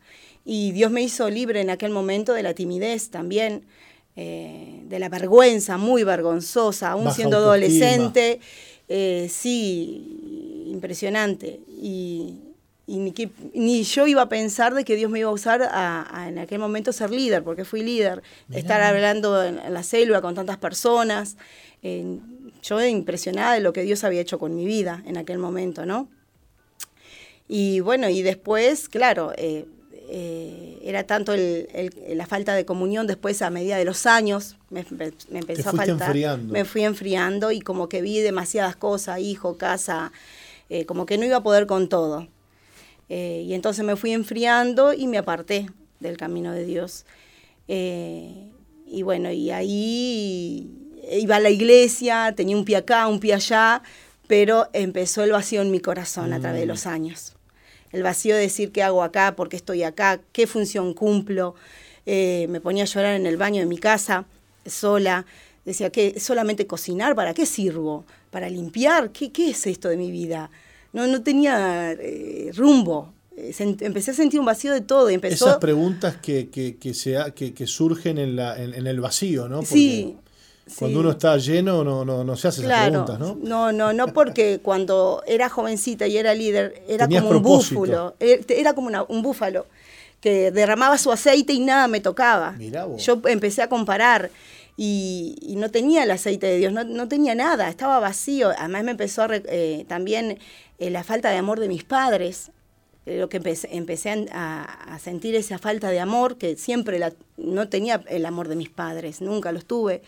[0.50, 3.66] Y Dios me hizo libre en aquel momento de la timidez también.
[4.16, 8.40] Eh, de la vergüenza, muy vergonzosa, aún siendo adolescente.
[8.88, 11.60] Eh, sí, impresionante.
[11.80, 12.40] Y,
[12.86, 16.60] ni, yo iba a pensar de que Dios me iba a usar a, en aquel
[16.60, 21.36] momento ser líder, porque fui líder, estar hablando en, la célula con tantas personas.
[22.62, 26.08] yo impresionada de lo que Dios había hecho con mi vida en aquel momento, ¿no?
[27.46, 29.66] Y bueno, y después, claro, eh,
[30.10, 35.68] eh, era tanto la falta de comunión después a medida de los años, me, empezó
[35.68, 36.38] a faltar.
[36.38, 40.10] Me fui enfriando y como que vi demasiadas cosas, hijo, casa,
[40.70, 42.26] eh, como que no iba a poder con todo.
[43.10, 45.70] Eh, y entonces me fui enfriando y me aparté
[46.00, 47.04] del camino de Dios.
[47.66, 50.70] y bueno, y ahí
[51.12, 53.82] iba a la iglesia, tenía un pie acá, un pie allá,
[54.26, 56.68] pero empezó el vacío en mi corazón a través de mm.
[56.70, 57.37] los años
[57.92, 61.54] el vacío de decir qué hago acá, por qué estoy acá, qué función cumplo.
[62.06, 64.26] Eh, me ponía a llorar en el baño de mi casa,
[64.66, 65.26] sola.
[65.64, 67.14] Decía, ¿qué, ¿solamente cocinar?
[67.14, 68.04] ¿Para qué sirvo?
[68.30, 69.10] ¿Para limpiar?
[69.10, 70.50] ¿Qué, qué es esto de mi vida?
[70.92, 73.12] No, no tenía eh, rumbo.
[73.36, 75.10] Eh, empecé a sentir un vacío de todo.
[75.10, 75.46] Y empezó...
[75.46, 79.62] Esas preguntas que, que, que, que, surgen en, la, en, el vacío, ¿no?
[79.62, 80.16] sí,
[80.78, 83.38] cuando uno está lleno no, no, no se hace esas preguntas, ¿no?
[83.42, 88.44] No, no, no porque cuando era jovencita y era líder, era como un búfalo, eh,
[88.48, 89.66] era como un búfalo
[90.20, 92.56] que derramaba su aceite y nada me tocaba.
[92.98, 94.30] Yo empecé a comparar
[94.76, 98.50] y, no tenía el aceite de Dios, no, tenía nada, estaba vacío.
[98.58, 100.38] Además me empezó a, eh, también
[100.78, 102.50] eh, la falta de amor de mis padres,
[103.06, 108.02] lo que empecé, empecé a, sentir esa falta de amor, que siempre la, no tenía
[108.08, 110.02] el amor de mis padres, nunca los tuve.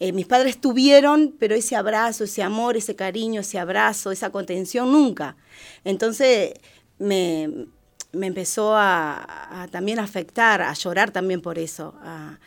[0.00, 4.92] Eh, mis padres tuvieron, pero ese abrazo, ese amor, ese cariño, ese abrazo, esa contención,
[4.92, 5.36] nunca.
[5.82, 6.52] Entonces
[6.98, 7.66] me,
[8.12, 12.38] empezó a, también afectar, a llorar también por eso, a,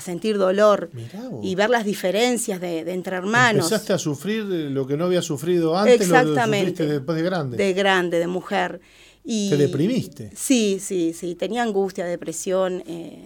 [0.00, 0.90] sentir dolor
[1.42, 3.64] y ver las diferencias de, entre hermanos.
[3.64, 7.56] Empezaste a sufrir lo que no había sufrido antes, Exactamente, lo después de grande.
[7.56, 8.80] De grande, de mujer.
[9.24, 10.30] Y, ¿Te deprimiste?
[10.36, 12.84] Sí, sí, sí, tenía angustia, depresión.
[12.86, 13.24] Eh,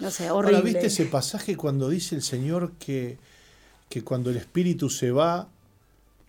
[0.00, 0.56] no sé, horrible.
[0.58, 3.18] Ahora, ¿viste ese pasaje cuando dice el Señor que,
[3.88, 5.48] que cuando el espíritu se va,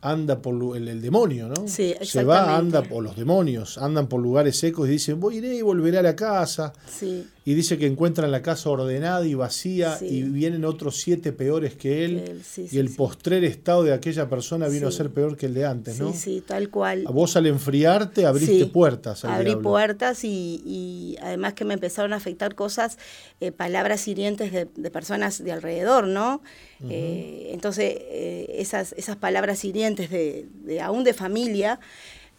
[0.01, 1.67] anda por el, demonio, ¿no?
[1.67, 5.55] Sí, Se va, anda, por los demonios andan por lugares secos y dicen, voy iré
[5.55, 6.73] y volveré a la casa.
[6.87, 7.27] Sí.
[7.47, 12.03] Y dice que encuentran la casa ordenada y vacía y vienen otros siete peores que
[12.03, 12.41] él.
[12.57, 15.97] y el postrer estado de aquella persona vino a ser peor que el de antes,
[15.97, 16.11] ¿no?
[16.11, 17.05] Sí, sí, tal cual.
[17.05, 19.23] Vos al enfriarte abriste puertas.
[19.23, 22.97] Abrí puertas y, además que me empezaron a afectar cosas,
[23.39, 26.41] eh, palabras hirientes de, personas de alrededor, ¿no?
[26.89, 31.79] Eh, entonces, eh, esas, esas palabras hirientes de, aún de familia,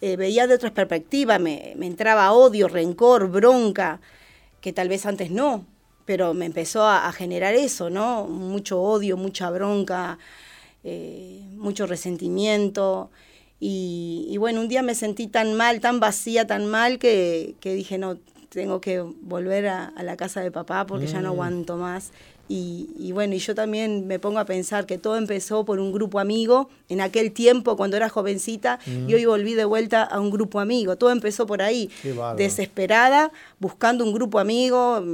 [0.03, 4.03] veía de otras perspectivas, me, me entraba odio, rencor, bronca
[4.61, 5.65] que tal vez antes no,
[6.05, 8.25] pero me empezó a, generar eso, ¿no?
[8.25, 10.19] Mucho odio, mucha bronca,
[10.83, 13.11] eh, mucho resentimiento.
[13.61, 18.17] Y, bueno, un día me sentí tan mal, tan vacía, tan mal, que, dije, no,
[18.49, 21.33] tengo que volver a, la casa de papá porque ya no mm.
[21.33, 22.13] aguanto más.
[22.51, 26.19] Y, bueno, y yo también me pongo a pensar que todo empezó por un grupo
[26.19, 30.59] amigo en aquel tiempo cuando era jovencita y hoy volví de vuelta a un grupo
[30.59, 30.97] amigo.
[30.97, 31.91] Todo empezó por ahí,
[32.37, 35.05] desesperada, buscando un grupo amigo.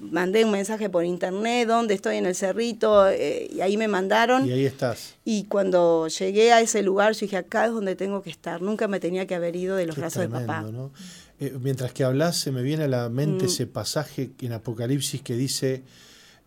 [0.00, 4.48] Mandé un mensaje por internet, donde estoy en el cerrito, eh, y ahí me mandaron.
[4.48, 5.16] Y ahí estás.
[5.26, 8.62] Y cuando llegué a ese lugar, yo dije, acá es donde tengo que estar.
[8.62, 10.64] Nunca me tenía que haber ido de los brazos de papá.
[11.38, 13.48] Eh, mientras que hablas, se me viene a la mente mm.
[13.48, 15.82] ese pasaje en Apocalipsis que dice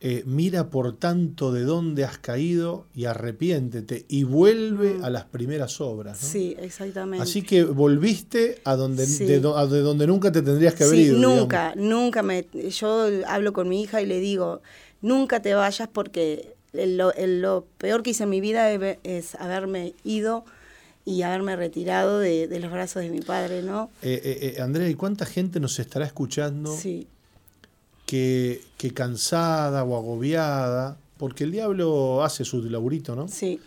[0.05, 5.05] eh, mira por tanto de dónde has caído y arrepiéntete y vuelve mm.
[5.05, 6.17] a las primeras obras.
[6.17, 7.23] Sí, exactamente.
[7.23, 12.21] Así que volviste a donde, de, donde nunca te tendrías que haber sí, Nunca, nunca
[12.21, 12.45] me.
[12.69, 14.61] Yo hablo con mi hija y le digo,
[15.01, 18.73] nunca te vayas porque lo, peor que hice en mi vida
[19.03, 20.43] es, haberme ido
[21.05, 23.89] y haberme retirado de, los brazos de mi padre, ¿no?
[24.01, 26.75] Eh, eh, Andrea, ¿y cuánta gente nos estará escuchando?
[26.75, 27.07] Sí
[28.77, 33.27] que, cansada o agobiada, porque el diablo hace su laburito, ¿no?
[33.27, 33.59] Sí.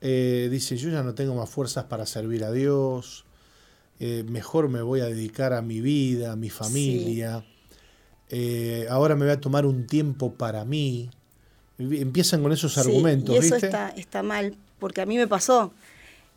[0.00, 3.26] Eh, dice, yo ya no tengo más fuerzas para servir a Dios,
[3.98, 7.44] eh, mejor me voy a dedicar a mi vida, a mi familia,
[8.30, 11.10] eh, ahora me voy a tomar un tiempo para mí.
[11.78, 13.34] Empiezan con esos argumentos.
[13.34, 15.72] Y eso Está, está mal, porque a mí me pasó.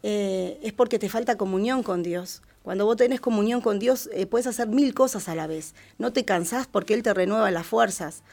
[0.02, 2.42] es porque te falta comunión con Dios.
[2.64, 5.76] Cuando vos tenés comunión con Dios, eh, puedes hacer mil cosas a la vez.
[5.98, 8.24] No te cansás porque Él te renueva las fuerzas.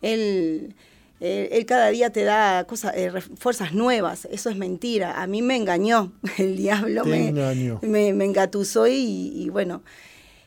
[0.00, 0.74] Él,
[1.20, 4.26] él cada día te da cosas, eh, fuerzas nuevas.
[4.30, 5.20] Eso es mentira.
[5.20, 6.12] A mí me engañó.
[6.38, 9.82] El diablo me, me, engatusó y, bueno.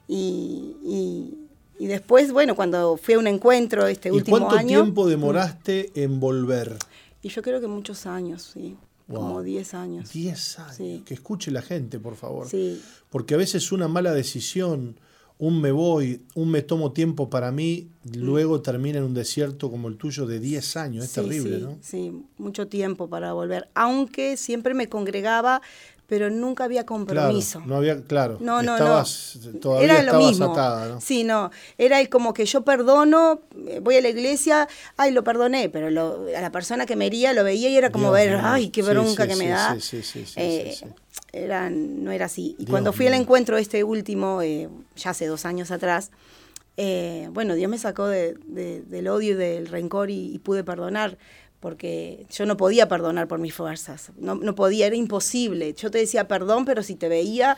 [0.07, 1.37] Y,
[1.79, 4.47] después, bueno, cuando fui a un encuentro este último año.
[4.47, 6.77] ¿Cuánto tiempo demoraste en volver?
[7.21, 8.77] Y yo creo que muchos años, sí.
[9.07, 10.11] Como 10 años.
[10.11, 11.03] 10 años.
[11.05, 12.47] Que escuche la gente, por favor.
[13.09, 14.99] Porque a veces una mala decisión,
[15.37, 18.17] un me voy, un me tomo tiempo para mí, mm.
[18.17, 21.05] luego termina en un desierto como el tuyo de 10 años.
[21.05, 21.77] Es terrible, ¿no?
[21.81, 23.69] Sí, mucho tiempo para volver.
[23.75, 25.61] Aunque siempre me congregaba,
[26.07, 27.61] pero nunca había compromiso.
[27.65, 28.37] no había, claro.
[28.39, 29.59] No, no, estabas, no.
[29.59, 30.51] Todavía era lo mismo.
[30.51, 31.01] Atada, ¿no?
[31.01, 31.51] Sí, no.
[31.77, 34.67] Era como que yo perdono, eh, voy a la iglesia,
[34.97, 38.11] ay, lo perdoné, pero a la persona que me hería lo veía y era como
[38.11, 39.79] ver, ay, qué bronca que me da.
[39.79, 40.77] Sí, sí, eh,
[41.33, 42.55] era, no era así.
[42.59, 46.11] Y cuando fui al encuentro este último, eh, ya hace dos años atrás,
[47.31, 51.17] bueno, Dios me sacó de, del odio y del rencor y pude perdonar
[51.65, 55.73] porque yo no podía perdonar por mis fuerzas, no, no, podía, era imposible.
[55.73, 57.57] Yo te decía perdón, pero si te veía,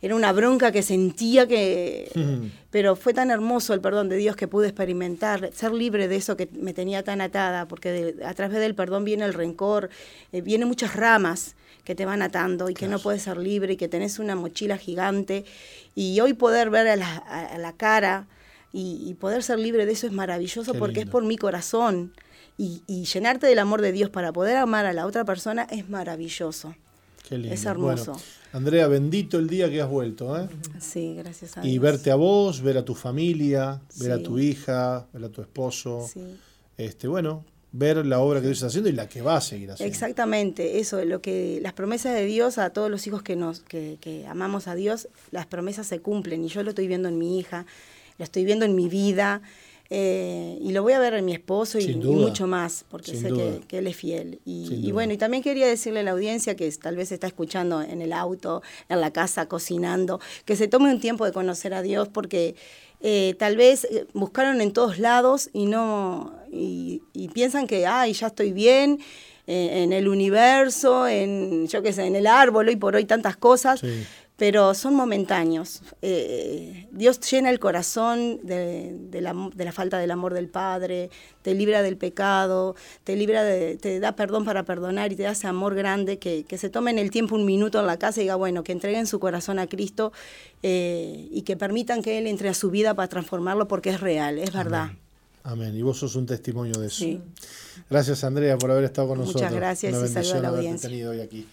[0.00, 2.12] era una bronca que sentía que...
[2.70, 6.36] Pero fue tan hermoso el perdón de Dios que pude experimentar, ser libre de eso
[6.36, 9.90] que me tenía tan atada, porque a través del perdón viene el rencor,
[10.30, 13.76] eh, vienen muchas ramas que te van atando y que no puedes ser libre y
[13.76, 15.44] que tenés una mochila gigante.
[15.96, 18.28] Y hoy poder ver a la, cara
[18.72, 22.12] y, poder ser libre de eso es maravilloso porque es por mi corazón
[22.58, 26.74] y, llenarte del amor de Dios para poder amar a la otra persona es maravilloso.
[27.28, 27.54] Qué lindo.
[27.54, 28.20] Es hermoso.
[28.52, 30.38] Andrea, bendito el día que has vuelto.
[30.38, 30.48] ¿eh?
[30.80, 31.74] Sí, gracias a Dios.
[31.74, 35.40] Y verte a vos, ver a tu familia, ver a tu hija, ver a tu
[35.40, 36.06] esposo.
[36.12, 36.36] Sí.
[36.76, 39.70] Este, bueno, ver la obra que Dios está haciendo y la que va a seguir
[39.70, 39.92] haciendo.
[39.92, 43.98] Exactamente, eso, lo que las promesas de Dios a todos los hijos que nos que,
[44.00, 47.38] que amamos a Dios, las promesas se cumplen y yo lo estoy viendo en mi
[47.38, 47.66] hija,
[48.18, 49.42] lo estoy viendo en mi vida.
[49.92, 53.32] Eh, y lo voy a ver en mi esposo y, mucho más, porque sé
[53.66, 54.40] que, él es fiel.
[54.44, 58.00] Y, bueno, y también quería decirle a la audiencia que tal vez está escuchando en
[58.00, 62.06] el auto, en la casa, cocinando, que se tome un tiempo de conocer a Dios,
[62.06, 62.54] porque
[63.00, 67.02] eh, tal vez eh, buscaron en todos lados y no y,
[67.34, 69.00] piensan que, ay, ya estoy bien
[69.52, 73.82] en el universo, en, yo qué sé, en el árbol, y por hoy tantas cosas
[74.40, 75.82] pero son momentáneos.
[76.00, 81.10] Eh, Dios llena el corazón de, la, falta del amor del Padre,
[81.42, 85.32] te libra del pecado, te libra de, te da perdón para perdonar y te da
[85.32, 88.36] ese amor grande que, se tomen el tiempo un minuto en la casa y diga,
[88.36, 90.10] bueno, que entreguen su corazón a Cristo
[90.62, 94.38] eh, y que permitan que Él entre a su vida para transformarlo porque es real,
[94.38, 94.92] es verdad.
[95.42, 95.76] Amén.
[95.76, 97.04] Y vos sos un testimonio de eso.
[97.90, 99.42] Gracias, Andrea, por haber estado con nosotros.
[99.42, 101.10] Muchas gracias y saludos a la audiencia.
[101.10, 101.46] hoy aquí.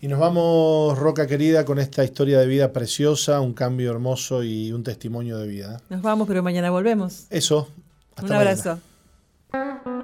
[0.00, 4.72] Y nos vamos, Roca querida, con esta historia de vida preciosa, un cambio hermoso y
[4.72, 5.80] un testimonio de vida.
[5.90, 7.26] Nos vamos, pero mañana volvemos.
[7.30, 7.68] Eso.
[8.14, 8.78] Hasta un abrazo.
[9.52, 9.97] La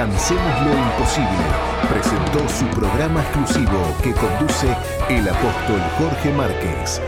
[0.00, 1.26] alcancemos lo imposible,
[1.88, 4.68] presentó su programa exclusivo que conduce
[5.08, 7.00] el apóstol Jorge Márquez.